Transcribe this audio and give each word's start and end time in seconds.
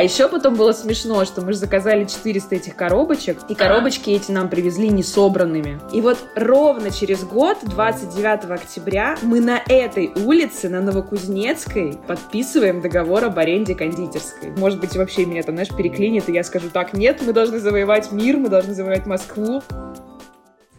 А 0.00 0.02
еще 0.02 0.30
потом 0.30 0.54
было 0.54 0.72
смешно, 0.72 1.26
что 1.26 1.42
мы 1.42 1.52
же 1.52 1.58
заказали 1.58 2.06
400 2.06 2.54
этих 2.54 2.74
коробочек, 2.74 3.36
и 3.50 3.54
коробочки 3.54 4.08
эти 4.08 4.30
нам 4.32 4.48
привезли 4.48 4.88
не 4.88 5.02
собранными. 5.02 5.78
И 5.92 6.00
вот 6.00 6.16
ровно 6.36 6.90
через 6.90 7.22
год, 7.22 7.58
29 7.64 8.50
октября, 8.50 9.18
мы 9.20 9.40
на 9.40 9.62
этой 9.68 10.10
улице, 10.24 10.70
на 10.70 10.80
Новокузнецкой, 10.80 11.98
подписываем 12.06 12.80
договор 12.80 13.24
об 13.24 13.38
аренде 13.38 13.74
кондитерской. 13.74 14.52
Может 14.56 14.80
быть, 14.80 14.96
вообще 14.96 15.26
меня 15.26 15.42
там, 15.42 15.54
знаешь, 15.54 15.68
переклинит, 15.68 16.30
и 16.30 16.32
я 16.32 16.44
скажу, 16.44 16.70
так, 16.70 16.94
нет, 16.94 17.20
мы 17.20 17.34
должны 17.34 17.58
завоевать 17.58 18.10
мир, 18.10 18.38
мы 18.38 18.48
должны 18.48 18.72
завоевать 18.72 19.04
Москву. 19.04 19.62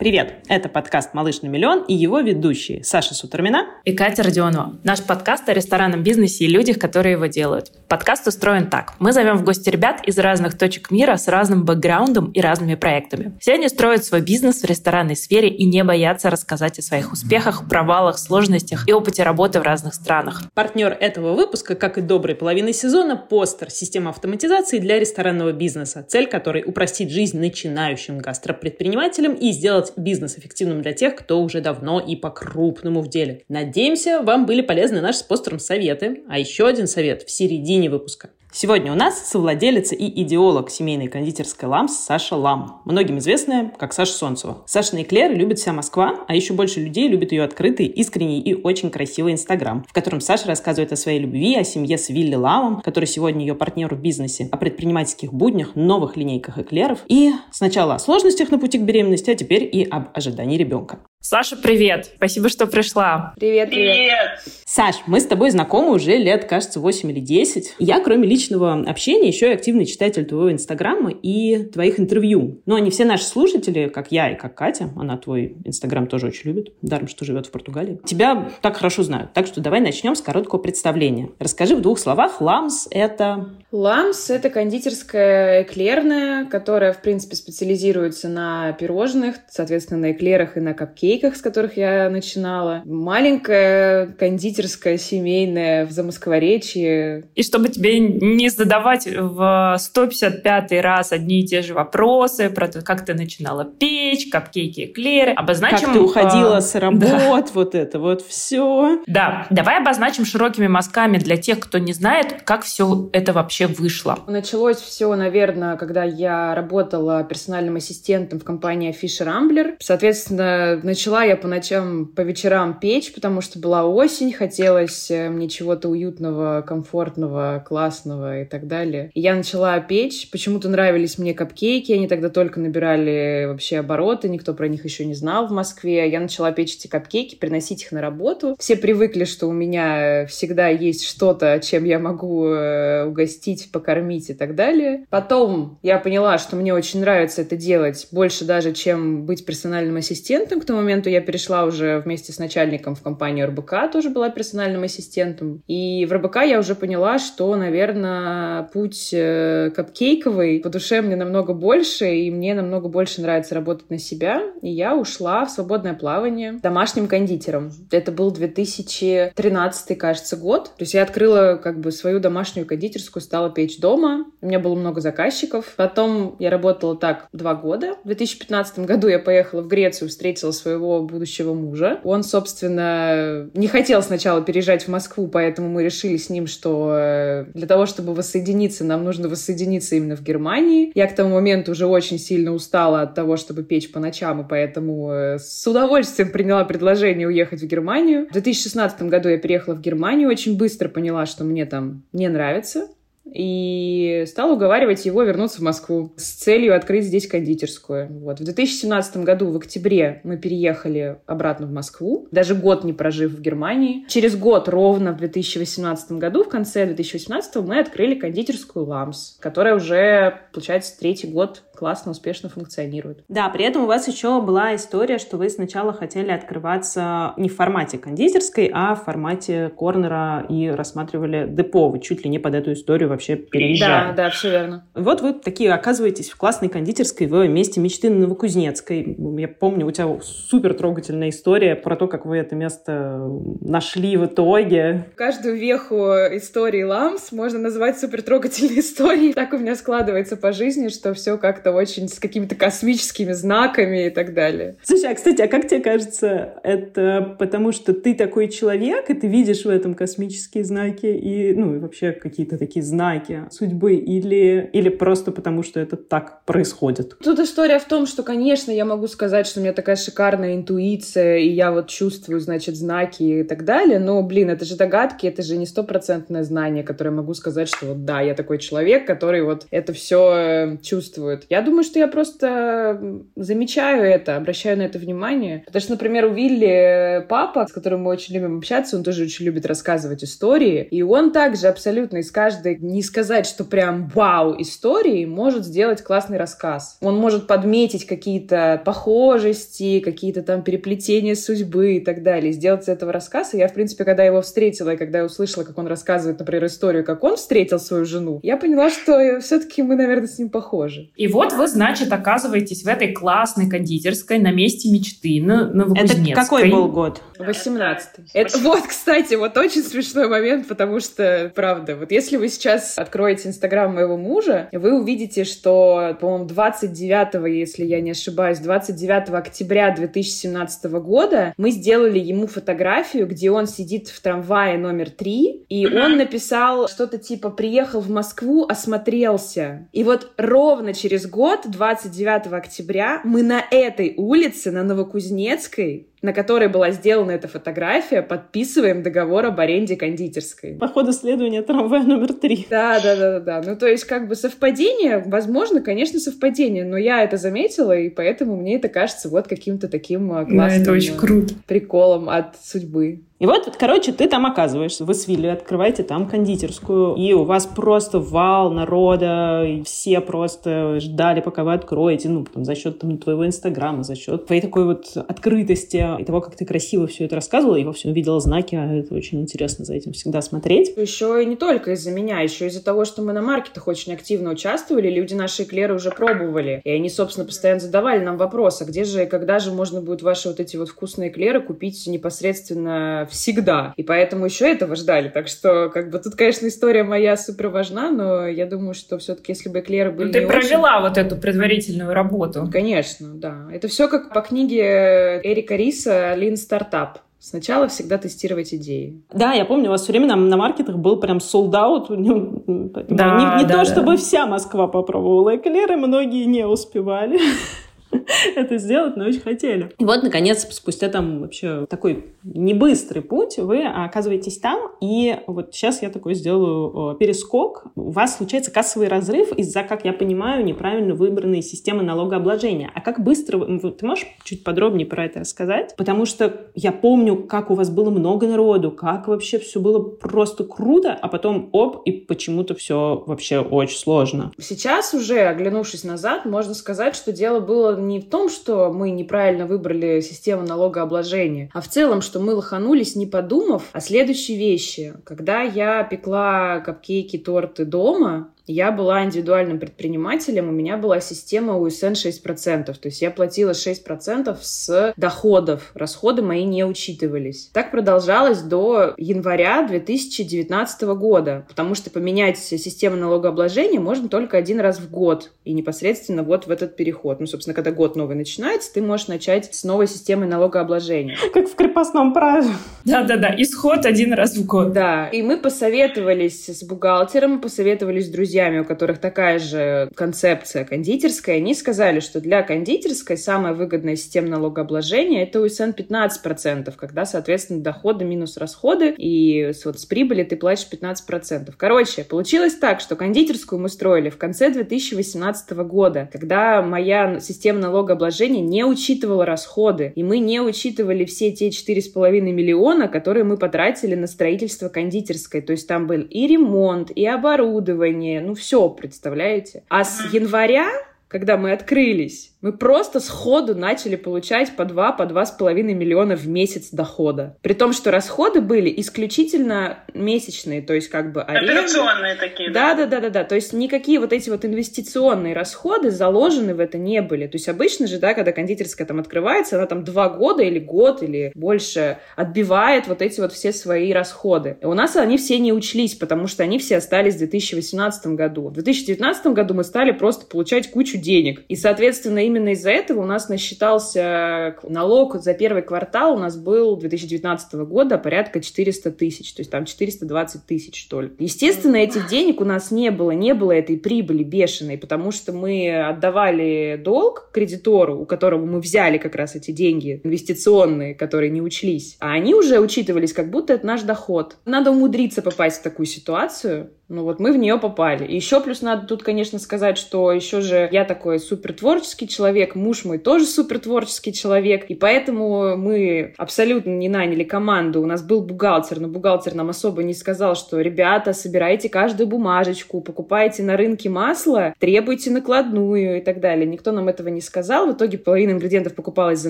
Привет! 0.02 0.33
Это 0.47 0.68
подкаст 0.68 1.13
«Малыш 1.13 1.43
на 1.43 1.47
миллион» 1.47 1.84
и 1.84 1.93
его 1.93 2.21
ведущие 2.21 2.84
Саша 2.84 3.13
Сутормина 3.13 3.67
и 3.86 3.93
Катя 3.93 4.23
Родионова. 4.23 4.79
Наш 4.84 5.04
подкаст 5.04 5.47
о 5.47 5.54
ресторанном 5.54 6.02
бизнесе 6.02 6.45
и 6.45 6.47
людях, 6.47 6.79
которые 6.79 7.11
его 7.11 7.27
делают. 7.27 7.71
Подкаст 7.88 8.25
устроен 8.25 8.71
так. 8.71 8.93
Мы 8.98 9.11
зовем 9.11 9.38
в 9.38 9.43
гости 9.43 9.70
ребят 9.70 10.02
из 10.07 10.17
разных 10.17 10.57
точек 10.57 10.90
мира 10.90 11.17
с 11.17 11.27
разным 11.27 11.66
бэкграундом 11.66 12.31
и 12.31 12.41
разными 12.41 12.73
проектами. 12.73 13.38
Все 13.40 13.53
они 13.53 13.70
строят 13.70 14.03
свой 14.03 14.21
бизнес 14.21 14.63
в 14.63 14.66
ресторанной 14.66 15.16
сфере 15.16 15.49
и 15.49 15.66
не 15.66 15.84
боятся 15.84 16.31
рассказать 16.31 16.79
о 16.79 16.81
своих 16.81 17.12
успехах, 17.12 17.70
провалах, 17.70 18.18
сложностях 18.18 18.90
и 18.90 18.93
опыте 18.93 19.21
работы 19.21 19.59
в 19.59 19.63
разных 19.63 19.93
странах. 19.93 20.41
Партнер 20.55 20.98
этого 20.99 21.35
выпуска, 21.35 21.76
как 21.76 21.99
и 21.99 22.02
доброй 22.02 22.34
половины 22.34 22.73
сезона, 22.73 23.18
Постер– 23.18 23.70
система 23.70 24.09
автоматизации 24.09 24.79
для 24.79 24.99
ресторанного 24.99 25.52
бизнеса, 25.52 26.04
цель 26.09 26.26
которой– 26.26 26.63
упростить 26.65 27.12
жизнь 27.12 27.38
начинающим 27.38 28.18
гастропредпринимателям 28.18 29.35
и 29.35 29.52
сделать 29.52 29.91
бизнес 29.98 30.38
эффективным 30.38 30.81
для 30.81 30.94
тех, 30.94 31.16
кто 31.16 31.41
уже 31.41 31.62
давно 31.62 31.99
и 31.99 32.16
по-крупному 32.16 33.02
в 33.02 33.09
деле. 33.09 33.44
Надеемся, 33.49 34.22
вам 34.22 34.45
были 34.45 34.62
полезны 34.62 35.02
наши 35.02 35.20
с 35.20 35.23
постером 35.23 35.59
советы. 35.59 36.23
А 36.27 36.40
еще 36.40 36.68
один 36.68 36.88
совет 36.88 37.23
в 37.23 37.32
середине 37.32 37.90
выпуска. 37.90 38.30
Сегодня 38.54 38.91
у 38.91 38.96
нас 38.96 39.30
совладелица 39.30 39.96
и 39.96 40.23
идеолог 40.23 40.70
семейной 40.70 41.08
кондитерской 41.08 41.70
«Ламс» 41.70 41.94
Саша 41.94 42.36
Лам, 42.36 42.82
многим 42.84 43.18
известная 43.20 43.71
как 43.77 43.93
Саша 43.93 44.12
Солнцева. 44.12 44.63
Саша 44.66 45.02
эклеры 45.02 45.35
любит 45.35 45.58
вся 45.58 45.71
Москва, 45.71 46.26
а 46.27 46.35
еще 46.35 46.54
больше 46.54 46.82
людей 46.82 47.08
любит 47.08 47.32
ее 47.32 47.43
открытый, 47.43 47.85
искренний 47.85 48.41
и 48.41 48.54
очень 48.54 48.91
красивый 48.91 49.32
Инстаграм, 49.32 49.85
в 49.88 49.93
котором 49.93 50.20
Саша 50.20 50.49
рассказывает 50.49 50.91
о 50.91 50.98
своей 50.98 51.20
любви, 51.20 51.55
о 51.55 51.63
семье 51.63 51.98
с 51.98 52.10
Вилли 52.10 52.35
Ламом, 52.35 52.82
который 52.82 53.05
сегодня 53.05 53.40
ее 53.40 53.55
партнер 53.55 53.96
в 53.96 54.02
бизнесе, 54.02 54.49
о 54.52 54.58
предпринимательских 54.58 55.34
буднях, 55.34 55.76
новых 55.76 56.18
линейках 56.18 56.58
эклеров 56.58 56.99
и 57.08 57.32
сначала 57.52 57.96
о 57.96 57.99
сложностях 57.99 58.52
на 58.52 58.60
пути 58.60 58.80
к 58.80 58.82
беременности, 58.82 59.30
а 59.30 59.36
теперь 59.36 59.63
и 59.63 59.86
об 59.86 60.10
ожидании 60.13 60.58
ребенка. 60.58 60.99
Саша, 61.24 61.55
привет! 61.55 62.10
Спасибо, 62.16 62.50
что 62.50 62.66
пришла. 62.66 63.36
Привет, 63.40 63.70
привет. 63.70 63.96
Привет! 63.96 64.64
Саш, 64.66 64.96
мы 65.06 65.19
с 65.19 65.25
тобой 65.28 65.52
знакомы 65.52 65.94
уже 65.94 66.18
лет, 66.18 66.46
кажется, 66.46 66.80
8 66.80 67.12
или 67.12 67.19
10. 67.19 67.75
Я, 67.78 68.00
кроме 68.00 68.28
личного 68.28 68.74
общения, 68.74 69.28
еще 69.28 69.52
и 69.52 69.53
активный 69.53 69.86
читатель 69.86 70.25
твоего 70.25 70.52
инстаграма 70.52 71.12
и 71.12 71.66
твоих 71.66 72.00
интервью. 72.00 72.62
Но 72.66 72.74
они 72.74 72.90
все 72.90 73.06
наши 73.06 73.25
слушатели, 73.25 73.88
как 73.88 74.12
я 74.12 74.31
и 74.31 74.36
как 74.36 74.56
Катя, 74.56 74.90
она 74.96 75.16
твой 75.16 75.58
инстаграм 75.64 76.08
тоже 76.08 76.25
очень 76.25 76.50
любит, 76.50 76.74
даром, 76.81 77.08
что 77.08 77.24
живет 77.24 77.46
в 77.46 77.52
Португалии, 77.52 78.00
тебя 78.03 78.50
так 78.64 78.78
хорошо 78.78 79.03
знают. 79.03 79.31
Так 79.34 79.46
что 79.46 79.62
давай 79.62 79.80
начнем 79.80 80.16
с 80.16 80.22
короткого 80.22 80.59
представления. 80.59 81.30
Расскажи 81.38 81.75
в 81.75 81.81
двух 81.81 82.00
словах, 82.00 82.42
ламс— 82.42 82.88
это... 82.90 83.52
Ламс— 83.72 84.30
это 84.31 84.50
кондитерская 84.50 85.62
эклерная, 85.64 86.46
которая, 86.46 86.94
в 86.94 87.02
принципе, 87.02 87.36
специализируется 87.36 88.28
на 88.28 88.74
пирожных, 88.74 89.36
соответственно, 89.50 90.02
на 90.02 90.12
эклерах 90.14 90.58
и 90.58 90.59
на 90.59 90.74
капкейках 90.74 91.10
кейках, 91.12 91.35
с 91.35 91.41
которых 91.41 91.75
я 91.75 92.09
начинала. 92.09 92.84
Маленькая 92.85 94.07
кондитерская, 94.17 94.97
семейная 94.97 95.85
в 95.85 95.91
Замоскворечье. 95.91 97.25
И 97.35 97.44
чтобы 97.44 97.68
тебе 97.68 98.00
не 98.00 98.50
задавать 98.50 99.07
в 99.07 99.75
155 99.78 100.72
раз 100.81 101.12
одни 101.12 101.41
и 101.41 101.45
те 101.45 101.62
же 101.62 101.73
вопросы 101.73 102.50
про 102.50 102.69
то, 102.69 102.81
как 102.81 103.06
ты 103.06 103.13
начинала 103.13 103.66
печь, 103.66 104.29
капкейки, 104.29 104.85
эклеры, 104.85 105.34
обозначим... 105.34 105.88
Как 105.88 105.94
ты 105.94 106.00
уходила 106.00 106.57
э, 106.57 106.62
с 106.62 106.75
работ, 106.79 107.02
да. 107.02 107.46
вот 107.53 107.75
это 107.75 108.00
вот 108.00 108.22
все. 108.22 109.02
Да, 109.06 109.47
давай 109.50 109.80
обозначим 109.80 110.25
широкими 110.25 110.68
мазками 110.68 111.18
для 111.18 111.36
тех, 111.36 111.59
кто 111.59 111.78
не 111.78 111.91
знает, 111.91 112.44
как 112.44 112.63
все 112.63 113.09
это 113.12 113.34
вообще 113.34 113.68
вышло. 113.68 114.19
Началось 114.28 114.78
все, 114.78 115.13
наверное, 115.16 115.75
когда 115.75 116.06
я 116.06 116.56
работала 116.56 117.24
персональным 117.25 117.75
ассистентом 117.75 118.40
в 118.40 118.46
компании 118.46 118.96
Fisher 118.96 119.28
Ambler. 119.28 119.75
Соответственно, 119.80 120.80
началось 120.84 121.00
начала 121.01 121.23
я 121.23 121.35
по 121.35 121.47
ночам, 121.47 122.06
по 122.06 122.22
вечерам 122.22 122.79
печь, 122.79 123.12
потому 123.12 123.41
что 123.41 123.57
была 123.57 123.88
осень, 123.88 124.31
хотелось 124.31 125.09
э, 125.09 125.29
мне 125.29 125.50
чего-то 125.50 125.89
уютного, 125.89 126.62
комфортного, 126.62 127.63
классного 127.67 128.41
и 128.41 128.45
так 128.45 128.67
далее. 128.67 129.09
И 129.16 129.19
я 129.19 129.34
начала 129.34 129.79
печь. 129.79 130.29
Почему-то 130.29 130.69
нравились 130.69 131.17
мне 131.17 131.34
капкейки, 131.34 131.91
они 131.91 132.07
тогда 132.07 132.29
только 132.29 132.59
набирали 132.59 133.45
вообще 133.47 133.79
обороты, 133.79 134.29
никто 134.29 134.53
про 134.53 134.67
них 134.67 134.85
еще 134.85 135.03
не 135.06 135.16
знал 135.16 135.47
в 135.47 135.51
Москве. 135.51 136.07
Я 136.07 136.19
начала 136.19 136.51
печь 136.51 136.75
эти 136.75 136.85
капкейки, 136.85 137.33
приносить 137.33 137.81
их 137.81 137.91
на 137.91 138.00
работу. 138.00 138.56
Все 138.59 138.75
привыкли, 138.75 139.23
что 139.23 139.47
у 139.47 139.53
меня 139.53 140.28
всегда 140.28 140.68
есть 140.68 141.03
что-то, 141.07 141.59
чем 141.63 141.83
я 141.83 141.97
могу 141.97 142.45
э, 142.45 143.06
угостить, 143.06 143.72
покормить 143.72 144.29
и 144.29 144.35
так 144.35 144.53
далее. 144.53 145.07
Потом 145.09 145.79
я 145.81 145.97
поняла, 145.97 146.38
что 146.38 146.56
мне 146.56 146.75
очень 146.75 147.00
нравится 147.00 147.41
это 147.41 147.56
делать 147.56 148.07
больше 148.12 148.45
даже, 148.45 148.72
чем 148.72 149.25
быть 149.25 149.47
персональным 149.47 149.95
ассистентом 149.95 150.62
к 150.62 150.66
тому 150.66 150.81
моменту, 150.81 150.91
моменту 150.91 151.09
я 151.09 151.22
перешла 151.22 151.63
уже 151.63 152.00
вместе 152.00 152.34
с 152.34 152.40
начальником 152.40 152.96
в 152.96 153.02
компанию 153.02 153.47
РБК, 153.47 153.91
тоже 153.91 154.09
была 154.09 154.29
персональным 154.29 154.84
ассистентом. 154.84 155.63
И 155.68 156.06
в 156.06 156.13
РБК 156.13 156.44
я 156.44 156.59
уже 156.59 156.75
поняла, 156.75 157.18
что, 157.18 157.56
наверное, 157.56 158.63
путь 158.74 159.12
э, 159.13 159.72
капкейковый 159.74 160.59
по 160.59 160.69
душе 160.69 161.01
мне 161.01 161.16
намного 161.16 161.53
больше, 161.53 162.13
и 162.13 162.30
мне 162.30 162.53
намного 162.53 162.90
больше 162.90 163.22
нравится 163.22 163.56
работать 163.56 163.90
на 163.90 164.00
себя. 164.00 164.41
И 164.62 164.69
я 164.69 164.96
ушла 164.96 165.46
в 165.46 165.51
свободное 165.51 165.94
плавание 165.94 166.53
домашним 166.62 167.07
кондитером. 167.07 167.72
Это 167.90 168.12
был 168.12 168.31
2013, 168.31 169.97
кажется, 169.97 170.35
год. 170.35 170.66
То 170.78 170.84
есть 170.84 170.94
я 170.94 171.03
открыла 171.03 171.56
как 171.56 171.80
бы 171.80 171.91
свою 171.91 172.19
домашнюю 172.19 172.68
кондитерскую, 172.68 173.24
стала 173.24 173.50
печь 173.50 173.80
дома. 173.80 174.25
У 174.41 174.47
меня 174.47 174.59
было 174.59 174.75
много 174.75 175.00
заказчиков. 175.00 175.74
Потом 175.78 176.35
я 176.40 176.50
работала 176.50 176.97
так 176.97 177.28
два 177.31 177.56
года. 177.56 177.96
В 178.03 178.07
2015 178.07 178.80
году 178.80 179.07
я 179.07 179.19
поехала 179.19 179.62
в 179.62 179.68
Грецию, 179.68 180.09
встретила 180.09 180.51
своего 180.51 180.81
своего 180.81 181.03
будущего 181.03 181.53
мужа. 181.53 182.00
Он, 182.03 182.24
собственно, 182.24 183.50
не 183.53 183.68
хотел 183.68 184.02
сначала 184.02 184.42
переезжать 184.42 184.84
в 184.84 184.88
Москву, 184.88 185.28
поэтому 185.28 185.69
мы 185.69 185.84
решили 185.84 186.18
с 186.18 186.30
ним, 186.30 186.47
что 186.47 186.94
э, 186.94 187.46
для 187.53 187.68
того, 187.68 187.86
чтобы 187.86 188.14
воссоединиться, 188.14 188.84
нам 188.84 189.03
нужно 189.03 189.30
воссоединиться 189.30 189.96
именно 189.96 190.16
в 190.16 190.24
Германии. 190.24 190.92
Я 190.96 191.08
к 191.08 191.16
тому 191.16 191.36
моменту 191.36 191.72
уже 191.72 191.86
очень 191.86 192.18
сильно 192.18 192.52
устала 192.52 193.02
от 193.02 193.14
того, 193.14 193.38
чтобы 193.38 193.64
печь 193.64 193.92
по 193.92 194.00
ночам, 194.00 194.42
и 194.42 194.47
поэтому 194.47 195.12
э, 195.12 195.38
с 195.40 195.68
удовольствием 195.68 196.31
приняла 196.31 196.66
предложение 196.66 197.28
уехать 197.28 197.62
в 197.62 197.68
Германию. 197.68 198.28
В 198.30 198.34
2016 198.34 199.03
году 199.03 199.30
я 199.30 199.38
переехала 199.38 199.75
в 199.75 199.81
Германию, 199.81 200.30
очень 200.30 200.58
быстро 200.58 200.90
поняла, 200.90 201.25
что 201.25 201.44
мне 201.44 201.66
там 201.66 202.03
не 202.12 202.28
нравится 202.28 202.88
и 203.31 204.25
стал 204.28 204.52
уговаривать 204.52 205.06
его 205.06 205.24
вернуться 205.24 205.59
в 205.59 205.64
Москву 205.64 206.14
с 206.18 206.31
целью 206.31 206.75
открыть 206.75 207.06
здесь 207.06 207.28
кондитерскую. 207.28 208.08
Вот. 208.19 208.40
В 208.40 208.44
2017 208.44 209.18
году, 209.18 209.50
в 209.50 209.58
октябре, 209.58 210.22
мы 210.24 210.38
переехали 210.38 211.18
обратно 211.25 211.68
в 211.68 211.72
Москву, 211.72 212.28
даже 212.31 212.56
год 212.56 212.84
не 212.84 212.94
прожив 212.94 213.31
в 213.31 213.42
Германии. 213.42 214.06
Через 214.08 214.36
год, 214.36 214.68
ровно 214.68 215.14
в 215.14 215.18
2018 215.18 216.14
году, 216.14 216.44
в 216.44 216.50
конце 216.50 216.86
2018 216.86 217.56
мы 217.58 217.80
открыли 217.80 218.16
кондитерскую 218.16 218.86
«Ламс», 218.86 219.38
которая 219.40 219.75
уже, 219.75 220.40
получается, 220.52 220.98
третий 221.00 221.28
год 221.28 221.63
классно, 221.81 222.12
успешно 222.12 222.47
функционирует. 222.47 223.24
Да, 223.28 223.50
при 223.50 223.66
этом 223.66 223.86
у 223.86 223.88
вас 223.88 224.08
еще 224.08 224.40
была 224.40 224.75
история, 224.75 225.18
что 225.18 225.38
вы 225.38 225.50
сначала 225.50 225.94
хотели 225.94 226.30
открываться 226.30 227.34
не 227.38 227.50
в 227.50 227.56
формате 227.56 227.97
кондитерской, 227.97 228.69
а 228.72 228.94
в 228.94 229.03
формате 229.03 229.72
корнера 229.75 230.46
и 230.47 230.68
рассматривали 230.68 231.47
депо. 231.50 231.90
Вы 231.90 232.00
чуть 232.00 232.24
ли 232.24 232.30
не 232.30 232.38
под 232.38 232.53
эту 232.53 232.74
историю 232.74 233.09
вообще 233.09 233.36
переезжали. 233.36 234.09
Да, 234.09 234.25
да, 234.25 234.30
все 234.30 234.52
верно. 234.52 234.86
Вот 234.94 235.22
вы 235.22 235.33
такие 235.33 235.74
оказываетесь 235.74 236.30
в 236.30 236.38
классной 236.38 236.69
кондитерской 236.69 237.25
в 237.25 237.48
месте 237.48 237.80
мечты 237.80 238.12
на 238.12 238.19
Новокузнецкой. 238.19 239.18
Я 239.39 239.48
помню, 239.48 239.88
у 239.88 239.92
тебя 239.92 240.22
супер 240.22 240.75
трогательная 240.75 241.30
история 241.30 241.75
про 241.75 241.95
то, 241.95 242.07
как 242.07 242.28
вы 242.28 242.38
это 242.38 242.54
место 242.56 243.28
нашли 243.60 244.18
в 244.18 244.28
итоге. 244.28 245.07
Каждую 245.16 245.57
веху 245.57 245.95
истории 245.95 246.83
Ламс 246.83 247.31
можно 247.31 247.57
назвать 247.57 247.98
супер 247.98 248.22
трогательной 248.22 248.80
историей. 248.81 249.33
Так 249.33 249.54
у 249.54 249.57
меня 249.57 249.75
складывается 249.75 250.38
по 250.38 250.51
жизни, 250.51 250.89
что 250.89 251.16
все 251.16 251.39
как-то 251.39 251.70
очень 251.71 252.07
с 252.07 252.19
какими-то 252.19 252.56
космическими 252.56 253.31
знаками 253.33 254.07
и 254.07 254.09
так 254.09 254.33
далее. 254.33 254.77
Слушай, 254.83 255.12
а, 255.12 255.15
кстати, 255.15 255.41
а 255.41 255.47
как 255.47 255.68
тебе 255.68 255.81
кажется, 255.81 256.56
это 256.63 257.35
потому 257.39 257.71
что 257.71 257.94
ты 257.94 258.13
такой 258.13 258.47
человек, 258.50 259.09
и 259.09 259.13
ты 259.13 259.27
видишь 259.27 259.65
в 259.65 259.69
этом 259.69 259.94
космические 259.95 260.63
знаки 260.63 261.06
и, 261.06 261.53
ну, 261.53 261.75
и 261.75 261.79
вообще 261.79 262.12
какие-то 262.12 262.57
такие 262.57 262.83
знаки 262.83 263.44
судьбы 263.51 263.95
или, 263.95 264.69
или 264.73 264.89
просто 264.89 265.31
потому, 265.31 265.63
что 265.63 265.79
это 265.79 265.97
так 265.97 266.44
происходит? 266.45 267.18
Тут 267.23 267.39
история 267.39 267.79
в 267.79 267.85
том, 267.85 268.06
что, 268.06 268.23
конечно, 268.23 268.71
я 268.71 268.85
могу 268.85 269.07
сказать, 269.07 269.47
что 269.47 269.59
у 269.59 269.63
меня 269.63 269.73
такая 269.73 269.95
шикарная 269.95 270.56
интуиция, 270.56 271.38
и 271.38 271.50
я 271.50 271.71
вот 271.71 271.88
чувствую, 271.88 272.39
значит, 272.39 272.75
знаки 272.75 273.23
и 273.23 273.44
так 273.44 273.65
далее, 273.65 274.00
но, 274.00 274.21
блин, 274.23 274.50
это 274.50 274.65
же 274.65 274.75
догадки, 274.75 275.27
это 275.27 275.41
же 275.41 275.57
не 275.57 275.65
стопроцентное 275.65 276.44
знание, 276.44 276.83
которое 276.83 277.12
могу 277.12 277.33
сказать, 277.33 277.68
что 277.68 277.88
вот 277.88 278.06
да, 278.06 278.21
я 278.21 278.33
такой 278.33 278.57
человек, 278.57 279.06
который 279.06 279.41
вот 279.44 279.65
это 279.71 279.94
все 279.94 280.33
э, 280.35 280.77
чувствует. 280.81 281.45
Я 281.50 281.61
думаю, 281.62 281.84
что 281.84 282.00
я 282.00 282.08
просто 282.08 283.22
замечаю 283.36 284.04
это, 284.04 284.38
обращаю 284.38 284.78
на 284.78 284.84
это 284.84 285.00
внимание. 285.00 285.63
Потому 285.66 285.81
что, 285.81 285.92
например, 285.92 286.25
у 286.25 286.34
Вилли 286.34 286.68
э, 286.68 287.22
папа, 287.22 287.66
с 287.68 287.72
которым 287.72 288.04
мы 288.04 288.12
очень 288.12 288.36
любим 288.36 288.58
общаться, 288.58 288.98
он 288.98 289.04
тоже 289.04 289.24
очень 289.24 289.46
любит 289.46 289.66
рассказывать 289.66 290.24
истории, 290.24 290.88
и 290.90 291.02
он 291.02 291.31
также 291.31 291.68
абсолютно 291.68 292.18
из 292.18 292.31
каждой, 292.31 292.78
не 292.78 293.02
сказать, 293.02 293.46
что 293.46 293.63
прям 293.63 294.08
вау 294.13 294.56
истории, 294.60 295.25
может 295.25 295.66
сделать 295.66 296.04
классный 296.04 296.38
рассказ. 296.38 296.98
Он 297.02 297.18
может 297.18 297.48
подметить 297.48 298.06
какие-то 298.06 298.81
похожести, 298.86 300.00
какие-то 300.00 300.42
там 300.42 300.64
переплетения 300.64 301.36
судьбы 301.36 301.96
и 301.96 302.00
так 302.00 302.24
далее, 302.24 302.54
сделать 302.54 302.84
из 302.84 302.90
этого 302.90 303.12
рассказ. 303.12 303.54
И 303.54 303.57
я, 303.57 303.68
в 303.68 303.74
принципе, 303.74 304.04
когда 304.06 304.24
его 304.24 304.42
встретила, 304.42 304.92
и 304.92 304.98
когда 304.98 305.19
я 305.19 305.25
услышала, 305.25 305.64
как 305.64 305.78
он 305.78 305.88
рассказывает, 305.88 306.40
например, 306.40 306.66
историю, 306.66 307.04
как 307.04 307.24
он 307.24 307.36
встретил 307.36 307.80
свою 307.80 308.06
жену, 308.06 308.40
я 308.44 308.57
поняла, 308.57 308.90
что 308.90 309.40
все-таки 309.40 309.81
мы, 309.81 309.96
наверное, 309.96 310.28
с 310.28 310.38
ним 310.40 310.50
похожи. 310.50 311.12
И 311.16 311.28
вот 311.28 311.50
вы, 311.53 311.68
значит, 311.68 312.12
оказываетесь 312.12 312.83
в 312.83 312.88
этой 312.88 313.13
классной 313.13 313.69
кондитерской 313.69 314.39
на 314.39 314.51
месте 314.51 314.89
мечты, 314.89 315.42
на 315.42 315.71
Новокузнецкой. 315.71 316.31
Это 316.31 316.42
какой 316.42 316.69
был 316.69 316.88
год? 316.88 317.21
18 317.38 318.07
Это, 318.33 318.57
вот, 318.59 318.83
кстати, 318.88 319.36
вот 319.36 319.57
очень 319.57 319.83
смешной 319.83 320.27
момент, 320.27 320.68
потому 320.68 321.00
что, 321.00 321.51
правда, 321.56 321.95
вот 321.95 322.12
если 322.12 322.38
вы 322.38 322.50
сейчас 322.50 322.98
откроете 322.98 323.50
инстаграм 323.50 323.94
моего 323.94 324.18
мужа, 324.18 324.69
вы 324.71 325.00
увидите, 325.00 325.44
что, 325.44 326.18
по-моему, 326.19 326.45
29, 326.45 327.54
если 327.54 327.86
я 327.86 328.01
не 328.01 328.12
ошибаюсь, 328.12 328.59
29 328.59 329.30
октября 329.30 329.92
2017 329.95 330.86
года 330.86 331.54
мы 331.57 331.71
сделали 331.71 332.19
ему 332.19 332.47
фотографию, 332.47 333.27
где 333.27 333.51
он 333.51 333.68
сидит 333.68 334.07
в 334.07 334.21
трамвае 334.21 334.77
номер 334.77 335.09
3, 335.09 335.65
и 335.69 335.88
он 335.88 336.18
написал 336.18 336.88
что-то 336.88 337.18
типа 337.18 337.50
«приехал 337.50 338.01
в 338.01 338.09
Москву, 338.09 338.65
осмотрелся». 338.68 339.88
И 339.92 340.04
вот 340.04 340.31
ровно 340.38 340.94
через 340.94 341.25
год, 341.31 341.62
29 341.66 342.54
октября, 342.54 343.22
мы 343.24 343.42
на 343.42 343.63
этой 343.72 344.13
улице, 344.18 344.69
на 344.69 344.83
Новокузнецкой, 344.83 346.11
на 346.21 346.33
которой 346.33 346.68
была 346.68 346.91
сделана 346.91 347.31
эта 347.31 347.47
фотография, 347.47 348.21
подписываем 348.21 349.01
договор 349.01 349.45
об 349.45 349.59
аренде 349.59 349.95
кондитерской. 349.95 350.73
По 350.73 350.88
ходу 350.88 351.13
следования 351.13 351.62
трамвая 351.62 352.03
номер 352.03 352.33
три. 352.33 352.68
Да, 352.69 353.00
да, 353.01 353.15
да, 353.15 353.39
да, 353.39 353.62
да. 353.62 353.71
Ну, 353.71 353.77
то 353.77 353.88
есть, 353.88 354.06
как 354.06 354.27
бы 354.27 354.35
совпадение, 354.35 355.23
возможно, 355.25 355.81
конечно, 355.81 356.19
совпадение, 356.19 356.85
но 356.85 356.97
я 356.97 357.23
это 357.23 357.38
заметила, 357.38 357.97
и 357.97 358.09
поэтому 358.09 358.56
мне 358.56 358.75
это 358.75 358.88
кажется 358.89 359.29
вот 359.29 359.47
каким-то 359.47 359.88
таким 359.88 360.29
классным 360.29 360.57
да, 360.57 360.75
это 360.75 360.91
очень 360.91 361.18
круто. 361.18 361.53
приколом 361.65 362.29
от 362.29 362.56
судьбы. 362.63 363.21
И 363.41 363.47
вот, 363.47 363.75
короче, 363.79 364.12
ты 364.12 364.29
там 364.29 364.45
оказываешься, 364.45 365.03
вы 365.03 365.15
с 365.15 365.27
Вилли 365.27 365.47
открываете 365.47 366.03
там 366.03 366.29
кондитерскую, 366.29 367.15
и 367.15 367.33
у 367.33 367.44
вас 367.44 367.65
просто 367.65 368.19
вал 368.19 368.69
народа, 368.69 369.63
и 369.65 369.81
все 369.81 370.21
просто 370.21 371.00
ждали, 371.00 371.41
пока 371.41 371.63
вы 371.63 371.73
откроете, 371.73 372.29
ну, 372.29 372.44
потом 372.44 372.65
за 372.65 372.75
счет 372.75 373.00
там, 373.00 373.18
твоего 373.18 373.47
инстаграма, 373.47 374.03
за 374.03 374.15
счет 374.15 374.45
твоей 374.45 374.62
такой 374.62 374.85
вот 374.85 375.18
открытости 375.27 375.97
и 376.19 376.25
того, 376.25 376.42
как 376.42 376.56
ты 376.56 376.66
красиво 376.66 377.08
все 377.08 377.25
это 377.25 377.36
рассказывала, 377.36 377.75
и 377.75 377.84
во 377.84 377.94
всем 377.94 378.13
видела 378.13 378.40
знаки, 378.40 378.75
а 378.75 378.92
это 378.94 379.13
очень 379.13 379.42
интересно 379.42 379.86
за 379.86 379.96
этим 379.96 380.13
всегда 380.13 380.42
смотреть. 380.42 380.94
Еще 380.96 381.44
и 381.44 381.46
не 381.46 381.56
только 381.56 381.92
из-за 381.92 382.12
меня, 382.12 382.40
еще 382.42 382.68
из-за 382.68 382.84
того, 382.84 383.06
что 383.06 383.22
мы 383.22 383.34
на 383.34 383.42
маркетах 383.42 383.88
очень 383.88 384.13
активно 384.13 384.52
участвовали, 384.52 385.10
люди 385.10 385.34
наши 385.34 385.63
эклеры 385.63 385.96
уже 385.96 386.12
пробовали, 386.12 386.81
и 386.84 386.90
они, 386.92 387.10
собственно, 387.10 387.46
постоянно 387.46 387.80
задавали 387.80 388.24
нам 388.24 388.38
вопрос, 388.38 388.81
а 388.81 388.86
где 388.86 389.04
же 389.04 389.24
и 389.24 389.25
когда 389.28 389.60
же 389.60 389.72
можно 389.72 390.02
будет 390.02 390.22
ваши 390.22 390.50
вот 390.50 390.60
эти 390.60 390.78
вот 390.78 390.90
вкусные 390.90 391.30
эклеры 391.30 391.62
купить 391.62 392.06
непосредственно 392.08 393.28
всегда. 393.30 393.94
И 393.98 394.04
поэтому 394.04 394.46
еще 394.46 394.69
этого 394.69 394.96
ждали. 394.96 395.30
Так 395.30 395.48
что, 395.48 395.90
как 395.90 396.10
бы, 396.10 396.19
тут, 396.19 396.36
конечно, 396.36 396.68
история 396.68 397.04
моя 397.04 397.38
супер 397.38 397.69
важна, 397.69 398.12
но 398.12 398.48
я 398.48 398.66
думаю, 398.66 398.94
что 398.94 399.18
все-таки, 399.18 399.52
если 399.52 399.69
бы 399.69 399.80
эклеры 399.80 400.12
были 400.12 400.28
ну, 400.28 400.34
Ты 400.34 400.48
провела 400.48 400.98
очень... 400.98 401.10
вот 401.10 401.18
эту 401.18 401.36
предварительную 401.36 402.14
работу. 402.14 402.68
Конечно, 402.72 403.28
да. 403.36 403.68
Это 403.72 403.88
все 403.88 404.07
как 404.07 404.34
по 404.34 404.42
книге 404.42 405.42
Эрика 405.44 405.75
Риса 405.75 406.00
«Лин 406.06 406.57
стартап». 406.57 407.19
Сначала 407.44 407.88
всегда 407.88 408.19
тестировать 408.19 408.71
идеи. 408.71 409.19
Да, 409.33 409.53
я 409.53 409.65
помню, 409.65 409.88
у 409.88 409.89
вас 409.89 410.03
все 410.03 410.12
время 410.12 410.27
на, 410.27 410.36
на 410.36 410.57
маркетах 410.57 410.98
был 410.98 411.19
прям 411.19 411.39
out. 411.39 412.06
Да, 412.07 413.56
не 413.57 413.63
не 413.63 413.68
да, 413.68 413.77
то, 413.77 413.77
да. 413.77 413.86
чтобы 413.86 414.15
вся 414.18 414.45
Москва 414.45 414.88
попробовала 414.88 415.56
эклеры, 415.56 415.98
многие 415.98 416.45
не 416.45 416.68
успевали. 416.68 417.39
это 418.56 418.78
сделать, 418.78 419.16
но 419.16 419.25
очень 419.25 419.42
хотели. 419.42 419.92
И 419.98 420.06
вот, 420.06 420.24
наконец, 420.24 420.68
спустя 420.72 421.10
там 421.10 421.42
вообще 421.42 421.86
такой 421.90 422.25
не 422.44 422.74
быстрый 422.74 423.22
путь, 423.22 423.58
вы 423.58 423.84
оказываетесь 423.86 424.58
там, 424.58 424.92
и 425.02 425.38
вот 425.48 425.74
сейчас 425.74 426.02
я 426.02 426.10
такой 426.10 426.34
сделаю 426.34 427.16
перескок. 427.16 427.86
У 427.96 428.12
вас 428.12 428.38
случается 428.38 428.72
кассовый 428.72 429.08
разрыв 429.08 429.52
из-за, 429.54 429.84
как 429.84 430.06
я 430.06 430.13
понимаю, 430.13 430.63
неправильно 430.63 431.13
выбранной 431.13 431.62
системы 431.62 432.04
налогообложения. 432.04 432.92
А 432.94 433.02
как 433.02 433.24
быстро... 433.24 433.60
Ты 433.92 434.06
можешь 434.06 434.28
чуть 434.44 434.64
подробнее 434.64 435.06
про 435.06 435.25
это 435.25 435.40
рассказать? 435.40 435.96
Потому 435.98 436.25
что 436.25 436.68
я 436.75 436.92
помню, 436.92 437.44
как 437.44 437.72
у 437.72 437.75
вас 437.75 437.90
было 437.90 438.10
много 438.10 438.48
народу, 438.48 438.92
как 438.92 439.28
вообще 439.28 439.60
все 439.60 439.80
было 439.80 440.00
просто 440.00 440.64
круто, 440.64 441.14
а 441.14 441.28
потом 441.28 441.69
оп, 441.72 442.02
и 442.06 442.12
почему-то 442.12 442.75
все 442.75 443.24
вообще 443.25 443.60
очень 443.60 443.98
сложно. 443.98 444.52
Сейчас 444.57 445.14
уже, 445.14 445.40
оглянувшись 445.40 446.04
назад, 446.04 446.46
можно 446.46 446.74
сказать, 446.74 447.16
что 447.16 447.31
дело 447.31 447.60
было 447.60 447.96
не 448.07 448.19
в 448.19 448.30
том, 448.30 448.50
что 448.50 448.92
мы 448.92 449.12
неправильно 449.12 449.65
выбрали 449.65 450.21
систему 450.21 450.63
налогообложения, 450.63 451.69
а 451.74 451.81
в 451.81 451.88
целом, 451.88 452.21
что 452.21 452.39
мы 452.39 452.53
лоханулись, 452.53 453.15
не 453.15 453.25
подумав 453.25 453.89
о 453.94 454.00
следующей 454.00 454.56
вещи. 454.56 455.13
Когда 455.24 455.62
я 455.62 456.03
пекла 456.03 456.80
капкейки, 456.80 457.38
торты 457.38 457.86
дома, 457.86 458.50
я 458.68 458.92
была 458.92 459.24
индивидуальным 459.25 459.80
предпринимателем, 459.80 460.69
у 460.69 460.72
меня 460.72 460.98
была 460.98 461.19
система 461.19 461.78
УСН 461.78 462.13
6%, 462.13 462.86
то 462.86 462.96
есть 463.04 463.22
я 463.22 463.31
платила 463.31 463.72
6% 463.72 464.58
с 464.62 465.13
доходов, 465.18 465.92
расходы 465.94 466.42
мои 466.42 466.63
не 466.63 466.86
учитывались. 466.86 467.69
Так 467.74 467.92
продолжалось 467.92 468.62
до 468.62 469.13
января 469.18 469.86
2019 469.88 471.02
года, 471.02 471.66
потому 471.68 471.96
что 471.96 472.10
поменять 472.10 472.58
систему 472.58 473.16
налогообложения 473.18 474.00
можно 474.00 474.30
только 474.30 474.58
один 474.58 474.80
раз 474.80 475.00
в 475.00 475.10
год, 475.10 475.52
и 475.66 475.74
непосредственно 475.74 476.44
вот 476.44 476.68
в 476.68 476.72
этот 476.72 476.96
переход. 476.96 477.40
Ну, 477.40 477.48
собственно, 477.48 477.74
когда 477.74 477.92
год 477.92 478.16
новый 478.16 478.36
начинается, 478.36 478.94
ты 478.94 479.02
можешь 479.02 479.28
начать 479.28 479.74
с 479.74 479.84
новой 479.84 480.07
системы 480.07 480.46
налогообложения. 480.46 481.38
Как 481.54 481.68
в 481.68 481.75
крепостном 481.75 482.34
праве. 482.34 482.69
Да-да-да, 483.06 483.54
исход 483.57 484.06
один 484.06 484.34
раз 484.34 484.56
в 484.56 484.66
год. 484.66 484.94
Да, 484.94 485.28
и 485.28 485.42
мы 485.42 485.57
посоветовались 485.57 486.68
с 486.68 486.84
бухгалтером, 486.84 487.60
посоветовались 487.60 488.28
с 488.28 488.30
друзьями, 488.30 488.50
друзьями, 488.51 488.80
у 488.80 488.86
которых 488.86 489.19
такая 489.19 489.59
же 489.59 490.09
концепция 490.13 490.83
кондитерская, 490.83 491.56
они 491.56 491.73
сказали, 491.73 492.19
что 492.19 492.42
для 492.42 492.64
кондитерской 492.64 493.37
самая 493.37 493.73
выгодная 493.73 494.18
система 494.18 494.49
налогообложения— 494.49 495.44
это 495.45 495.61
УСН 495.61 495.92
15%, 495.95 496.94
когда, 496.97 497.23
соответственно, 497.23 497.80
доходы 497.80 498.26
минус 498.26 498.57
расходы, 498.57 499.16
и 499.18 499.71
вот 499.85 499.99
с 499.99 500.06
прибыли 500.06 500.44
ты 500.44 500.57
платишь 500.57 500.87
15%. 500.92 501.73
Короче, 501.78 502.26
получилось 502.26 502.76
так, 502.76 502.99
что 502.99 503.16
кондитерскую 503.16 503.80
мы 503.80 503.87
строили 503.87 504.30
в 504.30 504.37
конце 504.37 504.69
2018 504.69 505.71
года, 505.71 506.28
когда 506.30 506.81
моя 506.81 507.40
система 507.40 507.80
налогообложения 507.80 508.61
не 508.61 508.83
учитывала 508.83 509.45
расходы, 509.45 510.11
и 510.14 510.23
мы 510.23 510.40
не 510.40 510.59
учитывали 510.59 511.23
все 511.23 511.54
те 511.54 511.69
4,5 511.69 512.41
миллиона, 512.41 513.07
которые 513.07 513.45
мы 513.45 513.55
потратили 513.55 514.15
на 514.15 514.27
строительство 514.27 514.89
кондитерской. 514.89 515.61
То 515.61 515.71
есть 515.71 515.87
там 515.87 516.05
был 516.05 516.21
и 516.29 516.47
ремонт, 516.47 517.11
и 517.11 517.25
оборудование, 517.25 518.40
ну 518.41 518.55
все, 518.55 518.89
представляете? 518.89 519.83
А 519.89 520.03
с 520.03 520.33
января, 520.33 520.89
когда 521.27 521.57
мы 521.57 521.71
открылись, 521.71 522.50
мы 522.61 522.73
просто 522.73 523.19
сходу 523.19 523.75
начали 523.75 524.15
получать 524.15 524.75
по 524.75 524.85
2, 524.85 525.13
по 525.13 525.23
2,5 525.23 525.73
миллиона 525.81 526.35
в 526.35 526.47
месяц 526.47 526.89
дохода. 526.91 527.57
При 527.61 527.73
том, 527.73 527.91
что 527.91 528.11
расходы 528.11 528.61
были 528.61 528.93
исключительно 528.97 529.99
месячные, 530.13 530.81
то 530.81 530.93
есть 530.93 531.09
как 531.09 531.31
бы 531.33 531.41
аренда. 531.41 531.79
Операционные 531.79 532.35
такие, 532.35 532.71
да? 532.71 532.93
Да, 532.93 533.05
да, 533.05 533.19
да, 533.19 533.29
да. 533.29 533.43
То 533.43 533.55
есть 533.55 533.73
никакие 533.73 534.19
вот 534.19 534.31
эти 534.31 534.49
вот 534.49 534.63
инвестиционные 534.63 535.53
расходы 535.55 536.11
заложены 536.11 536.75
в 536.75 536.79
это 536.79 536.97
не 536.97 537.21
были. 537.21 537.47
То 537.47 537.55
есть 537.55 537.67
обычно 537.67 538.07
же, 538.07 538.19
да, 538.19 538.33
когда 538.33 538.51
кондитерская 538.51 539.07
там 539.07 539.19
открывается, 539.19 539.77
она 539.77 539.87
там 539.87 540.03
два 540.03 540.29
года 540.29 540.61
или 540.61 540.79
год 540.79 541.23
или 541.23 541.51
больше 541.55 542.19
отбивает 542.35 543.07
вот 543.07 543.21
эти 543.21 543.39
вот 543.39 543.53
все 543.53 543.73
свои 543.73 544.13
расходы. 544.13 544.77
И 544.81 544.85
у 544.85 544.93
нас 544.93 545.15
они 545.15 545.37
все 545.37 545.57
не 545.57 545.73
учлись, 545.73 546.13
потому 546.13 546.47
что 546.47 546.63
они 546.63 546.77
все 546.77 546.97
остались 546.97 547.35
в 547.35 547.39
2018 547.39 548.27
году. 548.27 548.67
В 548.67 548.73
2019 548.73 549.47
году 549.47 549.73
мы 549.73 549.83
стали 549.83 550.11
просто 550.11 550.45
получать 550.45 550.91
кучу 550.91 551.17
денег. 551.17 551.63
И, 551.67 551.75
соответственно, 551.75 552.45
именно 552.51 552.70
из-за 552.70 552.91
этого 552.91 553.22
у 553.22 553.25
нас 553.25 553.50
насчитался 553.50 554.75
налог 554.84 555.36
за 555.36 555.53
первый 555.53 555.81
квартал 555.81 556.36
у 556.36 556.39
нас 556.39 556.58
был 556.58 556.96
2019 556.98 557.74
года 557.74 558.17
порядка 558.17 558.62
400 558.62 559.12
тысяч, 559.12 559.53
то 559.53 559.62
есть 559.62 559.72
там 559.72 559.86
420 559.86 560.65
тысяч, 560.65 561.01
что 561.01 561.22
ли. 561.22 561.31
Естественно, 561.39 561.96
этих 561.96 562.29
денег 562.29 562.62
у 562.62 562.65
нас 562.65 562.91
не 562.91 563.10
было, 563.12 563.31
не 563.31 563.53
было 563.53 563.72
этой 563.72 563.98
прибыли 563.98 564.43
бешеной, 564.43 564.98
потому 564.98 565.31
что 565.31 565.53
мы 565.53 565.89
отдавали 565.89 567.01
долг 567.03 567.50
кредитору, 567.53 568.20
у 568.20 568.25
которого 568.25 568.65
мы 568.65 568.79
взяли 568.79 569.17
как 569.17 569.36
раз 569.36 569.55
эти 569.55 569.72
деньги 569.72 570.22
инвестиционные, 570.24 571.15
которые 571.15 571.50
не 571.50 571.62
учлись, 571.62 572.17
а 572.20 572.34
они 572.34 572.53
уже 572.53 572.79
учитывались 572.79 573.34
как 573.34 573.50
будто 573.50 573.74
это 573.74 573.86
наш 573.86 574.01
доход. 574.01 574.58
Надо 574.65 574.91
умудриться 574.91 575.41
попасть 575.41 575.79
в 575.79 575.84
такую 575.84 576.05
ситуацию, 576.05 576.91
ну 577.11 577.23
вот 577.23 577.39
мы 577.39 577.51
в 577.51 577.57
нее 577.57 577.77
попали. 577.77 578.25
И 578.25 578.35
еще 578.35 578.61
плюс 578.61 578.81
надо 578.81 579.05
тут, 579.05 579.21
конечно, 579.21 579.59
сказать, 579.59 579.97
что 579.97 580.31
еще 580.31 580.61
же 580.61 580.87
я 580.91 581.03
такой 581.03 581.39
супер 581.39 581.73
творческий 581.73 582.27
человек, 582.27 582.73
муж 582.75 583.03
мой 583.03 583.17
тоже 583.17 583.45
супер 583.45 583.79
творческий 583.79 584.31
человек, 584.31 584.85
и 584.85 584.95
поэтому 584.95 585.75
мы 585.75 586.33
абсолютно 586.37 586.91
не 586.91 587.09
наняли 587.09 587.43
команду. 587.43 588.01
У 588.01 588.05
нас 588.05 588.23
был 588.23 588.41
бухгалтер, 588.41 589.01
но 589.01 589.09
бухгалтер 589.09 589.55
нам 589.55 589.69
особо 589.69 590.03
не 590.03 590.13
сказал, 590.13 590.55
что 590.55 590.79
ребята, 590.79 591.33
собирайте 591.33 591.89
каждую 591.89 592.27
бумажечку, 592.27 593.01
покупайте 593.01 593.61
на 593.63 593.75
рынке 593.75 594.09
масло, 594.09 594.73
требуйте 594.79 595.31
накладную 595.31 596.19
и 596.19 596.21
так 596.21 596.39
далее. 596.39 596.65
Никто 596.65 596.93
нам 596.93 597.09
этого 597.09 597.27
не 597.27 597.41
сказал. 597.41 597.87
В 597.87 597.93
итоге 597.93 598.17
половина 598.19 598.51
ингредиентов 598.51 598.95
покупалась 598.95 599.39
за 599.39 599.49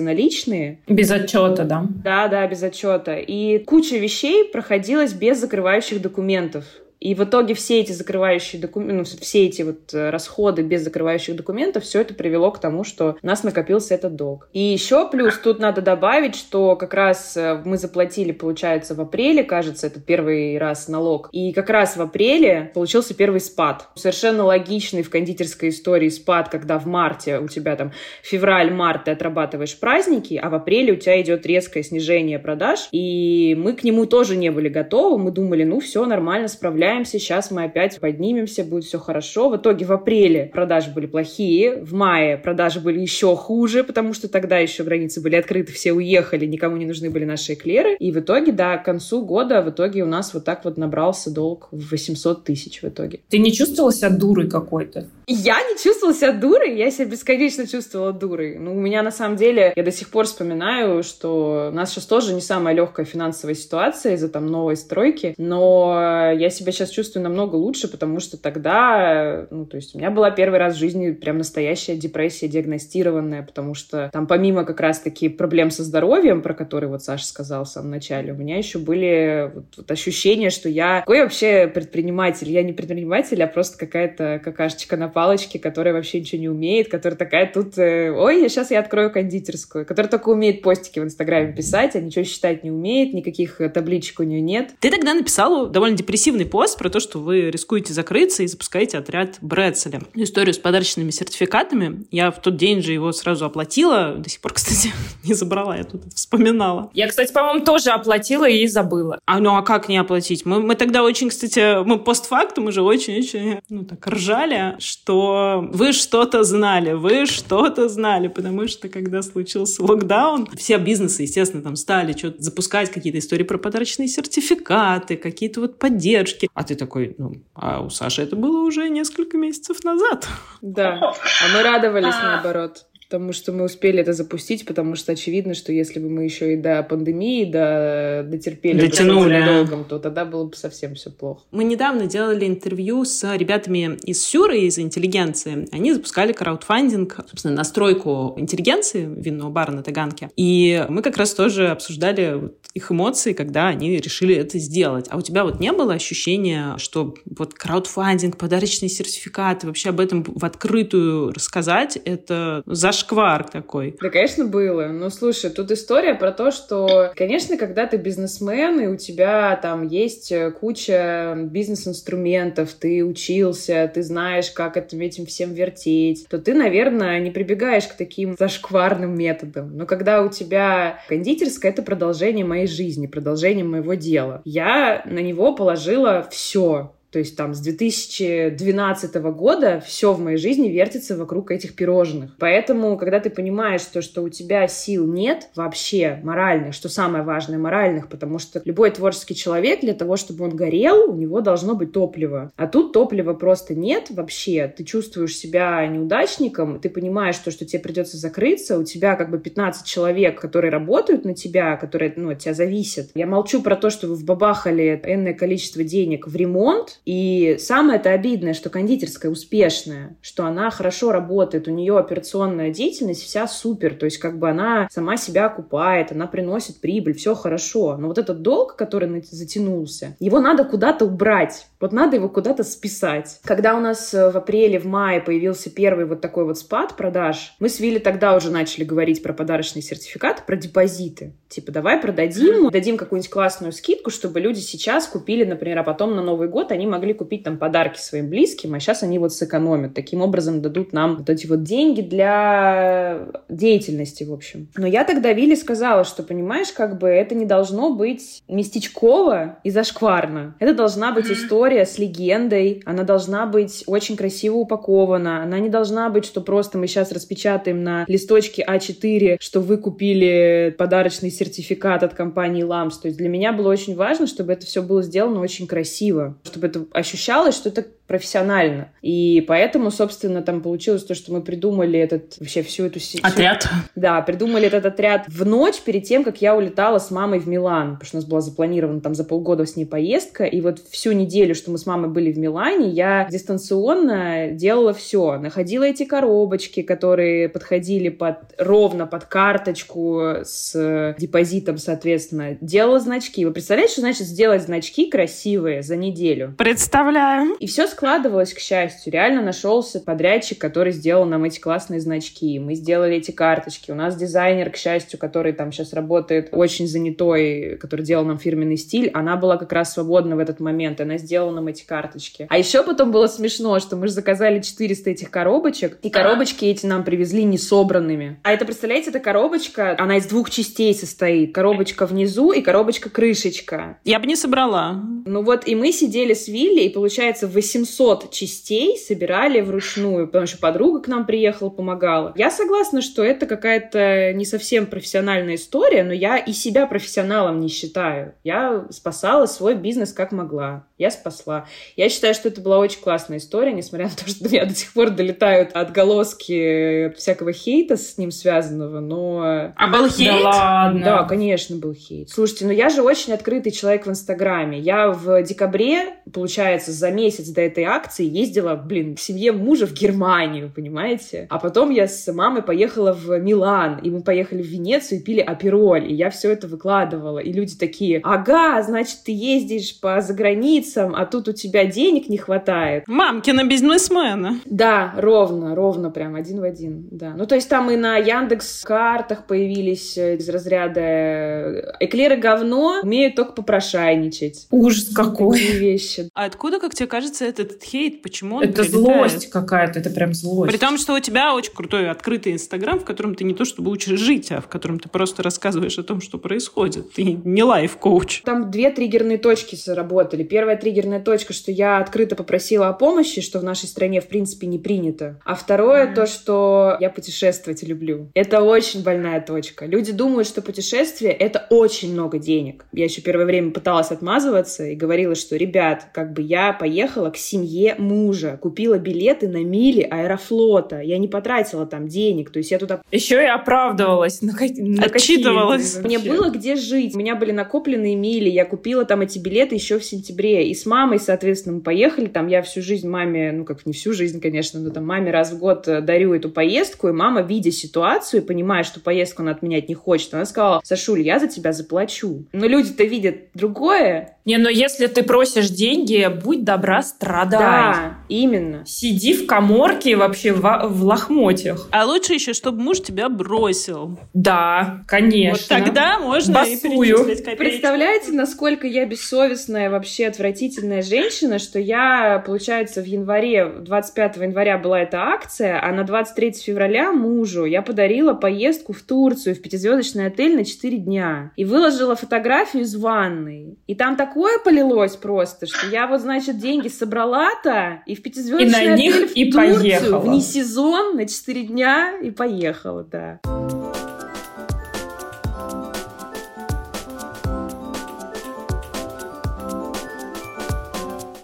наличные. 0.00 0.80
Без 0.88 1.12
отчета, 1.12 1.62
да? 1.62 1.86
Да, 2.02 2.26
да, 2.26 2.44
без 2.48 2.60
отчета. 2.62 3.18
И 3.18 3.58
куча 3.60 3.98
вещей 3.98 4.50
проходилась 4.50 5.12
без 5.12 5.38
закрывающих 5.38 6.02
документов. 6.02 6.64
И 7.02 7.16
в 7.16 7.24
итоге 7.24 7.54
все 7.54 7.80
эти 7.80 7.90
закрывающие 7.90 8.62
документы, 8.62 8.94
ну, 8.94 9.04
все 9.04 9.46
эти 9.46 9.62
вот 9.62 9.92
э, 9.92 10.10
расходы 10.10 10.62
без 10.62 10.82
закрывающих 10.82 11.34
документов, 11.34 11.82
все 11.82 12.00
это 12.02 12.14
привело 12.14 12.52
к 12.52 12.60
тому, 12.60 12.84
что 12.84 13.16
у 13.20 13.26
нас 13.26 13.42
накопился 13.42 13.94
этот 13.94 14.14
долг. 14.14 14.48
И 14.52 14.60
еще 14.60 15.10
плюс 15.10 15.36
тут 15.36 15.58
надо 15.58 15.82
добавить, 15.82 16.36
что 16.36 16.76
как 16.76 16.94
раз 16.94 17.36
э, 17.36 17.60
мы 17.64 17.76
заплатили, 17.76 18.30
получается, 18.30 18.94
в 18.94 19.00
апреле, 19.00 19.42
кажется, 19.42 19.88
это 19.88 19.98
первый 19.98 20.56
раз 20.58 20.86
налог. 20.86 21.28
И 21.32 21.52
как 21.52 21.70
раз 21.70 21.96
в 21.96 22.02
апреле 22.02 22.70
получился 22.72 23.14
первый 23.14 23.40
спад. 23.40 23.88
Совершенно 23.96 24.44
логичный 24.44 25.02
в 25.02 25.10
кондитерской 25.10 25.70
истории 25.70 26.08
спад, 26.08 26.50
когда 26.50 26.78
в 26.78 26.86
марте 26.86 27.40
у 27.40 27.48
тебя 27.48 27.74
там 27.74 27.90
февраль-март 28.22 29.06
ты 29.06 29.10
отрабатываешь 29.10 29.76
праздники, 29.76 30.38
а 30.40 30.48
в 30.50 30.54
апреле 30.54 30.92
у 30.92 30.96
тебя 30.96 31.20
идет 31.20 31.46
резкое 31.46 31.82
снижение 31.82 32.38
продаж. 32.38 32.88
И 32.92 33.56
мы 33.58 33.72
к 33.72 33.82
нему 33.82 34.06
тоже 34.06 34.36
не 34.36 34.50
были 34.50 34.68
готовы. 34.68 35.18
Мы 35.18 35.32
думали, 35.32 35.64
ну 35.64 35.80
все, 35.80 36.06
нормально, 36.06 36.46
справляемся 36.46 36.91
справляемся, 36.92 37.18
сейчас 37.18 37.50
мы 37.50 37.64
опять 37.64 37.98
поднимемся, 38.00 38.64
будет 38.64 38.84
все 38.84 38.98
хорошо. 38.98 39.48
В 39.48 39.56
итоге 39.56 39.86
в 39.86 39.92
апреле 39.92 40.50
продажи 40.52 40.90
были 40.90 41.06
плохие, 41.06 41.76
в 41.82 41.94
мае 41.94 42.36
продажи 42.36 42.80
были 42.80 43.00
еще 43.00 43.34
хуже, 43.34 43.82
потому 43.82 44.12
что 44.12 44.28
тогда 44.28 44.58
еще 44.58 44.84
границы 44.84 45.22
были 45.22 45.36
открыты, 45.36 45.72
все 45.72 45.92
уехали, 45.92 46.44
никому 46.44 46.76
не 46.76 46.84
нужны 46.84 47.08
были 47.08 47.24
наши 47.24 47.54
эклеры. 47.54 47.96
И 47.98 48.12
в 48.12 48.18
итоге, 48.18 48.52
да, 48.52 48.76
к 48.76 48.84
концу 48.84 49.24
года 49.24 49.62
в 49.62 49.70
итоге 49.70 50.02
у 50.02 50.06
нас 50.06 50.34
вот 50.34 50.44
так 50.44 50.64
вот 50.64 50.76
набрался 50.76 51.30
долг 51.30 51.68
в 51.70 51.90
800 51.90 52.44
тысяч 52.44 52.82
в 52.82 52.84
итоге. 52.84 53.20
Ты 53.30 53.38
не 53.38 53.52
чувствовала 53.52 53.92
себя 53.92 54.10
дурой 54.10 54.50
какой-то? 54.50 55.06
Я 55.26 55.56
не 55.62 55.78
чувствовала 55.78 56.14
себя 56.14 56.32
дурой, 56.32 56.76
я 56.76 56.90
себя 56.90 57.06
бесконечно 57.06 57.66
чувствовала 57.66 58.12
дурой. 58.12 58.58
Ну, 58.58 58.72
у 58.76 58.80
меня 58.80 59.02
на 59.02 59.10
самом 59.10 59.36
деле, 59.36 59.72
я 59.76 59.82
до 59.82 59.92
сих 59.92 60.10
пор 60.10 60.26
вспоминаю, 60.26 61.02
что 61.02 61.68
у 61.70 61.74
нас 61.74 61.90
сейчас 61.90 62.06
тоже 62.06 62.34
не 62.34 62.40
самая 62.40 62.74
легкая 62.74 63.06
финансовая 63.06 63.54
ситуация 63.54 64.14
из-за 64.14 64.28
там 64.28 64.46
новой 64.46 64.76
стройки, 64.76 65.34
но 65.38 66.32
я 66.36 66.50
себя 66.50 66.72
сейчас 66.72 66.90
чувствую 66.90 67.22
намного 67.22 67.56
лучше, 67.56 67.88
потому 67.88 68.20
что 68.20 68.36
тогда, 68.36 69.46
ну, 69.50 69.66
то 69.66 69.76
есть 69.76 69.94
у 69.94 69.98
меня 69.98 70.10
была 70.10 70.30
первый 70.30 70.58
раз 70.58 70.74
в 70.74 70.78
жизни 70.78 71.12
прям 71.12 71.38
настоящая 71.38 71.96
депрессия 71.96 72.48
диагностированная, 72.48 73.42
потому 73.42 73.74
что 73.74 74.10
там 74.12 74.26
помимо 74.26 74.64
как 74.64 74.80
раз-таки 74.80 75.28
проблем 75.28 75.70
со 75.70 75.84
здоровьем, 75.84 76.42
про 76.42 76.54
которые 76.54 76.90
вот 76.90 77.02
Саша 77.02 77.26
сказал 77.26 77.64
в 77.64 77.68
самом 77.68 77.90
начале, 77.90 78.32
у 78.32 78.36
меня 78.36 78.58
еще 78.58 78.78
были 78.78 79.52
вот, 79.54 79.64
вот 79.76 79.90
ощущения, 79.90 80.50
что 80.50 80.68
я 80.68 81.00
какой 81.00 81.22
вообще 81.22 81.68
предприниматель? 81.68 82.50
Я 82.50 82.62
не 82.62 82.72
предприниматель, 82.72 83.42
а 83.42 83.46
просто 83.46 83.78
какая-то 83.78 84.40
какашечка 84.42 84.96
на 84.96 85.11
палочке, 85.12 85.58
которая 85.58 85.94
вообще 85.94 86.20
ничего 86.20 86.40
не 86.40 86.48
умеет, 86.48 86.90
которая 86.90 87.16
такая 87.16 87.50
тут, 87.52 87.78
э, 87.78 88.10
ой, 88.10 88.48
сейчас 88.48 88.70
я 88.70 88.80
открою 88.80 89.10
кондитерскую, 89.10 89.86
которая 89.86 90.10
только 90.10 90.28
умеет 90.28 90.62
постики 90.62 90.98
в 90.98 91.04
Инстаграме 91.04 91.52
писать, 91.52 91.94
а 91.94 92.00
ничего 92.00 92.24
считать 92.24 92.64
не 92.64 92.70
умеет, 92.70 93.14
никаких 93.14 93.60
табличек 93.72 94.20
у 94.20 94.22
нее 94.22 94.40
нет. 94.40 94.70
Ты 94.80 94.90
тогда 94.90 95.14
написала 95.14 95.68
довольно 95.68 95.96
депрессивный 95.96 96.46
пост 96.46 96.78
про 96.78 96.90
то, 96.90 97.00
что 97.00 97.18
вы 97.18 97.50
рискуете 97.50 97.92
закрыться 97.92 98.42
и 98.42 98.46
запускаете 98.46 98.98
отряд 98.98 99.38
Брэдселя. 99.40 100.02
Историю 100.14 100.54
с 100.54 100.58
подарочными 100.58 101.10
сертификатами. 101.10 102.04
Я 102.10 102.30
в 102.30 102.40
тот 102.40 102.56
день 102.56 102.82
же 102.82 102.92
его 102.92 103.12
сразу 103.12 103.44
оплатила. 103.44 104.14
До 104.16 104.28
сих 104.28 104.40
пор, 104.40 104.52
кстати, 104.54 104.92
не 105.24 105.34
забрала, 105.34 105.76
я 105.76 105.84
тут 105.84 106.02
вспоминала. 106.14 106.90
Я, 106.94 107.08
кстати, 107.08 107.32
по-моему, 107.32 107.64
тоже 107.64 107.90
оплатила 107.90 108.48
и 108.48 108.66
забыла. 108.66 109.18
А 109.26 109.40
ну 109.40 109.56
а 109.56 109.62
как 109.62 109.88
не 109.88 109.98
оплатить? 109.98 110.46
Мы, 110.46 110.60
мы 110.60 110.74
тогда 110.74 111.02
очень, 111.02 111.28
кстати, 111.28 111.82
мы 111.84 111.98
постфактум 111.98 112.66
уже 112.66 112.82
очень-очень, 112.82 113.60
ну 113.68 113.84
так, 113.84 114.06
ржали, 114.06 114.76
что 114.78 115.01
вы 115.06 115.92
что-то 115.92 116.44
знали, 116.44 116.92
вы 116.92 117.26
что-то 117.26 117.88
знали, 117.88 118.28
потому 118.28 118.68
что 118.68 118.88
когда 118.88 119.22
случился 119.22 119.82
локдаун, 119.82 120.46
все 120.56 120.78
бизнесы, 120.78 121.22
естественно, 121.22 121.62
там 121.62 121.76
стали 121.76 122.12
что-то 122.12 122.42
запускать 122.42 122.90
какие-то 122.90 123.18
истории 123.18 123.44
про 123.44 123.58
подарочные 123.58 124.08
сертификаты, 124.08 125.16
какие-то 125.16 125.60
вот 125.60 125.78
поддержки. 125.78 126.48
А 126.54 126.64
ты 126.64 126.74
такой, 126.74 127.14
ну, 127.18 127.34
а 127.54 127.82
у 127.82 127.90
Саши 127.90 128.22
это 128.22 128.36
было 128.36 128.62
уже 128.62 128.88
несколько 128.88 129.36
месяцев 129.36 129.84
назад. 129.84 130.28
Да, 130.60 131.00
а 131.00 131.56
мы 131.56 131.62
радовались 131.62 132.14
наоборот 132.22 132.86
потому 133.12 133.34
что 133.34 133.52
мы 133.52 133.64
успели 133.64 134.00
это 134.00 134.14
запустить, 134.14 134.64
потому 134.64 134.96
что 134.96 135.12
очевидно, 135.12 135.52
что 135.52 135.70
если 135.70 136.00
бы 136.00 136.08
мы 136.08 136.24
еще 136.24 136.54
и 136.54 136.56
до 136.56 136.82
пандемии 136.82 137.44
до, 137.44 138.24
дотерпели 138.26 138.80
Дотянули. 138.80 139.44
долгом, 139.44 139.84
то 139.84 139.98
тогда 139.98 140.24
было 140.24 140.46
бы 140.46 140.56
совсем 140.56 140.94
все 140.94 141.10
плохо. 141.10 141.42
Мы 141.50 141.64
недавно 141.64 142.06
делали 142.06 142.46
интервью 142.46 143.04
с 143.04 143.36
ребятами 143.36 143.98
из 144.04 144.24
Сюры, 144.24 144.60
из 144.60 144.78
интеллигенции. 144.78 145.68
Они 145.72 145.92
запускали 145.92 146.32
краудфандинг, 146.32 147.16
собственно, 147.28 147.54
настройку 147.54 148.32
интеллигенции 148.38 149.06
винного 149.14 149.50
бара 149.50 149.72
на 149.72 149.82
Таганке. 149.82 150.30
И 150.36 150.82
мы 150.88 151.02
как 151.02 151.18
раз 151.18 151.34
тоже 151.34 151.68
обсуждали 151.68 152.50
их 152.72 152.90
эмоции, 152.90 153.34
когда 153.34 153.68
они 153.68 153.98
решили 153.98 154.34
это 154.34 154.58
сделать. 154.58 155.06
А 155.10 155.18
у 155.18 155.20
тебя 155.20 155.44
вот 155.44 155.60
не 155.60 155.72
было 155.72 155.92
ощущения, 155.92 156.78
что 156.78 157.14
вот 157.26 157.52
краудфандинг, 157.52 158.38
подарочные 158.38 158.88
сертификаты, 158.88 159.66
вообще 159.66 159.90
об 159.90 160.00
этом 160.00 160.22
в 160.22 160.42
открытую 160.44 161.32
рассказать, 161.32 161.96
это 161.96 162.62
заш 162.64 163.01
зашквар 163.02 163.44
такой. 163.44 163.96
Да, 164.00 164.10
конечно, 164.10 164.44
было. 164.44 164.86
Но 164.86 165.10
слушай, 165.10 165.50
тут 165.50 165.70
история 165.70 166.14
про 166.14 166.32
то, 166.32 166.50
что, 166.50 167.12
конечно, 167.16 167.56
когда 167.56 167.86
ты 167.86 167.96
бизнесмен, 167.96 168.80
и 168.80 168.86
у 168.86 168.96
тебя 168.96 169.58
там 169.60 169.86
есть 169.86 170.30
э, 170.32 170.50
куча 170.50 171.34
бизнес-инструментов, 171.36 172.72
ты 172.72 173.04
учился, 173.04 173.90
ты 173.92 174.02
знаешь, 174.02 174.50
как 174.50 174.76
этим 174.76 175.26
всем 175.26 175.52
вертеть, 175.52 176.26
то 176.28 176.38
ты, 176.38 176.54
наверное, 176.54 177.18
не 177.20 177.30
прибегаешь 177.30 177.86
к 177.86 177.94
таким 177.94 178.36
зашкварным 178.38 179.16
методам. 179.16 179.76
Но 179.76 179.86
когда 179.86 180.22
у 180.22 180.28
тебя 180.28 181.00
кондитерская, 181.08 181.72
это 181.72 181.82
продолжение 181.82 182.44
моей 182.44 182.66
жизни, 182.66 183.06
продолжение 183.06 183.64
моего 183.64 183.94
дела. 183.94 184.42
Я 184.44 185.02
на 185.04 185.18
него 185.18 185.54
положила 185.54 186.26
все 186.30 186.92
то 187.12 187.18
есть 187.18 187.36
там 187.36 187.54
с 187.54 187.60
2012 187.60 189.14
года 189.16 189.82
все 189.84 190.14
в 190.14 190.20
моей 190.20 190.38
жизни 190.38 190.68
вертится 190.68 191.16
вокруг 191.16 191.50
этих 191.50 191.74
пирожных. 191.74 192.34
Поэтому, 192.38 192.96
когда 192.96 193.20
ты 193.20 193.28
понимаешь 193.28 193.82
то, 193.84 194.00
что 194.00 194.22
у 194.22 194.30
тебя 194.30 194.66
сил 194.66 195.06
нет 195.06 195.50
вообще 195.54 196.20
моральных, 196.22 196.72
что 196.72 196.88
самое 196.88 197.22
важное, 197.22 197.58
моральных, 197.58 198.08
потому 198.08 198.38
что 198.38 198.62
любой 198.64 198.90
творческий 198.90 199.34
человек 199.34 199.80
для 199.80 199.92
того, 199.92 200.16
чтобы 200.16 200.44
он 200.44 200.56
горел, 200.56 201.10
у 201.10 201.14
него 201.14 201.42
должно 201.42 201.74
быть 201.74 201.92
топливо. 201.92 202.50
А 202.56 202.66
тут 202.66 202.94
топлива 202.94 203.34
просто 203.34 203.74
нет 203.74 204.06
вообще. 204.08 204.72
Ты 204.74 204.84
чувствуешь 204.84 205.36
себя 205.36 205.86
неудачником, 205.86 206.80
ты 206.80 206.88
понимаешь 206.88 207.36
то, 207.36 207.50
что 207.50 207.66
тебе 207.66 207.80
придется 207.80 208.16
закрыться, 208.16 208.78
у 208.78 208.84
тебя 208.84 209.16
как 209.16 209.30
бы 209.30 209.38
15 209.38 209.86
человек, 209.86 210.40
которые 210.40 210.70
работают 210.70 211.26
на 211.26 211.34
тебя, 211.34 211.76
которые 211.76 212.14
ну, 212.16 212.30
от 212.30 212.38
тебя 212.38 212.54
зависят. 212.54 213.10
Я 213.14 213.26
молчу 213.26 213.62
про 213.62 213.76
то, 213.76 213.90
что 213.90 214.06
вы 214.06 214.14
вбабахали 214.14 214.98
энное 215.04 215.34
количество 215.34 215.84
денег 215.84 216.26
в 216.26 216.34
ремонт, 216.34 217.01
и 217.04 217.56
самое 217.58 217.98
это 217.98 218.10
обидное, 218.10 218.54
что 218.54 218.70
кондитерская 218.70 219.30
успешная, 219.30 220.16
что 220.20 220.46
она 220.46 220.70
хорошо 220.70 221.10
работает, 221.10 221.66
у 221.66 221.72
нее 221.72 221.98
операционная 221.98 222.70
деятельность 222.70 223.22
вся 223.22 223.48
супер, 223.48 223.94
то 223.94 224.04
есть 224.04 224.18
как 224.18 224.38
бы 224.38 224.48
она 224.48 224.88
сама 224.90 225.16
себя 225.16 225.46
окупает, 225.46 226.12
она 226.12 226.26
приносит 226.26 226.80
прибыль, 226.80 227.14
все 227.14 227.34
хорошо. 227.34 227.96
Но 227.96 228.08
вот 228.08 228.18
этот 228.18 228.42
долг, 228.42 228.76
который 228.76 229.22
затянулся, 229.30 230.16
его 230.20 230.40
надо 230.40 230.64
куда-то 230.64 231.06
убрать, 231.06 231.66
Вот 231.82 231.90
надо 231.90 232.14
его 232.14 232.28
куда-то 232.28 232.62
списать. 232.62 233.40
Когда 233.42 233.74
у 233.74 233.80
нас 233.80 234.14
э, 234.14 234.30
в 234.30 234.36
апреле, 234.36 234.78
в 234.78 234.84
мае 234.84 235.20
появился 235.20 235.68
первый 235.68 236.04
вот 236.04 236.20
такой 236.20 236.44
вот 236.44 236.56
спад 236.56 236.96
продаж, 236.96 237.56
мы 237.58 237.68
с 237.68 237.80
Вилли 237.80 237.98
тогда 237.98 238.36
уже 238.36 238.52
начали 238.52 238.84
говорить 238.84 239.20
про 239.20 239.32
подарочные 239.32 239.82
сертификаты, 239.82 240.44
про 240.46 240.54
депозиты. 240.54 241.32
Типа, 241.48 241.72
давай 241.72 241.98
продадим, 241.98 242.70
дадим 242.70 242.96
какую-нибудь 242.96 243.30
классную 243.30 243.72
скидку, 243.72 244.10
чтобы 244.10 244.38
люди 244.38 244.60
сейчас 244.60 245.08
купили, 245.08 245.44
например, 245.44 245.80
а 245.80 245.82
потом 245.82 246.14
на 246.14 246.22
Новый 246.22 246.46
год 246.46 246.70
они 246.70 246.86
могли 246.86 247.14
купить 247.14 247.42
там 247.42 247.58
подарки 247.58 247.98
своим 247.98 248.28
близким, 248.28 248.74
а 248.74 248.78
сейчас 248.78 249.02
они 249.02 249.18
вот 249.18 249.34
сэкономят. 249.34 249.92
Таким 249.92 250.22
образом 250.22 250.62
дадут 250.62 250.92
нам 250.92 251.16
вот 251.16 251.28
эти 251.28 251.48
вот 251.48 251.64
деньги 251.64 252.00
для 252.00 253.26
деятельности, 253.48 254.22
в 254.22 254.32
общем. 254.32 254.68
Но 254.76 254.86
я 254.86 255.02
тогда 255.02 255.32
Вилли 255.32 255.56
сказала, 255.56 256.04
что, 256.04 256.22
понимаешь, 256.22 256.70
как 256.70 256.98
бы 256.98 257.08
это 257.08 257.34
не 257.34 257.44
должно 257.44 257.92
быть 257.92 258.40
местечково 258.46 259.58
и 259.64 259.70
зашкварно. 259.70 260.54
Это 260.60 260.74
должна 260.74 261.10
быть 261.10 261.28
история 261.28 261.71
с 261.80 261.98
легендой, 261.98 262.82
она 262.84 263.02
должна 263.02 263.46
быть 263.46 263.84
очень 263.86 264.16
красиво 264.16 264.56
упакована, 264.56 265.42
она 265.42 265.58
не 265.58 265.68
должна 265.68 266.08
быть, 266.10 266.24
что 266.24 266.40
просто 266.40 266.78
мы 266.78 266.86
сейчас 266.86 267.12
распечатаем 267.12 267.82
на 267.82 268.04
листочке 268.06 268.64
А4, 268.68 269.36
что 269.40 269.60
вы 269.60 269.78
купили 269.78 270.74
подарочный 270.76 271.30
сертификат 271.30 272.02
от 272.02 272.14
компании 272.14 272.64
LAMS. 272.64 273.00
То 273.02 273.08
есть 273.08 273.18
для 273.18 273.28
меня 273.28 273.52
было 273.52 273.70
очень 273.70 273.96
важно, 273.96 274.26
чтобы 274.26 274.52
это 274.52 274.66
все 274.66 274.82
было 274.82 275.02
сделано 275.02 275.40
очень 275.40 275.66
красиво, 275.66 276.36
чтобы 276.44 276.66
это 276.66 276.86
ощущалось, 276.92 277.56
что 277.56 277.68
это 277.68 277.86
профессионально. 278.12 278.90
И 279.00 279.42
поэтому, 279.48 279.90
собственно, 279.90 280.42
там 280.42 280.60
получилось 280.60 281.02
то, 281.02 281.14
что 281.14 281.32
мы 281.32 281.40
придумали 281.40 281.98
этот, 281.98 282.36
вообще 282.38 282.62
всю 282.62 282.84
эту... 282.84 283.00
Отряд. 283.22 283.66
Да, 283.96 284.20
придумали 284.20 284.66
этот 284.66 284.84
отряд 284.84 285.24
в 285.28 285.46
ночь 285.46 285.80
перед 285.80 286.04
тем, 286.04 286.24
как 286.24 286.42
я 286.42 286.54
улетала 286.54 286.98
с 286.98 287.10
мамой 287.10 287.38
в 287.38 287.48
Милан, 287.48 287.94
потому 287.94 288.04
что 288.04 288.16
у 288.16 288.20
нас 288.20 288.28
была 288.28 288.40
запланирована 288.42 289.00
там 289.00 289.14
за 289.14 289.24
полгода 289.24 289.64
с 289.64 289.76
ней 289.76 289.86
поездка, 289.86 290.44
и 290.44 290.60
вот 290.60 290.78
всю 290.90 291.12
неделю, 291.12 291.54
что 291.54 291.70
мы 291.70 291.78
с 291.78 291.86
мамой 291.86 292.10
были 292.10 292.30
в 292.30 292.38
Милане, 292.38 292.90
я 292.90 293.26
дистанционно 293.30 294.50
делала 294.50 294.92
все. 294.92 295.38
Находила 295.38 295.84
эти 295.84 296.04
коробочки, 296.04 296.82
которые 296.82 297.48
подходили 297.48 298.10
под, 298.10 298.36
ровно 298.58 299.06
под 299.06 299.24
карточку 299.24 300.34
с 300.44 301.16
депозитом, 301.18 301.78
соответственно. 301.78 302.58
Делала 302.60 303.00
значки. 303.00 303.46
Вы 303.46 303.52
представляете, 303.52 303.92
что 303.92 304.02
значит 304.02 304.26
сделать 304.26 304.64
значки 304.64 305.08
красивые 305.08 305.82
за 305.82 305.96
неделю? 305.96 306.54
Представляю. 306.58 307.56
И 307.58 307.66
все 307.66 307.86
складывалось, 307.86 308.01
к 308.02 308.58
счастью. 308.58 309.12
Реально 309.12 309.42
нашелся 309.42 310.00
подрядчик, 310.00 310.58
который 310.58 310.92
сделал 310.92 311.24
нам 311.24 311.44
эти 311.44 311.60
классные 311.60 312.00
значки. 312.00 312.58
Мы 312.58 312.74
сделали 312.74 313.16
эти 313.16 313.30
карточки. 313.30 313.90
У 313.90 313.94
нас 313.94 314.16
дизайнер, 314.16 314.70
к 314.70 314.76
счастью, 314.76 315.18
который 315.18 315.52
там 315.52 315.72
сейчас 315.72 315.92
работает, 315.92 316.48
очень 316.52 316.86
занятой, 316.86 317.76
который 317.78 318.04
делал 318.04 318.24
нам 318.24 318.38
фирменный 318.38 318.76
стиль, 318.76 319.10
она 319.14 319.36
была 319.36 319.56
как 319.56 319.72
раз 319.72 319.92
свободна 319.92 320.36
в 320.36 320.38
этот 320.38 320.60
момент. 320.60 321.00
Она 321.00 321.18
сделала 321.18 321.52
нам 321.52 321.68
эти 321.68 321.84
карточки. 321.84 322.46
А 322.48 322.58
еще 322.58 322.82
потом 322.82 323.12
было 323.12 323.26
смешно, 323.26 323.78
что 323.78 323.96
мы 323.96 324.08
же 324.08 324.12
заказали 324.12 324.60
400 324.60 325.10
этих 325.10 325.30
коробочек, 325.30 325.98
и 326.02 326.10
коробочки 326.10 326.64
эти 326.64 326.86
нам 326.86 327.04
привезли 327.04 327.44
не 327.44 327.58
собранными. 327.58 328.38
А 328.42 328.52
это, 328.52 328.64
представляете, 328.64 329.10
эта 329.10 329.20
коробочка, 329.20 329.94
она 329.98 330.16
из 330.16 330.26
двух 330.26 330.50
частей 330.50 330.94
состоит. 330.94 331.54
Коробочка 331.54 332.06
внизу 332.06 332.52
и 332.52 332.62
коробочка 332.62 333.10
крышечка. 333.10 333.98
Я 334.04 334.18
бы 334.18 334.26
не 334.26 334.36
собрала. 334.36 335.00
Ну 335.24 335.42
вот, 335.42 335.68
и 335.68 335.74
мы 335.74 335.92
сидели 335.92 336.34
с 336.34 336.48
Вилли, 336.48 336.82
и 336.82 336.88
получается 336.88 337.46
800 337.82 338.30
частей 338.30 338.96
собирали 338.96 339.60
вручную, 339.60 340.26
потому 340.26 340.46
что 340.46 340.58
подруга 340.58 341.02
к 341.02 341.08
нам 341.08 341.26
приехала, 341.26 341.68
помогала. 341.68 342.32
Я 342.36 342.50
согласна, 342.50 343.02
что 343.02 343.22
это 343.22 343.46
какая-то 343.46 344.32
не 344.32 344.44
совсем 344.44 344.86
профессиональная 344.86 345.56
история, 345.56 346.04
но 346.04 346.12
я 346.12 346.38
и 346.38 346.52
себя 346.52 346.86
профессионалом 346.86 347.60
не 347.60 347.68
считаю. 347.68 348.34
Я 348.44 348.86
спасала 348.90 349.46
свой 349.46 349.74
бизнес 349.74 350.12
как 350.12 350.32
могла. 350.32 350.86
Я 350.98 351.10
спасла. 351.10 351.66
Я 351.96 352.08
считаю, 352.08 352.34
что 352.34 352.48
это 352.48 352.60
была 352.60 352.78
очень 352.78 353.00
классная 353.00 353.38
история, 353.38 353.72
несмотря 353.72 354.06
на 354.06 354.12
то, 354.12 354.28
что 354.28 354.44
до 354.44 354.50
меня 354.50 354.66
до 354.66 354.74
сих 354.74 354.92
пор 354.92 355.10
долетают 355.10 355.72
отголоски 355.72 357.12
всякого 357.16 357.52
хейта 357.52 357.96
с 357.96 358.18
ним 358.18 358.30
связанного, 358.30 359.00
но... 359.00 359.72
А 359.76 359.88
был 359.88 360.08
хейт? 360.08 360.30
Да 360.30 360.38
ладно? 360.38 361.04
Да, 361.04 361.22
конечно, 361.24 361.76
был 361.76 361.94
хейт. 361.94 362.30
Слушайте, 362.30 362.66
ну 362.66 362.70
я 362.70 362.88
же 362.88 363.02
очень 363.02 363.32
открытый 363.32 363.72
человек 363.72 364.06
в 364.06 364.10
Инстаграме. 364.10 364.78
Я 364.78 365.10
в 365.10 365.42
декабре, 365.42 366.14
получается, 366.32 366.92
за 366.92 367.10
месяц 367.10 367.48
до 367.48 367.62
этой 367.72 367.84
акции 367.84 368.24
ездила, 368.24 368.74
блин, 368.74 369.16
к 369.16 369.20
семье 369.20 369.52
мужа 369.52 369.86
в 369.86 369.92
Германию, 369.92 370.70
понимаете? 370.74 371.46
А 371.50 371.58
потом 371.58 371.90
я 371.90 372.06
с 372.06 372.32
мамой 372.32 372.62
поехала 372.62 373.12
в 373.12 373.38
Милан, 373.38 373.98
и 373.98 374.10
мы 374.10 374.22
поехали 374.22 374.62
в 374.62 374.66
Венецию 374.66 375.20
и 375.20 375.22
пили 375.22 375.40
апероль, 375.40 376.10
и 376.10 376.14
я 376.14 376.30
все 376.30 376.52
это 376.52 376.66
выкладывала. 376.66 377.38
И 377.38 377.52
люди 377.52 377.76
такие, 377.76 378.20
ага, 378.22 378.82
значит, 378.82 379.18
ты 379.24 379.32
ездишь 379.32 379.98
по 380.00 380.20
заграницам, 380.20 381.14
а 381.16 381.26
тут 381.26 381.48
у 381.48 381.52
тебя 381.52 381.86
денег 381.86 382.28
не 382.28 382.36
хватает. 382.36 383.04
Мамкина 383.06 383.64
бизнесмена. 383.64 384.60
Да, 384.66 385.14
ровно, 385.16 385.74
ровно 385.74 386.10
прям 386.10 386.34
один 386.34 386.60
в 386.60 386.64
один, 386.64 387.08
да. 387.10 387.32
Ну, 387.36 387.46
то 387.46 387.54
есть 387.54 387.68
там 387.68 387.90
и 387.90 387.96
на 387.96 388.16
Яндекс 388.16 388.82
картах 388.84 389.46
появились 389.46 390.18
э, 390.18 390.36
из 390.36 390.48
разряда 390.48 391.00
э, 391.00 391.92
эклеры 392.00 392.36
говно, 392.36 393.00
умеют 393.02 393.34
только 393.34 393.52
попрошайничать. 393.52 394.66
Ужас 394.70 395.08
какой. 395.14 395.58
Такие 395.58 395.78
вещи. 395.78 396.28
А 396.34 396.44
откуда, 396.44 396.78
как 396.78 396.94
тебе 396.94 397.06
кажется, 397.06 397.44
этот 397.62 397.82
хейт? 397.82 398.22
Почему 398.22 398.56
он 398.56 398.64
Это 398.64 398.82
прилетает? 398.82 399.30
злость 399.30 399.50
какая-то, 399.50 400.00
это 400.00 400.10
прям 400.10 400.34
злость. 400.34 400.70
При 400.70 400.78
том, 400.78 400.98
что 400.98 401.14
у 401.14 401.20
тебя 401.20 401.54
очень 401.54 401.72
крутой 401.72 402.10
открытый 402.10 402.52
инстаграм, 402.52 402.98
в 402.98 403.04
котором 403.04 403.34
ты 403.34 403.44
не 403.44 403.54
то 403.54 403.64
чтобы 403.64 403.90
учишь 403.90 404.18
жить, 404.18 404.50
а 404.52 404.60
в 404.60 404.68
котором 404.68 404.98
ты 404.98 405.08
просто 405.08 405.42
рассказываешь 405.42 405.98
о 405.98 406.02
том, 406.02 406.20
что 406.20 406.38
происходит. 406.38 407.12
Ты 407.12 407.24
не 407.44 407.62
лайф-коуч. 407.62 408.42
Там 408.44 408.70
две 408.70 408.90
триггерные 408.90 409.38
точки 409.38 409.74
сработали. 409.74 410.42
Первая 410.44 410.76
триггерная 410.76 411.20
точка, 411.20 411.52
что 411.52 411.70
я 411.70 411.98
открыто 411.98 412.36
попросила 412.36 412.88
о 412.88 412.92
помощи, 412.92 413.40
что 413.40 413.58
в 413.58 413.64
нашей 413.64 413.86
стране, 413.88 414.20
в 414.20 414.28
принципе, 414.28 414.66
не 414.66 414.78
принято. 414.78 415.40
А 415.44 415.54
второе, 415.54 416.12
то, 416.14 416.26
что 416.26 416.96
я 417.00 417.10
путешествовать 417.10 417.82
люблю. 417.82 418.30
Это 418.34 418.62
очень 418.62 419.02
больная 419.02 419.40
точка. 419.40 419.86
Люди 419.86 420.12
думают, 420.12 420.48
что 420.48 420.62
путешествие— 420.62 421.32
это 421.32 421.66
очень 421.70 422.12
много 422.12 422.38
денег. 422.38 422.84
Я 422.92 423.04
еще 423.04 423.20
первое 423.22 423.46
время 423.46 423.70
пыталась 423.70 424.10
отмазываться 424.10 424.84
и 424.84 424.94
говорила, 424.94 425.34
что, 425.34 425.56
ребят, 425.56 426.08
как 426.12 426.32
бы 426.32 426.42
я 426.42 426.72
поехала 426.72 427.30
к 427.30 427.36
семье 427.52 427.94
мужа, 427.98 428.58
купила 428.60 428.98
билеты 428.98 429.48
на 429.48 429.62
мили 429.62 430.02
аэрофлота. 430.02 431.00
Я 431.00 431.18
не 431.18 431.28
потратила 431.28 431.86
там 431.86 432.08
денег. 432.08 432.50
То 432.50 432.58
есть 432.58 432.70
я 432.70 432.78
туда... 432.78 433.02
Еще 433.10 433.42
и 433.42 433.46
оправдывалась. 433.46 434.40
На, 434.42 434.52
на 434.52 435.04
Отчитывалась. 435.04 435.98
Мне 436.02 436.18
было 436.18 436.50
где 436.50 436.76
жить. 436.76 437.14
У 437.14 437.18
меня 437.18 437.36
были 437.36 437.52
накопленные 437.52 438.16
мили. 438.16 438.48
Я 438.48 438.64
купила 438.64 439.04
там 439.04 439.20
эти 439.20 439.38
билеты 439.38 439.74
еще 439.74 439.98
в 439.98 440.04
сентябре. 440.04 440.68
И 440.68 440.74
с 440.74 440.86
мамой, 440.86 441.18
соответственно, 441.18 441.76
мы 441.76 441.82
поехали. 441.82 442.26
Там 442.26 442.46
я 442.46 442.62
всю 442.62 442.82
жизнь 442.82 443.08
маме, 443.08 443.52
ну 443.52 443.64
как 443.64 443.84
не 443.86 443.92
всю 443.92 444.12
жизнь, 444.12 444.40
конечно, 444.40 444.80
но 444.80 444.90
там 444.90 445.06
маме 445.06 445.30
раз 445.30 445.52
в 445.52 445.58
год 445.58 445.86
э, 445.88 446.00
дарю 446.00 446.32
эту 446.32 446.50
поездку. 446.50 447.08
И 447.08 447.12
мама, 447.12 447.42
видя 447.42 447.70
ситуацию 447.70 448.42
и 448.42 448.46
понимая, 448.46 448.84
что 448.84 449.00
поездку 449.00 449.42
она 449.42 449.52
отменять 449.52 449.88
не 449.88 449.94
хочет, 449.94 450.32
она 450.34 450.44
сказала, 450.46 450.80
Сашуль, 450.84 451.20
я 451.20 451.38
за 451.38 451.48
тебя 451.48 451.72
заплачу. 451.72 452.44
Но 452.52 452.66
люди-то 452.66 453.04
видят 453.04 453.36
другое. 453.54 454.36
Не, 454.44 454.56
но 454.58 454.68
если 454.68 455.06
ты 455.06 455.22
просишь 455.22 455.68
деньги, 455.68 456.28
будь 456.42 456.64
добра, 456.64 457.02
страдай. 457.46 457.94
Да, 457.94 458.14
именно. 458.28 458.84
Сиди 458.86 459.34
в 459.34 459.46
коморке 459.46 460.16
вообще 460.16 460.52
в, 460.52 460.60
в 460.60 461.04
лохмотьях. 461.04 461.88
А 461.90 462.04
лучше 462.04 462.34
еще, 462.34 462.52
чтобы 462.52 462.80
муж 462.82 463.00
тебя 463.00 463.28
бросил. 463.28 464.18
Да, 464.34 465.02
конечно. 465.06 465.76
Вот 465.76 465.84
тогда 465.84 466.18
можно 466.18 466.54
Басую. 466.54 466.76
и 466.76 466.80
перечислить. 466.80 467.58
Представляете, 467.58 468.32
насколько 468.32 468.86
я 468.86 469.06
бессовестная, 469.06 469.90
вообще 469.90 470.26
отвратительная 470.26 471.02
женщина, 471.02 471.58
что 471.58 471.78
я, 471.78 472.42
получается, 472.44 473.02
в 473.02 473.06
январе, 473.06 473.66
25 473.66 474.36
января 474.36 474.78
была 474.78 475.00
эта 475.00 475.18
акция, 475.22 475.80
а 475.82 475.92
на 475.92 476.04
23 476.04 476.52
февраля 476.52 477.12
мужу 477.12 477.64
я 477.64 477.82
подарила 477.82 478.34
поездку 478.34 478.92
в 478.92 479.02
Турцию, 479.02 479.54
в 479.54 479.62
пятизвездочный 479.62 480.26
отель 480.26 480.56
на 480.56 480.64
4 480.64 480.98
дня. 480.98 481.52
И 481.56 481.64
выложила 481.64 482.16
фотографию 482.16 482.82
из 482.82 482.94
ванной. 482.96 483.78
И 483.86 483.94
там 483.94 484.16
такое 484.16 484.58
полилось 484.58 485.16
просто, 485.16 485.66
что 485.66 485.86
я 485.88 486.06
вот, 486.06 486.20
значит, 486.20 486.58
деньги 486.58 486.88
собрала-то, 487.32 488.02
и 488.06 488.14
в 488.14 488.22
пятизвездочный 488.22 488.84
И 488.84 488.88
на 488.88 488.96
них 488.96 489.14
отель 489.14 489.28
в 489.28 489.32
и 489.36 489.52
Турцию, 489.52 489.80
поехала. 489.80 490.20
вне 490.20 490.40
сезон, 490.40 491.16
на 491.16 491.26
4 491.26 491.62
дня, 491.64 492.18
и 492.20 492.30
поехала, 492.30 493.04
да. 493.04 493.40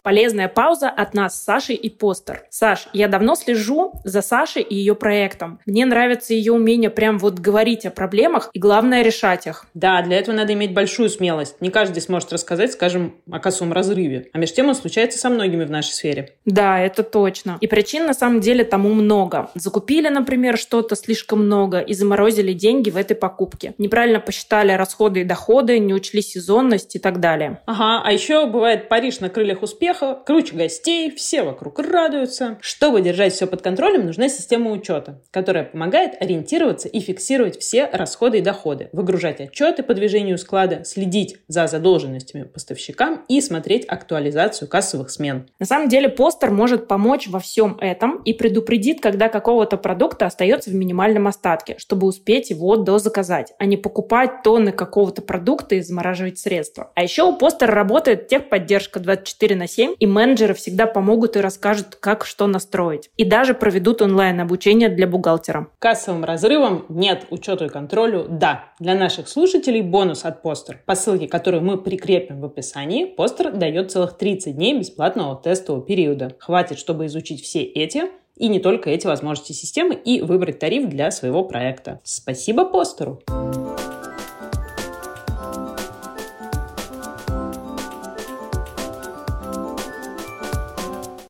Полезная 0.02 0.48
пауза 0.48 0.88
от 0.88 1.14
нас 1.14 1.38
с 1.38 1.44
Сашей 1.44 1.76
и 1.76 1.90
Постер. 1.90 2.44
Саш, 2.50 2.88
я 2.92 3.08
давно 3.08 3.34
слежу 3.34 3.92
за 4.04 4.22
Сашей 4.22 4.62
и 4.62 4.74
ее 4.74 4.94
проектом. 4.94 5.58
Мне 5.66 5.84
нравится 5.86 6.34
ее 6.34 6.52
умение 6.52 6.90
прям 6.90 7.18
вот 7.18 7.38
говорить 7.38 7.86
о 7.86 7.90
проблемах 7.90 8.50
и, 8.52 8.58
главное, 8.58 9.02
решать 9.02 9.46
их. 9.46 9.66
Да, 9.74 10.02
для 10.02 10.18
этого 10.18 10.34
надо 10.34 10.52
иметь 10.52 10.74
большую 10.74 11.08
смелость. 11.08 11.60
Не 11.60 11.70
каждый 11.70 12.00
сможет 12.00 12.32
рассказать, 12.32 12.72
скажем, 12.72 13.14
о 13.30 13.38
кассовом 13.38 13.72
разрыве. 13.72 14.28
А 14.32 14.38
между 14.38 14.56
тем 14.56 14.68
он 14.68 14.74
случается 14.74 15.18
со 15.18 15.30
многими 15.30 15.64
в 15.64 15.70
нашей 15.70 15.92
сфере. 15.92 16.34
Да, 16.44 16.80
это 16.80 17.02
точно. 17.02 17.58
И 17.60 17.66
причин 17.66 18.06
на 18.06 18.14
самом 18.14 18.40
деле 18.40 18.64
тому 18.64 18.92
много. 18.94 19.50
Закупили, 19.54 20.08
например, 20.08 20.56
что-то 20.58 20.96
слишком 20.96 21.44
много 21.44 21.80
и 21.80 21.94
заморозили 21.94 22.52
деньги 22.52 22.90
в 22.90 22.96
этой 22.96 23.14
покупке. 23.14 23.74
Неправильно 23.78 24.20
посчитали 24.20 24.72
расходы 24.72 25.20
и 25.20 25.24
доходы, 25.24 25.78
не 25.78 25.94
учли 25.94 26.22
сезонность 26.22 26.96
и 26.96 26.98
так 26.98 27.20
далее. 27.20 27.60
Ага, 27.66 28.02
а 28.04 28.12
еще 28.12 28.46
бывает 28.46 28.88
Париж 28.88 29.20
на 29.20 29.28
крыльях 29.28 29.62
успеха, 29.62 29.87
успеха, 29.88 30.18
круче 30.26 30.54
гостей, 30.54 31.10
все 31.10 31.42
вокруг 31.42 31.78
радуются. 31.78 32.58
Чтобы 32.60 33.00
держать 33.00 33.32
все 33.32 33.46
под 33.46 33.62
контролем, 33.62 34.06
нужна 34.06 34.28
система 34.28 34.70
учета, 34.70 35.22
которая 35.30 35.64
помогает 35.64 36.20
ориентироваться 36.20 36.88
и 36.88 37.00
фиксировать 37.00 37.58
все 37.58 37.86
расходы 37.86 38.38
и 38.38 38.42
доходы, 38.42 38.90
выгружать 38.92 39.40
отчеты 39.40 39.82
по 39.82 39.94
движению 39.94 40.38
склада, 40.38 40.84
следить 40.84 41.36
за 41.48 41.66
задолженностями 41.66 42.44
поставщикам 42.44 43.24
и 43.28 43.40
смотреть 43.40 43.86
актуализацию 43.86 44.68
кассовых 44.68 45.10
смен. 45.10 45.48
На 45.58 45.66
самом 45.66 45.88
деле 45.88 46.08
постер 46.08 46.50
может 46.50 46.88
помочь 46.88 47.28
во 47.28 47.40
всем 47.40 47.78
этом 47.80 48.22
и 48.24 48.32
предупредит, 48.32 49.00
когда 49.00 49.28
какого-то 49.28 49.76
продукта 49.76 50.26
остается 50.26 50.70
в 50.70 50.74
минимальном 50.74 51.26
остатке, 51.28 51.76
чтобы 51.78 52.06
успеть 52.06 52.50
его 52.50 52.76
дозаказать, 52.76 53.52
а 53.58 53.64
не 53.64 53.76
покупать 53.76 54.42
тонны 54.42 54.72
какого-то 54.72 55.22
продукта 55.22 55.76
и 55.76 55.80
замораживать 55.80 56.38
средства. 56.38 56.92
А 56.94 57.02
еще 57.02 57.22
у 57.22 57.36
постера 57.36 57.72
работает 57.72 58.28
техподдержка 58.28 59.00
24 59.00 59.56
на 59.56 59.66
7, 59.66 59.77
и 59.86 60.06
менеджеры 60.06 60.54
всегда 60.54 60.86
помогут 60.86 61.36
и 61.36 61.40
расскажут, 61.40 61.96
как 61.96 62.24
что 62.24 62.46
настроить. 62.46 63.10
И 63.16 63.24
даже 63.24 63.54
проведут 63.54 64.02
онлайн-обучение 64.02 64.88
для 64.88 65.06
бухгалтера. 65.06 65.68
Кассовым 65.78 66.24
разрывом 66.24 66.86
нет, 66.88 67.26
учету 67.30 67.66
и 67.66 67.68
контролю 67.68 68.26
да. 68.28 68.64
Для 68.78 68.94
наших 68.94 69.28
слушателей 69.28 69.82
бонус 69.82 70.24
от 70.24 70.42
постер. 70.42 70.82
По 70.86 70.94
ссылке, 70.94 71.28
которую 71.28 71.62
мы 71.62 71.78
прикрепим 71.78 72.40
в 72.40 72.44
описании, 72.44 73.04
постер 73.04 73.52
дает 73.52 73.90
целых 73.90 74.16
30 74.16 74.56
дней 74.56 74.78
бесплатного 74.78 75.36
тестового 75.36 75.84
периода. 75.84 76.36
Хватит, 76.38 76.78
чтобы 76.78 77.06
изучить 77.06 77.42
все 77.42 77.62
эти 77.62 78.04
и 78.36 78.48
не 78.48 78.60
только 78.60 78.90
эти 78.90 79.06
возможности 79.06 79.52
системы 79.52 79.94
и 79.94 80.20
выбрать 80.20 80.58
тариф 80.58 80.88
для 80.88 81.10
своего 81.10 81.44
проекта. 81.44 82.00
Спасибо 82.04 82.64
постеру! 82.64 83.20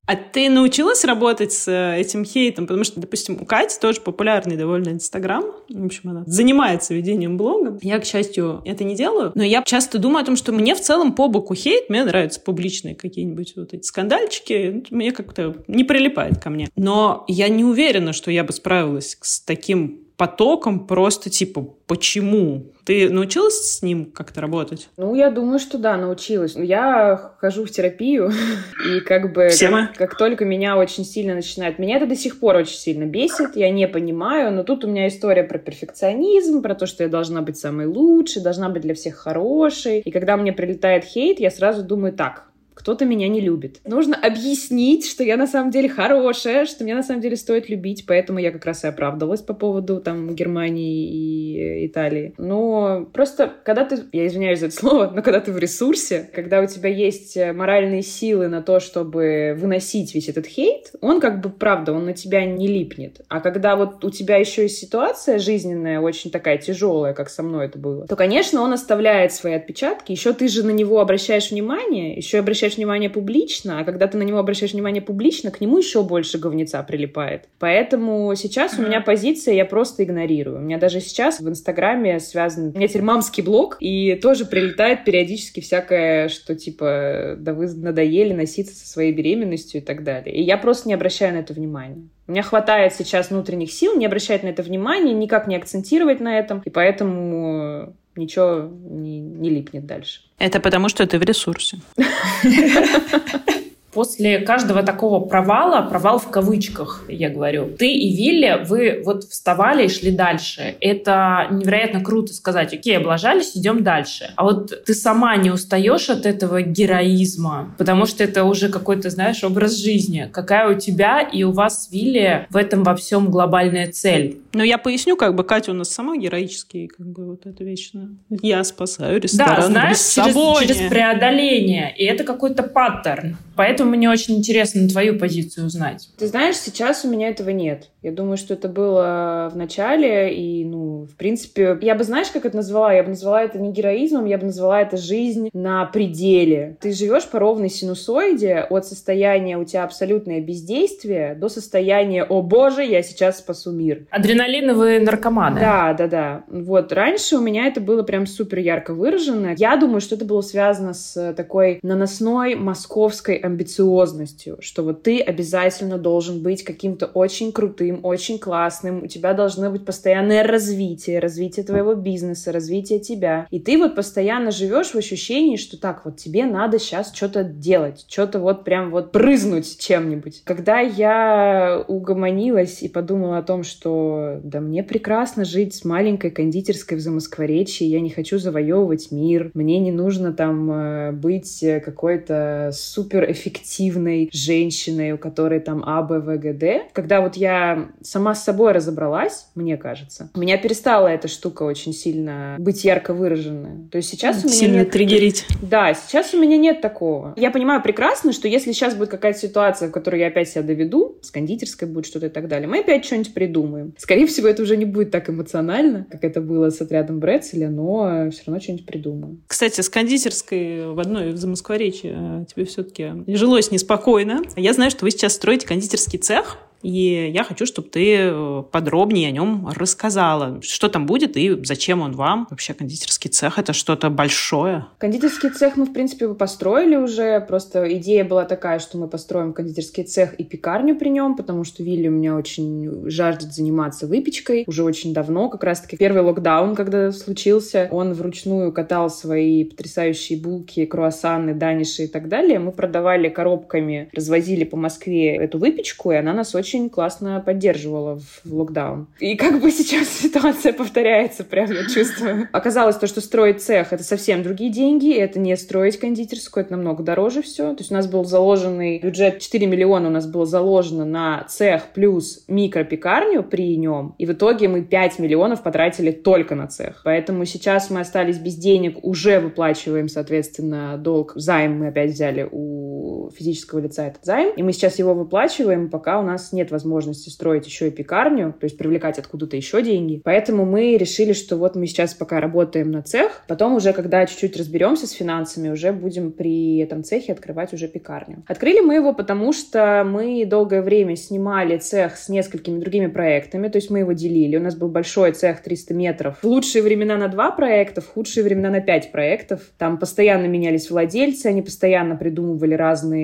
А 0.08 0.16
ты 0.16 0.48
научилась 0.48 1.04
работать 1.04 1.52
с 1.52 1.68
э, 1.68 2.00
этим 2.00 2.24
хейтом? 2.24 2.66
Потому 2.66 2.84
что, 2.84 2.98
допустим, 2.98 3.36
у 3.42 3.44
Кати 3.44 3.78
тоже 3.78 4.00
популярный 4.00 4.56
довольно 4.56 4.88
Инстаграм. 4.88 5.44
В 5.68 5.84
общем, 5.84 6.08
она 6.08 6.24
занимается 6.26 6.94
ведением 6.94 7.36
блога. 7.36 7.78
Я, 7.82 7.98
к 7.98 8.06
счастью, 8.06 8.62
это 8.64 8.84
не 8.84 8.96
делаю. 8.96 9.32
Но 9.34 9.42
я 9.42 9.62
часто 9.62 9.98
думаю 9.98 10.22
о 10.22 10.24
том, 10.24 10.36
что 10.36 10.52
мне 10.52 10.74
в 10.74 10.80
целом 10.80 11.12
по 11.12 11.28
боку 11.28 11.54
хейт. 11.54 11.90
Мне 11.90 12.04
нравятся 12.04 12.40
публичные 12.40 12.94
какие-нибудь 12.94 13.52
вот 13.56 13.74
эти 13.74 13.82
скандальчики. 13.82 14.82
Мне 14.88 15.12
как-то 15.12 15.56
не 15.66 15.84
прилипает 15.84 16.42
ко 16.42 16.48
мне. 16.48 16.70
Но 16.74 17.26
я 17.28 17.50
не 17.50 17.64
уверена, 17.64 18.14
что 18.14 18.30
я 18.30 18.44
бы 18.44 18.54
справилась 18.54 19.18
с 19.20 19.42
таким 19.42 20.07
потоком 20.18 20.86
просто 20.86 21.30
типа 21.30 21.62
почему? 21.86 22.72
Ты 22.84 23.08
научилась 23.08 23.76
с 23.76 23.82
ним 23.82 24.06
как-то 24.06 24.40
работать? 24.40 24.88
Ну, 24.96 25.14
я 25.14 25.30
думаю, 25.30 25.58
что 25.58 25.78
да, 25.78 25.96
научилась. 25.96 26.56
Я 26.56 27.34
хожу 27.38 27.64
в 27.64 27.70
терапию, 27.70 28.30
и 28.90 29.00
как 29.00 29.32
бы 29.32 29.48
как, 29.58 29.94
как 29.96 30.18
только 30.18 30.44
меня 30.44 30.76
очень 30.76 31.04
сильно 31.04 31.34
начинает... 31.34 31.78
Меня 31.78 31.96
это 31.96 32.06
до 32.06 32.16
сих 32.16 32.40
пор 32.40 32.56
очень 32.56 32.76
сильно 32.76 33.04
бесит, 33.04 33.56
я 33.56 33.70
не 33.70 33.86
понимаю, 33.86 34.52
но 34.52 34.64
тут 34.64 34.84
у 34.84 34.88
меня 34.88 35.06
история 35.06 35.44
про 35.44 35.58
перфекционизм, 35.58 36.62
про 36.62 36.74
то, 36.74 36.86
что 36.86 37.04
я 37.04 37.08
должна 37.08 37.40
быть 37.40 37.56
самой 37.56 37.86
лучшей, 37.86 38.42
должна 38.42 38.68
быть 38.68 38.82
для 38.82 38.94
всех 38.94 39.16
хорошей. 39.16 40.00
И 40.00 40.10
когда 40.10 40.36
мне 40.36 40.52
прилетает 40.52 41.04
хейт, 41.04 41.38
я 41.38 41.50
сразу 41.50 41.82
думаю, 41.82 42.12
так, 42.12 42.47
кто-то 42.88 43.04
меня 43.04 43.28
не 43.28 43.42
любит. 43.42 43.80
Нужно 43.84 44.16
объяснить, 44.16 45.06
что 45.06 45.22
я 45.22 45.36
на 45.36 45.46
самом 45.46 45.70
деле 45.70 45.90
хорошая, 45.90 46.64
что 46.64 46.84
меня 46.84 46.96
на 46.96 47.02
самом 47.02 47.20
деле 47.20 47.36
стоит 47.36 47.68
любить, 47.68 48.06
поэтому 48.06 48.38
я 48.38 48.50
как 48.50 48.64
раз 48.64 48.82
и 48.82 48.86
оправдывалась 48.86 49.42
по 49.42 49.52
поводу 49.52 50.00
там 50.00 50.34
Германии 50.34 51.82
и 51.82 51.86
Италии. 51.86 52.32
Но 52.38 53.06
просто, 53.12 53.52
когда 53.62 53.84
ты, 53.84 54.04
я 54.12 54.26
извиняюсь 54.26 54.60
за 54.60 54.66
это 54.68 54.74
слово, 54.74 55.12
но 55.14 55.20
когда 55.20 55.40
ты 55.40 55.52
в 55.52 55.58
ресурсе, 55.58 56.30
когда 56.34 56.62
у 56.62 56.66
тебя 56.66 56.88
есть 56.88 57.36
моральные 57.36 58.00
силы 58.00 58.48
на 58.48 58.62
то, 58.62 58.80
чтобы 58.80 59.54
выносить 59.58 60.14
весь 60.14 60.30
этот 60.30 60.46
хейт, 60.46 60.92
он 61.02 61.20
как 61.20 61.42
бы, 61.42 61.50
правда, 61.50 61.92
он 61.92 62.06
на 62.06 62.14
тебя 62.14 62.46
не 62.46 62.68
липнет. 62.68 63.20
А 63.28 63.40
когда 63.40 63.76
вот 63.76 64.02
у 64.02 64.08
тебя 64.08 64.38
еще 64.38 64.64
и 64.64 64.68
ситуация 64.70 65.38
жизненная 65.38 66.00
очень 66.00 66.30
такая 66.30 66.56
тяжелая, 66.56 67.12
как 67.12 67.28
со 67.28 67.42
мной 67.42 67.66
это 67.66 67.78
было, 67.78 68.06
то, 68.06 68.16
конечно, 68.16 68.62
он 68.62 68.72
оставляет 68.72 69.34
свои 69.34 69.52
отпечатки. 69.52 70.12
Еще 70.12 70.32
ты 70.32 70.48
же 70.48 70.62
на 70.62 70.70
него 70.70 71.00
обращаешь 71.00 71.50
внимание, 71.50 72.16
еще 72.16 72.38
обращаешь 72.38 72.77
внимание 72.78 73.10
публично, 73.10 73.80
а 73.80 73.84
когда 73.84 74.06
ты 74.06 74.16
на 74.16 74.22
него 74.22 74.38
обращаешь 74.38 74.72
внимание 74.72 75.02
публично, 75.02 75.50
к 75.50 75.60
нему 75.60 75.76
еще 75.78 76.02
больше 76.02 76.38
говнеца 76.38 76.82
прилипает. 76.82 77.48
Поэтому 77.58 78.34
сейчас 78.34 78.72
mm-hmm. 78.74 78.84
у 78.84 78.88
меня 78.88 79.00
позиция, 79.02 79.54
я 79.54 79.66
просто 79.66 80.04
игнорирую. 80.04 80.56
У 80.56 80.60
меня 80.60 80.78
даже 80.78 81.00
сейчас 81.00 81.40
в 81.40 81.48
Инстаграме 81.48 82.20
связан... 82.20 82.72
У 82.74 82.78
меня 82.78 82.88
теперь 82.88 83.02
мамский 83.02 83.42
блог, 83.42 83.76
и 83.80 84.14
тоже 84.14 84.46
прилетает 84.46 85.04
периодически 85.04 85.60
всякое, 85.60 86.28
что 86.28 86.54
типа, 86.54 87.36
да 87.38 87.52
вы 87.52 87.68
надоели 87.68 88.32
носиться 88.32 88.74
со 88.74 88.86
своей 88.86 89.12
беременностью 89.12 89.80
и 89.80 89.84
так 89.84 90.04
далее. 90.04 90.34
И 90.34 90.42
я 90.42 90.56
просто 90.56 90.88
не 90.88 90.94
обращаю 90.94 91.34
на 91.34 91.38
это 91.38 91.52
внимания. 91.52 92.08
У 92.26 92.32
меня 92.32 92.42
хватает 92.42 92.94
сейчас 92.94 93.30
внутренних 93.30 93.72
сил 93.72 93.96
не 93.96 94.04
обращать 94.04 94.42
на 94.42 94.48
это 94.48 94.62
внимания, 94.62 95.14
никак 95.14 95.46
не 95.46 95.56
акцентировать 95.56 96.20
на 96.20 96.38
этом, 96.38 96.62
и 96.64 96.70
поэтому 96.70 97.94
ничего 98.18 98.68
не, 98.70 99.20
не 99.20 99.50
липнет 99.50 99.86
дальше. 99.86 100.20
Это 100.38 100.60
потому, 100.60 100.88
что 100.88 101.06
ты 101.06 101.18
в 101.18 101.22
ресурсе. 101.22 101.78
После 103.92 104.40
каждого 104.40 104.82
такого 104.82 105.24
провала, 105.24 105.82
провал 105.88 106.18
в 106.18 106.28
кавычках, 106.28 107.04
я 107.08 107.30
говорю, 107.30 107.68
ты 107.78 107.90
и 107.90 108.14
Вилли, 108.14 108.64
вы 108.66 109.02
вот 109.04 109.24
вставали 109.24 109.86
и 109.86 109.88
шли 109.88 110.10
дальше. 110.10 110.76
Это 110.80 111.46
невероятно 111.50 112.04
круто 112.04 112.34
сказать, 112.34 112.74
окей, 112.74 112.98
облажались, 112.98 113.56
идем 113.56 113.82
дальше. 113.82 114.30
А 114.36 114.44
вот 114.44 114.84
ты 114.84 114.94
сама 114.94 115.36
не 115.36 115.50
устаешь 115.50 116.10
от 116.10 116.26
этого 116.26 116.60
героизма, 116.60 117.74
потому 117.78 118.04
что 118.04 118.22
это 118.24 118.44
уже 118.44 118.68
какой-то, 118.68 119.08
знаешь, 119.08 119.42
образ 119.42 119.76
жизни. 119.76 120.28
Какая 120.30 120.68
у 120.68 120.78
тебя 120.78 121.20
и 121.20 121.42
у 121.44 121.52
вас 121.52 121.86
с 121.86 121.92
Вилли 121.92 122.46
в 122.50 122.56
этом 122.56 122.84
во 122.84 122.94
всем 122.94 123.30
глобальная 123.30 123.90
цель? 123.90 124.38
Ну, 124.52 124.62
я 124.62 124.78
поясню, 124.78 125.16
как 125.16 125.34
бы 125.34 125.44
Катя 125.44 125.70
у 125.70 125.74
нас 125.74 125.88
сама 125.88 126.16
героический, 126.16 126.88
как 126.88 127.06
бы 127.06 127.26
вот 127.26 127.46
это 127.46 127.64
вечно. 127.64 128.10
Я 128.42 128.64
спасаю 128.64 129.20
ресторан 129.20 129.56
Да, 129.56 129.66
знаешь, 129.66 129.98
через, 129.98 130.60
через 130.60 130.88
преодоление. 130.88 131.94
И 131.96 132.04
это 132.04 132.24
какой-то 132.24 132.62
паттерн. 132.62 133.36
Поэтому 133.56 133.77
мне 133.84 134.10
очень 134.10 134.36
интересно 134.36 134.88
твою 134.88 135.18
позицию 135.18 135.66
узнать. 135.66 136.08
Ты 136.18 136.26
знаешь, 136.26 136.56
сейчас 136.56 137.04
у 137.04 137.10
меня 137.10 137.28
этого 137.28 137.50
нет. 137.50 137.88
Я 138.02 138.12
думаю, 138.12 138.36
что 138.36 138.54
это 138.54 138.68
было 138.68 139.50
в 139.52 139.56
начале, 139.56 140.32
и, 140.32 140.64
ну, 140.64 141.06
в 141.06 141.16
принципе, 141.16 141.76
я 141.82 141.94
бы, 141.94 142.04
знаешь, 142.04 142.28
как 142.28 142.46
это 142.46 142.56
назвала? 142.56 142.92
Я 142.92 143.02
бы 143.02 143.10
назвала 143.10 143.42
это 143.42 143.58
не 143.58 143.72
героизмом, 143.72 144.24
я 144.24 144.38
бы 144.38 144.46
назвала 144.46 144.80
это 144.80 144.96
жизнь 144.96 145.50
на 145.52 145.84
пределе. 145.86 146.76
Ты 146.80 146.92
живешь 146.92 147.26
по 147.28 147.38
ровной 147.38 147.70
синусоиде 147.70 148.66
от 148.70 148.86
состояния 148.86 149.58
у 149.58 149.64
тебя 149.64 149.84
абсолютное 149.84 150.40
бездействие 150.40 151.34
до 151.34 151.48
состояния 151.48 152.24
«О 152.24 152.42
боже, 152.42 152.84
я 152.84 153.02
сейчас 153.02 153.38
спасу 153.38 153.72
мир». 153.72 154.06
Адреналиновые 154.10 155.00
наркоманы. 155.00 155.58
Да, 155.58 155.92
да, 155.94 156.06
да. 156.06 156.44
Вот, 156.48 156.92
раньше 156.92 157.36
у 157.36 157.40
меня 157.40 157.66
это 157.66 157.80
было 157.80 158.02
прям 158.02 158.26
супер 158.26 158.58
ярко 158.58 158.94
выражено. 158.94 159.54
Я 159.56 159.76
думаю, 159.76 160.00
что 160.00 160.14
это 160.14 160.24
было 160.24 160.40
связано 160.40 160.94
с 160.94 161.34
такой 161.34 161.80
наносной 161.82 162.54
московской 162.54 163.34
амбициозностью, 163.68 164.58
что 164.60 164.82
вот 164.82 165.02
ты 165.02 165.20
обязательно 165.20 165.98
должен 165.98 166.42
быть 166.42 166.64
каким-то 166.64 167.06
очень 167.06 167.52
крутым, 167.52 168.00
очень 168.02 168.38
классным, 168.38 169.04
у 169.04 169.06
тебя 169.06 169.34
должно 169.34 169.70
быть 169.70 169.84
постоянное 169.84 170.42
развитие, 170.42 171.18
развитие 171.18 171.64
твоего 171.64 171.94
бизнеса, 171.94 172.52
развитие 172.52 173.00
тебя. 173.00 173.46
И 173.50 173.60
ты 173.60 173.78
вот 173.78 173.94
постоянно 173.94 174.50
живешь 174.50 174.88
в 174.88 174.96
ощущении, 174.96 175.56
что 175.56 175.78
так, 175.78 176.04
вот 176.04 176.16
тебе 176.16 176.46
надо 176.46 176.78
сейчас 176.78 177.14
что-то 177.14 177.44
делать, 177.44 178.04
что-то 178.08 178.38
вот 178.38 178.64
прям 178.64 178.90
вот 178.90 179.12
прызнуть 179.12 179.78
чем-нибудь. 179.78 180.42
Когда 180.44 180.80
я 180.80 181.84
угомонилась 181.86 182.82
и 182.82 182.88
подумала 182.88 183.38
о 183.38 183.42
том, 183.42 183.62
что 183.62 184.40
да 184.42 184.60
мне 184.60 184.82
прекрасно 184.82 185.44
жить 185.44 185.74
с 185.74 185.84
маленькой 185.84 186.30
кондитерской 186.30 186.96
в 186.96 187.00
Замоскворечье, 187.00 187.88
я 187.88 188.00
не 188.00 188.10
хочу 188.10 188.38
завоевывать 188.38 189.10
мир, 189.10 189.50
мне 189.54 189.78
не 189.78 189.92
нужно 189.92 190.32
там 190.32 190.70
э, 190.70 191.12
быть 191.12 191.64
какой-то 191.84 192.70
супер 192.72 193.30
эффективной 193.58 194.30
женщиной, 194.32 195.12
у 195.12 195.18
которой 195.18 195.60
там 195.60 195.82
А, 195.86 196.02
Б, 196.02 196.20
В, 196.20 196.36
Г, 196.38 196.52
Д. 196.52 196.82
Когда 196.92 197.20
вот 197.20 197.36
я 197.36 197.90
сама 198.02 198.34
с 198.34 198.44
собой 198.44 198.72
разобралась, 198.72 199.48
мне 199.54 199.76
кажется, 199.76 200.30
у 200.34 200.40
меня 200.40 200.56
перестала 200.58 201.08
эта 201.08 201.28
штука 201.28 201.64
очень 201.64 201.92
сильно 201.92 202.56
быть 202.58 202.84
ярко 202.84 203.14
выраженной. 203.14 203.88
То 203.90 203.96
есть 203.96 204.08
сейчас 204.08 204.44
у 204.44 204.46
меня 204.46 204.56
Сильно 204.56 204.76
нет... 204.78 204.90
триггерить. 204.90 205.46
Да, 205.62 205.94
сейчас 205.94 206.34
у 206.34 206.40
меня 206.40 206.56
нет 206.56 206.80
такого. 206.80 207.34
Я 207.36 207.50
понимаю 207.50 207.82
прекрасно, 207.82 208.32
что 208.32 208.48
если 208.48 208.72
сейчас 208.72 208.94
будет 208.94 209.10
какая-то 209.10 209.38
ситуация, 209.38 209.88
в 209.88 209.92
которой 209.92 210.20
я 210.20 210.28
опять 210.28 210.48
себя 210.48 210.62
доведу, 210.62 211.18
с 211.22 211.30
кондитерской 211.30 211.88
будет 211.88 212.06
что-то 212.06 212.26
и 212.26 212.30
так 212.30 212.48
далее, 212.48 212.68
мы 212.68 212.80
опять 212.80 213.04
что-нибудь 213.04 213.34
придумаем. 213.34 213.94
Скорее 213.98 214.26
всего, 214.26 214.48
это 214.48 214.62
уже 214.62 214.76
не 214.76 214.84
будет 214.84 215.10
так 215.10 215.28
эмоционально, 215.30 216.06
как 216.10 216.24
это 216.24 216.40
было 216.40 216.70
с 216.70 216.80
отрядом 216.80 217.20
Брэдселя, 217.20 217.68
но 217.68 218.30
все 218.30 218.42
равно 218.46 218.60
что-нибудь 218.60 218.86
придумаем. 218.86 219.42
Кстати, 219.46 219.80
с 219.80 219.88
кондитерской 219.88 220.92
в 220.92 220.98
одной 220.98 221.32
в 221.32 221.36
Замоскворечье 221.36 222.46
тебе 222.52 222.64
все-таки 222.64 223.12
жилось 223.48 223.70
неспокойно. 223.70 224.42
Я 224.56 224.74
знаю, 224.74 224.90
что 224.90 225.06
вы 225.06 225.10
сейчас 225.10 225.34
строите 225.34 225.66
кондитерский 225.66 226.18
цех. 226.18 226.58
И 226.82 227.30
я 227.32 227.44
хочу, 227.44 227.66
чтобы 227.66 227.88
ты 227.88 228.16
э, 228.16 228.62
подробнее 228.70 229.28
о 229.28 229.32
нем 229.32 229.68
рассказала. 229.68 230.60
Что 230.62 230.88
там 230.88 231.06
будет 231.06 231.36
и 231.36 231.64
зачем 231.64 232.00
он 232.00 232.12
вам? 232.12 232.46
Вообще 232.50 232.74
кондитерский 232.74 233.30
цех— 233.30 233.58
это 233.60 233.72
что-то 233.72 234.10
большое? 234.10 234.86
Кондитерский 234.98 235.50
цех 235.50 235.76
мы, 235.76 235.86
в 235.86 235.92
принципе, 235.92 236.32
построили 236.34 236.96
уже. 236.96 237.40
Просто 237.40 237.92
идея 237.96 238.24
была 238.24 238.44
такая, 238.44 238.78
что 238.78 238.98
мы 238.98 239.08
построим 239.08 239.52
кондитерский 239.52 240.04
цех 240.04 240.34
и 240.34 240.44
пекарню 240.44 240.96
при 240.96 241.08
нем, 241.08 241.36
потому 241.36 241.64
что 241.64 241.82
Вилли 241.82 242.08
у 242.08 242.12
меня 242.12 242.36
очень 242.36 243.08
жаждет 243.10 243.52
заниматься 243.52 244.06
выпечкой 244.06 244.64
уже 244.66 244.84
очень 244.84 245.12
давно. 245.12 245.48
Как 245.48 245.64
раз-таки 245.64 245.96
первый 245.96 246.22
локдаун, 246.22 246.76
когда 246.76 247.10
случился, 247.12 247.88
он 247.90 248.12
вручную 248.12 248.72
катал 248.72 249.10
свои 249.10 249.64
потрясающие 249.64 250.38
булки, 250.38 250.86
круассаны, 250.86 251.54
даниши 251.54 252.04
и 252.04 252.08
так 252.08 252.28
далее. 252.28 252.58
Мы 252.58 252.72
продавали 252.72 253.28
коробками, 253.28 254.10
развозили 254.12 254.64
по 254.64 254.76
Москве 254.76 255.36
эту 255.36 255.58
выпечку, 255.58 256.12
и 256.12 256.16
она 256.16 256.32
нас 256.32 256.54
очень 256.54 256.67
классно 256.90 257.42
поддерживала 257.44 258.18
в 258.18 258.52
локдаун. 258.52 259.06
И 259.20 259.36
как 259.36 259.60
бы 259.60 259.70
сейчас 259.70 260.08
ситуация 260.22 260.72
повторяется, 260.72 261.44
прям 261.44 261.70
я 261.70 261.86
чувствую. 261.86 262.48
Оказалось 262.52 262.96
то, 262.96 263.06
что 263.06 263.20
строить 263.20 263.62
цех— 263.62 263.88
это 263.92 264.04
совсем 264.04 264.42
другие 264.42 264.70
деньги, 264.70 265.14
это 265.14 265.38
не 265.38 265.56
строить 265.56 265.98
кондитерскую, 265.98 266.64
это 266.64 266.76
намного 266.76 267.02
дороже 267.02 267.42
все. 267.42 267.74
То 267.74 267.80
есть 267.80 267.90
у 267.90 267.94
нас 267.94 268.06
был 268.06 268.24
заложенный 268.24 268.98
бюджет 268.98 269.38
4 269.40 269.66
миллиона 269.66 270.08
у 270.08 270.10
нас 270.10 270.26
было 270.26 270.46
заложено 270.46 271.04
на 271.04 271.44
цех 271.44 271.88
плюс 271.94 272.44
микропекарню 272.48 273.42
при 273.42 273.76
нем, 273.76 274.14
и 274.18 274.26
в 274.26 274.32
итоге 274.32 274.68
мы 274.68 274.82
5 274.82 275.18
миллионов 275.18 275.62
потратили 275.62 276.10
только 276.10 276.54
на 276.54 276.66
цех. 276.66 277.02
Поэтому 277.04 277.44
сейчас 277.44 277.90
мы 277.90 278.00
остались 278.00 278.38
без 278.38 278.56
денег, 278.56 278.98
уже 279.02 279.40
выплачиваем, 279.40 280.08
соответственно, 280.08 280.96
долг. 280.98 281.32
Займ 281.36 281.78
мы 281.78 281.88
опять 281.88 282.12
взяли 282.12 282.48
у 282.50 282.87
физического 283.30 283.80
лица 283.80 284.06
этот 284.06 284.24
займ, 284.24 284.52
и 284.56 284.62
мы 284.62 284.72
сейчас 284.72 284.98
его 284.98 285.14
выплачиваем, 285.14 285.90
пока 285.90 286.20
у 286.20 286.22
нас 286.22 286.52
нет 286.52 286.70
возможности 286.70 287.28
строить 287.28 287.66
еще 287.66 287.88
и 287.88 287.90
пекарню, 287.90 288.52
то 288.58 288.64
есть 288.64 288.76
привлекать 288.78 289.18
откуда-то 289.18 289.56
еще 289.56 289.82
деньги. 289.82 290.20
Поэтому 290.24 290.64
мы 290.64 290.96
решили, 290.96 291.32
что 291.32 291.56
вот 291.56 291.76
мы 291.76 291.86
сейчас 291.86 292.14
пока 292.14 292.40
работаем 292.40 292.90
на 292.90 293.02
цех, 293.02 293.42
потом 293.48 293.74
уже, 293.74 293.92
когда 293.92 294.24
чуть-чуть 294.26 294.56
разберемся 294.56 295.06
с 295.06 295.12
финансами, 295.12 295.68
уже 295.70 295.92
будем 295.92 296.32
при 296.32 296.78
этом 296.78 297.04
цехе 297.04 297.32
открывать 297.32 297.72
уже 297.72 297.88
пекарню. 297.88 298.44
Открыли 298.46 298.80
мы 298.80 298.94
его, 298.94 299.12
потому 299.12 299.52
что 299.52 300.04
мы 300.06 300.44
долгое 300.46 300.82
время 300.82 301.16
снимали 301.16 301.78
цех 301.78 302.16
с 302.16 302.28
несколькими 302.28 302.78
другими 302.78 303.06
проектами, 303.06 303.68
то 303.68 303.76
есть 303.76 303.90
мы 303.90 304.00
его 304.00 304.12
делили. 304.12 304.56
У 304.56 304.62
нас 304.62 304.76
был 304.76 304.88
большой 304.88 305.32
цех 305.32 305.62
300 305.62 305.94
метров. 305.94 306.38
В 306.42 306.46
лучшие 306.46 306.82
времена 306.82 307.16
на 307.16 307.28
два 307.28 307.50
проекта, 307.50 308.00
в 308.00 308.08
худшие 308.08 308.44
времена 308.44 308.70
на 308.70 308.80
пять 308.80 309.12
проектов. 309.12 309.60
Там 309.78 309.98
постоянно 309.98 310.46
менялись 310.46 310.90
владельцы, 310.90 311.46
они 311.46 311.62
постоянно 311.62 312.16
придумывали 312.16 312.74
разные 312.74 313.17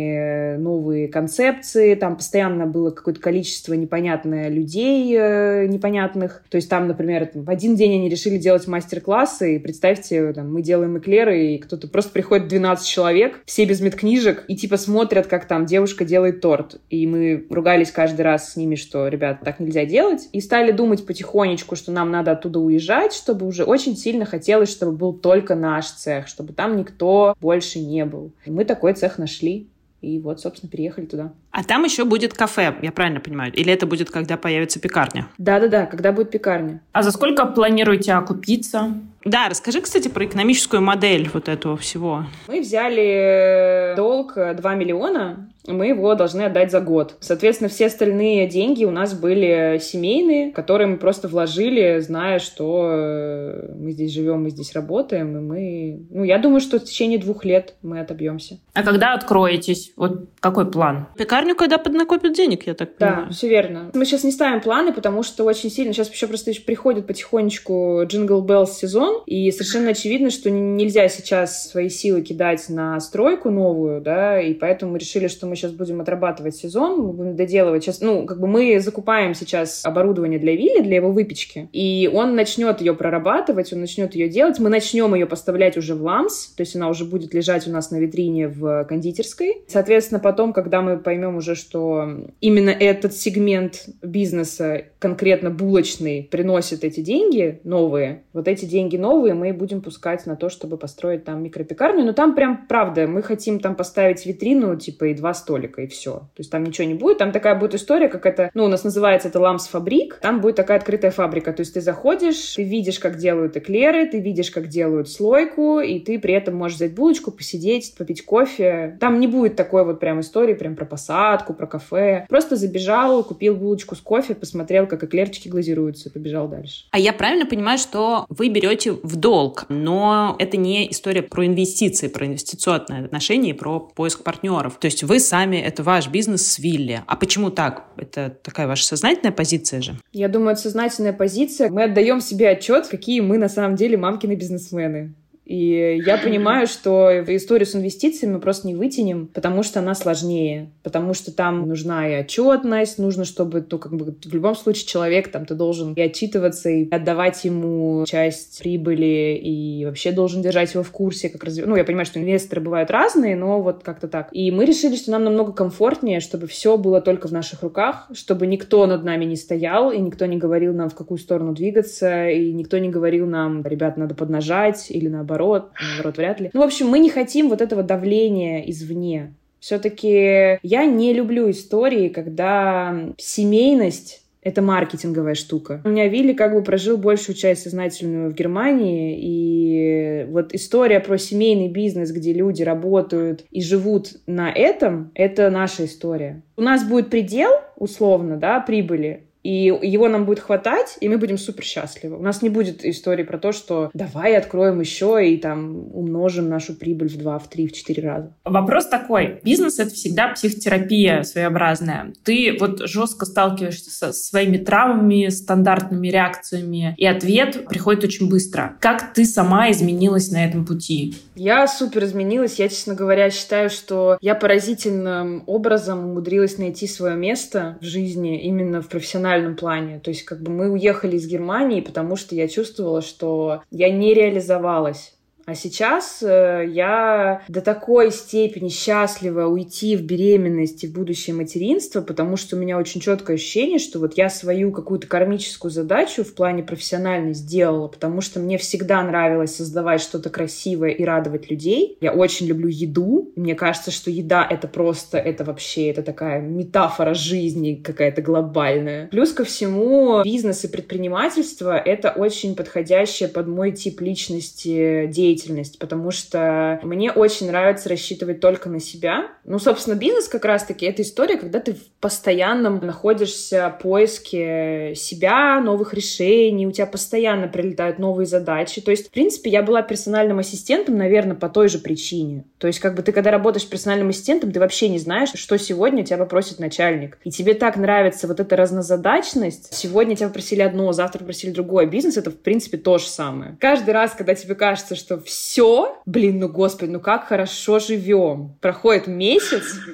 новые 0.59 1.09
концепции, 1.09 1.95
там 1.95 2.17
постоянно 2.17 2.67
было 2.67 2.91
какое-то 2.91 3.21
количество 3.21 3.75
непонятное 3.75 4.49
людей 4.49 5.17
э, 5.17 5.67
непонятных. 5.67 6.43
То 6.51 6.57
есть 6.57 6.69
там, 6.69 6.89
например, 6.89 7.31
в 7.35 7.51
один 7.51 7.77
день 7.77 7.95
они 7.95 8.09
решили 8.09 8.39
делать 8.39 8.67
мастер-классы, 8.67 9.57
и 9.57 9.59
представьте, 9.59 10.33
там, 10.33 10.53
мы 10.53 10.63
делаем 10.63 10.99
эклеры, 10.99 11.55
и 11.55 11.59
кто-то 11.59 11.89
просто 11.89 12.13
приходит 12.13 12.49
12 12.49 12.87
человек, 12.87 13.41
все 13.45 13.65
без 13.65 13.81
медкнижек, 13.81 14.45
и 14.49 14.57
типа 14.57 14.77
смотрят, 14.77 15.27
как 15.27 15.47
там 15.47 15.67
девушка 15.67 16.05
делает 16.05 16.41
торт. 16.41 16.81
И 16.91 17.07
мы 17.07 17.47
ругались 17.51 17.91
каждый 17.91 18.23
раз 18.23 18.53
с 18.53 18.57
ними, 18.57 18.75
что, 18.75 19.09
ребят, 19.09 19.41
так 19.45 19.61
нельзя 19.61 19.85
делать. 19.85 20.29
И 20.33 20.41
стали 20.41 20.73
думать 20.73 21.07
потихонечку, 21.07 21.77
что 21.77 21.93
нам 21.93 22.11
надо 22.11 22.33
оттуда 22.33 22.59
уезжать, 22.59 23.13
чтобы 23.13 23.47
уже 23.47 23.65
очень 23.65 23.97
сильно 23.97 24.25
хотелось, 24.25 24.71
чтобы 24.71 24.97
был 24.97 25.13
только 25.13 25.55
наш 25.55 25.91
цех, 25.91 26.29
чтобы 26.29 26.53
там 26.53 26.77
никто 26.77 27.35
больше 27.41 27.79
не 27.79 28.05
был. 28.05 28.33
И 28.45 28.51
мы 28.51 28.65
такой 28.65 28.95
цех 28.95 29.19
нашли. 29.19 29.69
И 30.05 30.19
вот, 30.19 30.41
собственно, 30.41 30.71
переехали 30.71 31.07
туда. 31.07 31.33
А 31.51 31.65
там 31.65 31.85
еще 31.85 32.05
будет 32.05 32.35
кафе, 32.35 32.75
я 32.83 32.93
правильно 32.93 33.21
понимаю? 33.21 33.53
Или 33.55 33.73
это 33.73 33.87
будет, 33.87 34.11
когда 34.11 34.37
появится 34.37 34.79
пекарня? 34.79 35.29
Да-да-да, 35.39 35.87
когда 35.87 36.13
будет 36.13 36.31
пекарня. 36.31 36.83
А 36.93 37.03
за 37.03 37.11
сколько 37.11 37.47
планируете 37.47 38.13
окупиться? 38.13 38.95
Да, 39.25 39.49
расскажи, 39.49 39.81
кстати, 39.81 40.09
про 40.09 40.27
экономическую 40.27 40.83
модель 40.83 41.31
вот 41.33 41.49
этого 41.49 41.79
всего. 41.79 42.27
Мы 42.47 42.61
взяли 42.61 43.95
долг 43.97 44.35
2 44.35 44.75
миллиона, 44.75 45.49
мы 45.67 45.89
его 45.89 46.15
должны 46.15 46.43
отдать 46.43 46.71
за 46.71 46.81
год. 46.81 47.17
Соответственно, 47.21 47.71
все 47.71 47.87
остальные 47.87 48.47
деньги 48.49 48.85
у 48.85 48.91
нас 48.91 49.15
были 49.15 49.79
семейные, 49.81 50.53
которые 50.53 50.87
мы 50.87 50.97
просто 50.99 51.29
вложили, 51.29 52.01
зная, 52.01 52.39
что 52.39 52.89
э, 52.91 53.75
мы 53.79 53.93
здесь 53.93 54.13
живем, 54.13 54.45
мы 54.45 54.51
здесь 54.51 54.75
работаем, 54.75 55.37
и 55.37 55.41
мы... 55.41 56.07
Ну, 56.11 56.25
я 56.25 56.39
думаю, 56.39 56.61
что 56.61 56.79
в 56.79 56.85
течение 56.85 57.19
двух 57.19 57.45
лет 57.45 57.75
мы 57.83 58.01
отобьемся. 58.01 58.59
А 58.75 58.83
когда 58.83 59.15
откроетесь? 59.15 59.93
Вот 59.97 60.29
какой 60.41 60.71
план? 60.71 61.07
Пекарню, 61.17 61.57
когда 61.57 61.79
поднакопят 61.79 62.35
денег, 62.35 62.67
я 62.67 62.75
так 62.75 62.97
понимаю. 62.97 63.27
Да, 63.27 63.33
все 63.33 63.49
верно. 63.49 63.91
Мы 63.95 64.05
сейчас 64.05 64.25
не 64.25 64.33
ставим 64.33 64.61
планы, 64.61 64.93
потому 64.93 65.23
что 65.23 65.45
очень 65.45 65.71
сильно... 65.71 65.93
Сейчас 65.93 66.11
еще 66.11 66.27
просто 66.27 66.53
приходит 66.67 67.07
потихонечку 67.07 68.03
Jingle 68.05 68.45
Bells 68.45 68.73
сезон, 68.73 69.23
и 69.27 69.51
совершенно 69.51 69.91
очевидно, 69.91 70.31
что 70.31 70.51
нельзя 70.51 71.09
сейчас 71.09 71.71
свои 71.71 71.89
силы 71.89 72.23
кидать 72.23 72.69
на 72.69 73.01
стройку 73.01 73.51
новую, 73.51 74.01
да, 74.01 74.41
и 74.41 74.55
поэтому 74.55 74.93
мы 74.93 74.99
решили, 74.99 75.29
что 75.29 75.47
мы 75.47 75.54
сейчас 75.55 75.73
будем 75.73 76.01
отрабатывать 76.01 76.57
сезон, 76.57 77.01
мы 77.01 77.13
будем 77.13 77.37
доделывать. 77.37 77.85
Сейчас, 77.85 78.01
ну, 78.01 78.27
как 78.27 78.41
бы 78.41 78.47
мы 78.47 78.81
закупаем 78.81 79.35
сейчас 79.35 79.85
оборудование 79.85 80.39
для 80.39 80.55
Вилли, 80.57 80.83
для 80.83 80.97
его 80.97 81.11
выпечки, 81.11 81.69
и 81.73 82.11
он 82.13 82.35
начнет 82.35 82.81
ее 82.81 82.95
прорабатывать, 82.95 83.73
он 83.73 83.81
начнет 83.81 84.15
ее 84.15 84.29
делать, 84.29 84.59
мы 84.59 84.69
начнем 84.69 85.15
ее 85.15 85.27
поставлять 85.27 85.77
уже 85.77 85.95
в 85.95 86.03
ламс, 86.03 86.49
то 86.49 86.63
есть 86.63 86.77
она 86.77 86.89
уже 86.89 87.05
будет 87.05 87.35
лежать 87.35 87.67
у 87.67 87.71
нас 87.71 87.91
на 87.91 87.97
витрине 87.97 88.49
в 88.49 88.85
кондитерской. 88.85 89.63
Соответственно, 89.69 90.21
потом, 90.21 90.53
когда 90.53 90.81
мы 90.83 90.99
поймем 90.99 91.37
уже, 91.37 91.55
что 91.55 92.09
именно 92.41 92.71
этот 92.71 93.15
сегмент 93.15 93.87
бизнеса, 94.03 94.85
конкретно 94.99 95.51
булочный, 95.51 96.29
приносит 96.31 96.85
эти 96.85 97.01
деньги 97.01 97.61
новые, 97.65 98.25
вот 98.33 98.49
эти 98.49 98.65
деньги 98.65 98.97
новые 98.97 99.35
мы 99.35 99.53
будем 99.53 99.81
пускать 99.81 100.27
на 100.27 100.37
то, 100.37 100.49
чтобы 100.49 100.77
построить 100.77 101.25
там 101.25 101.43
микропекарню, 101.43 102.05
но 102.05 102.13
там 102.13 102.35
прям, 102.35 102.67
правда, 102.69 103.07
мы 103.07 103.23
хотим 103.23 103.61
там 103.61 103.75
поставить 103.75 104.25
витрину, 104.27 104.77
типа, 104.77 105.07
и 105.07 105.15
два 105.15 105.35
столика, 105.45 105.83
и 105.83 105.87
все. 105.87 106.13
То 106.13 106.39
есть 106.39 106.51
там 106.51 106.65
ничего 106.65 106.87
не 106.87 106.95
будет, 106.95 107.19
там 107.19 107.33
такая 107.33 107.55
будет 107.55 107.75
история, 107.75 108.09
как 108.09 108.25
это, 108.25 108.51
ну, 108.55 108.65
у 108.65 108.69
нас 108.69 108.83
называется 108.83 109.29
это 109.29 109.41
ламс 109.41 109.69
фабрик, 109.69 110.19
там 110.23 110.41
будет 110.41 110.57
такая 110.57 110.79
открытая 110.79 111.11
фабрика, 111.11 111.53
то 111.53 111.61
есть 111.61 111.75
ты 111.75 111.81
заходишь, 111.81 112.55
ты 112.55 112.63
видишь, 112.63 112.99
как 112.99 113.19
делают 113.19 113.57
эклеры, 113.57 114.07
ты 114.07 114.21
видишь, 114.21 114.51
как 114.51 114.69
делают 114.69 115.11
слойку, 115.11 115.81
и 115.81 116.01
ты 116.01 116.19
при 116.19 116.35
этом 116.35 116.57
можешь 116.57 116.77
взять 116.77 116.95
булочку, 116.95 117.31
посидеть, 117.31 117.95
попить 117.99 118.25
кофе. 118.25 118.97
Там 119.01 119.21
не 119.21 119.27
будет 119.27 119.57
такой 119.57 119.85
вот 119.85 120.01
прям 120.01 120.21
истории 120.21 120.55
прям 120.55 120.77
про 120.77 120.87
посадку, 120.87 121.53
про 121.53 121.67
кафе. 121.67 122.27
Просто 122.29 122.57
забежал, 122.57 123.23
купил 123.25 123.55
булочку 123.55 123.95
с 123.95 124.01
кофе, 124.01 124.35
посмотрел, 124.35 124.87
как 124.87 125.05
эклерчики 125.05 125.49
глазируются, 125.49 126.09
и 126.09 126.13
побежал 126.13 126.49
дальше. 126.49 126.85
А 126.91 126.99
я 126.99 127.13
правильно 127.13 127.47
понимаю, 127.47 127.79
что 127.79 128.27
вы 128.29 128.49
берете 128.49 128.93
в 128.93 129.17
долг, 129.17 129.67
но 129.69 130.37
это 130.39 130.57
не 130.57 130.91
история 130.91 131.23
про 131.23 131.47
инвестиции, 131.47 132.09
про 132.09 132.27
инвестиционное 132.27 133.05
отношение, 133.05 133.55
про 133.55 133.81
поиск 133.81 134.23
партнеров. 134.23 134.77
То 134.79 134.87
есть 134.87 135.03
вы 135.03 135.21
сами, 135.21 135.34
это 135.43 135.83
ваш 135.83 136.09
бизнес 136.09 136.47
с 136.47 136.59
Вилли. 136.59 137.03
А 137.07 137.17
почему 137.17 137.51
так? 137.51 137.87
Это 137.97 138.31
такая 138.43 138.67
ваша 138.67 138.85
сознательная 138.85 139.33
позиция 139.33 139.81
же? 139.81 139.97
Я 140.13 140.29
думаю, 140.29 140.53
это 140.53 140.63
сознательная 140.63 141.13
позиция. 141.13 141.71
Мы 141.71 141.85
отдаем 141.85 142.21
себе 142.21 142.49
отчет, 142.51 142.87
какие 142.87 143.21
мы 143.21 143.39
на 143.39 143.49
самом 143.49 143.77
деле 143.77 143.97
мамкины 143.97 144.35
бизнесмены. 144.35 145.15
И 145.45 146.01
я 146.05 146.17
понимаю, 146.17 146.67
что 146.67 147.11
историю 147.29 147.67
с 147.67 147.75
инвестициями 147.75 148.35
мы 148.35 148.41
просто 148.41 148.67
не 148.67 148.75
вытянем, 148.75 149.27
потому 149.27 149.63
что 149.63 149.81
она 149.81 149.95
сложнее, 149.95 150.71
потому 150.83 151.13
что 151.13 151.33
там 151.33 151.69
нужна 151.69 152.09
и 152.09 152.21
отчетность, 152.21 152.99
нужно, 152.99 153.25
чтобы, 153.25 153.65
ну, 153.71 153.79
как 153.79 153.95
бы, 153.95 154.17
в 154.25 154.35
любом 154.35 154.55
случае 154.55 154.87
человек, 154.87 155.29
там, 155.29 155.45
ты 155.45 155.55
должен 155.55 155.93
и 155.95 156.01
отчитываться, 156.01 156.71
и 156.71 156.89
отдавать 156.91 157.45
ему 157.45 158.05
часть 158.07 158.59
прибыли, 158.61 159.39
и 159.43 159.85
вообще 159.85 160.13
должен 160.13 160.41
держать 160.41 160.73
его 160.73 160.83
в 160.83 160.91
курсе, 160.91 161.29
как 161.29 161.45
развивать. 161.45 161.69
Ну, 161.69 161.77
я 161.77 161.85
понимаю, 161.85 162.07
что 162.07 162.21
инвесторы 162.21 162.63
бывают 162.63 162.91
разные, 162.91 163.37
но 163.37 163.61
вот 163.61 163.83
как-то 163.83 164.09
так. 164.09 164.29
И 164.33 164.51
мы 164.51 164.65
решили, 164.65 164.97
что 164.97 165.11
нам 165.11 165.25
намного 165.25 165.53
комфортнее, 165.53 166.21
чтобы 166.21 166.47
все 166.47 166.79
было 166.79 167.03
только 167.03 167.29
в 167.29 167.33
наших 167.33 167.63
руках, 167.63 168.09
чтобы 168.15 168.47
никто 168.47 168.87
над 168.87 169.05
нами 169.05 169.27
не 169.27 169.37
стоял, 169.37 169.91
и 169.91 169.99
никто 169.99 170.25
не 170.25 170.39
говорил 170.39 170.73
нам, 170.73 170.89
в 170.89 170.95
какую 170.95 171.19
сторону 171.19 171.53
двигаться, 171.53 172.29
и 172.31 172.51
никто 172.53 172.79
не 172.79 172.89
говорил 172.89 173.27
нам, 173.27 173.63
ребят, 173.63 173.99
надо 173.99 174.15
поднажать, 174.15 174.91
или 174.91 175.09
наоборот, 175.09 175.34
наоборот, 175.35 175.73
наоборот, 175.81 176.17
вряд 176.17 176.41
ли. 176.41 176.51
Ну, 176.53 176.61
в 176.61 176.65
общем, 176.65 176.89
мы 176.89 176.99
не 176.99 177.11
хотим 177.11 177.49
вот 177.49 177.61
этого 177.61 177.83
давления 177.83 178.61
извне. 178.71 179.35
Все-таки 179.61 180.59
я 180.63 180.85
не 180.85 181.13
люблю 181.15 181.51
истории, 181.51 182.09
когда 182.09 183.13
семейность 183.17 184.21
это 184.43 184.61
маркетинговая 184.61 185.35
штука. 185.35 185.81
У 185.85 185.89
меня 185.89 186.07
Вилли 186.07 186.35
как 186.35 186.53
бы 186.53 186.63
прожил 186.63 186.99
большую 186.99 187.35
часть 187.35 187.63
сознательную 187.63 188.31
в 188.31 188.35
Германии, 188.35 189.19
и 189.19 190.27
вот 190.29 190.53
история 190.53 191.01
про 191.01 191.17
семейный 191.17 191.69
бизнес, 191.69 192.13
где 192.13 192.35
люди 192.35 192.63
работают 192.63 193.47
и 193.51 193.63
живут 193.63 194.19
на 194.27 194.53
этом, 194.53 195.11
это 195.15 195.49
наша 195.49 195.87
история. 195.87 196.43
У 196.59 196.61
нас 196.61 196.87
будет 196.87 197.09
предел, 197.09 197.53
условно, 197.77 198.37
да, 198.37 198.61
прибыли, 198.61 199.23
И 199.45 199.67
его 199.67 200.09
нам 200.09 200.25
будет 200.25 200.41
хватать, 200.41 200.97
и 201.01 201.09
мы 201.09 201.19
будем 201.19 201.37
супер 201.37 201.65
счастливы. 201.65 202.17
У 202.17 202.23
нас 202.23 202.41
не 202.41 202.49
будет 202.49 202.85
истории 202.85 203.25
про 203.25 203.39
то, 203.39 203.53
что 203.53 203.91
давай 203.93 204.37
откроем 204.37 204.81
еще 204.81 205.21
и 205.29 205.37
там 205.37 205.95
умножим 205.95 206.49
нашу 206.49 206.75
прибыль 206.75 207.11
в 207.11 207.19
два, 207.19 207.39
в 207.39 207.49
три, 207.51 207.69
в 207.69 207.73
четыре 207.73 208.09
раза. 208.09 208.35
Вопрос 208.45 208.89
такой. 208.89 209.41
Бизнес— 209.45 209.79
это 209.79 209.91
всегда 209.91 210.29
психотерапия 210.29 211.23
своеобразная. 211.25 212.15
Ты 212.25 212.57
вот 212.59 212.89
жестко 212.89 213.27
сталкиваешься 213.27 213.91
со 213.91 214.13
своими 214.15 214.57
травмами, 214.57 215.29
стандартными 215.29 216.09
реакциями, 216.09 216.95
и 216.97 217.05
ответ 217.05 217.67
приходит 217.69 218.05
очень 218.05 218.31
быстро. 218.31 218.77
Как 218.81 219.13
ты 219.13 219.27
сама 219.27 219.71
изменилась 219.71 220.31
на 220.31 220.43
этом 220.43 220.65
пути? 220.65 221.17
Я 221.35 221.69
супер 221.69 222.05
изменилась. 222.05 222.59
Я, 222.59 222.71
честно 222.71 222.95
говоря, 222.95 223.29
считаю, 223.29 223.69
что 223.69 224.17
я 224.23 224.35
поразительным 224.35 225.45
образом 225.47 226.07
умудрилась 226.11 226.57
найти 226.57 226.87
свое 226.87 227.15
место 227.15 227.77
в 227.83 227.85
жизни 227.85 228.43
именно 228.43 228.81
в 228.81 228.89
профессиональном 228.89 229.34
плане. 229.57 230.01
То 230.01 230.11
есть 230.11 230.25
как 230.25 230.43
бы 230.43 230.51
мы 230.51 230.71
уехали 230.71 231.17
из 231.17 231.27
Германии, 231.27 231.81
потому 231.81 232.17
что 232.17 232.35
я 232.35 232.49
чувствовала, 232.49 233.03
что 233.03 233.63
я 233.71 233.91
не 233.91 234.15
реализовалась 234.15 235.15
а 235.47 235.55
сейчас 235.55 236.23
э, 236.23 236.65
я 236.71 237.43
до 237.49 237.61
такой 237.61 238.11
степени 238.11 238.69
счастлива 238.69 239.47
уйти 239.47 239.97
в 239.97 240.03
беременность 240.03 240.85
и 240.85 240.87
в 240.87 240.93
будущее 240.93 241.37
материнство, 241.37 242.01
потому 242.01 242.37
что 242.37 242.57
у 242.57 242.59
меня 242.59 242.79
очень 242.79 243.01
четкое 243.01 243.37
ощущение, 243.37 243.79
что 243.79 243.99
вот 243.99 244.17
я 244.17 244.31
свою 244.31 244.73
какую-то 244.73 245.07
кармическую 245.07 245.71
задачу 245.71 246.25
в 246.25 246.35
плане 246.35 246.63
профессиональной 246.63 247.35
сделала, 247.35 247.89
потому 247.89 248.21
что 248.23 248.41
мне 248.41 248.57
всегда 248.57 249.03
нравилось 249.03 249.57
создавать 249.57 250.01
что-то 250.01 250.31
красивое 250.31 250.91
и 250.91 251.05
радовать 251.05 251.51
людей. 251.51 251.99
Я 252.01 252.13
очень 252.13 252.47
люблю 252.47 252.69
еду. 252.69 253.33
Мне 253.37 253.55
кажется, 253.55 253.91
что 253.91 254.11
еда— 254.11 254.47
это 254.51 254.67
просто, 254.67 255.19
это 255.19 255.45
вообще, 255.45 255.91
это 255.91 256.03
такая 256.03 256.41
метафора 256.41 257.15
жизни 257.15 257.75
какая-то 257.75 258.23
глобальная. 258.23 259.09
Плюс 259.09 259.33
ко 259.33 259.45
всему, 259.45 260.23
бизнес 260.23 260.65
и 260.65 260.69
предпринимательство— 260.69 261.77
это 261.85 262.11
очень 262.11 262.57
подходящее 262.57 263.29
под 263.29 263.47
мой 263.47 263.73
тип 263.73 264.01
личности 264.01 265.07
деятельности 265.07 265.34
деятельность, 265.35 265.79
потому 265.79 266.11
что 266.11 266.81
мне 266.83 267.13
очень 267.13 267.49
нравится 267.49 267.89
рассчитывать 267.89 268.41
только 268.41 268.69
на 268.69 268.81
себя. 268.81 269.29
Ну, 269.45 269.59
собственно, 269.59 269.95
бизнес 269.95 270.29
как 270.29 270.45
раз-таки 270.45 270.87
это 270.87 271.03
история, 271.03 271.37
когда 271.37 271.61
ты 271.61 271.75
в 271.75 271.91
постоянном 272.01 272.85
находишься 272.85 273.77
поиске 273.83 274.95
себя, 274.97 275.61
новых 275.61 275.95
решений, 275.95 276.67
у 276.67 276.73
тебя 276.73 276.87
постоянно 276.87 277.49
прилетают 277.49 277.99
новые 277.99 278.27
задачи. 278.27 278.81
То 278.81 278.91
есть, 278.91 279.09
в 279.09 279.11
принципе, 279.11 279.51
я 279.51 279.63
была 279.63 279.83
персональным 279.83 280.39
ассистентом, 280.39 280.97
наверное, 280.97 281.37
по 281.37 281.49
той 281.49 281.69
же 281.69 281.79
причине. 281.79 282.45
То 282.59 282.67
есть, 282.67 282.81
как 282.81 282.95
бы 282.95 283.03
ты, 283.03 283.13
когда 283.13 283.31
работаешь 283.31 283.69
персональным 283.69 284.09
ассистентом, 284.09 284.53
ты 284.53 284.61
вообще 284.61 284.89
не 284.89 284.99
знаешь, 284.99 285.31
что 285.35 285.59
сегодня 285.59 286.05
тебя 286.05 286.19
попросит 286.19 286.59
начальник. 286.59 287.19
И 287.25 287.31
тебе 287.31 287.55
так 287.55 287.77
нравится 287.77 288.27
вот 288.27 288.41
эта 288.41 288.57
разнозадачность. 288.57 289.75
Сегодня 289.75 290.17
тебя 290.17 290.29
попросили 290.29 290.63
одно, 290.63 290.93
завтра 290.93 291.19
попросили 291.21 291.51
другое. 291.51 291.87
Бизнес— 291.87 292.17
это, 292.19 292.31
в 292.31 292.39
принципе, 292.39 292.79
то 292.79 292.99
же 292.99 293.07
самое. 293.07 293.57
Каждый 293.61 293.91
раз, 293.91 294.13
когда 294.13 294.35
тебе 294.35 294.55
кажется, 294.55 294.97
что 294.97 295.21
все, 295.21 295.99
блин, 296.07 296.39
ну 296.39 296.49
господи, 296.49 296.91
ну 296.91 297.01
как 297.01 297.27
хорошо 297.27 297.79
живем. 297.79 298.57
Проходит 298.61 299.07
месяц, 299.07 299.34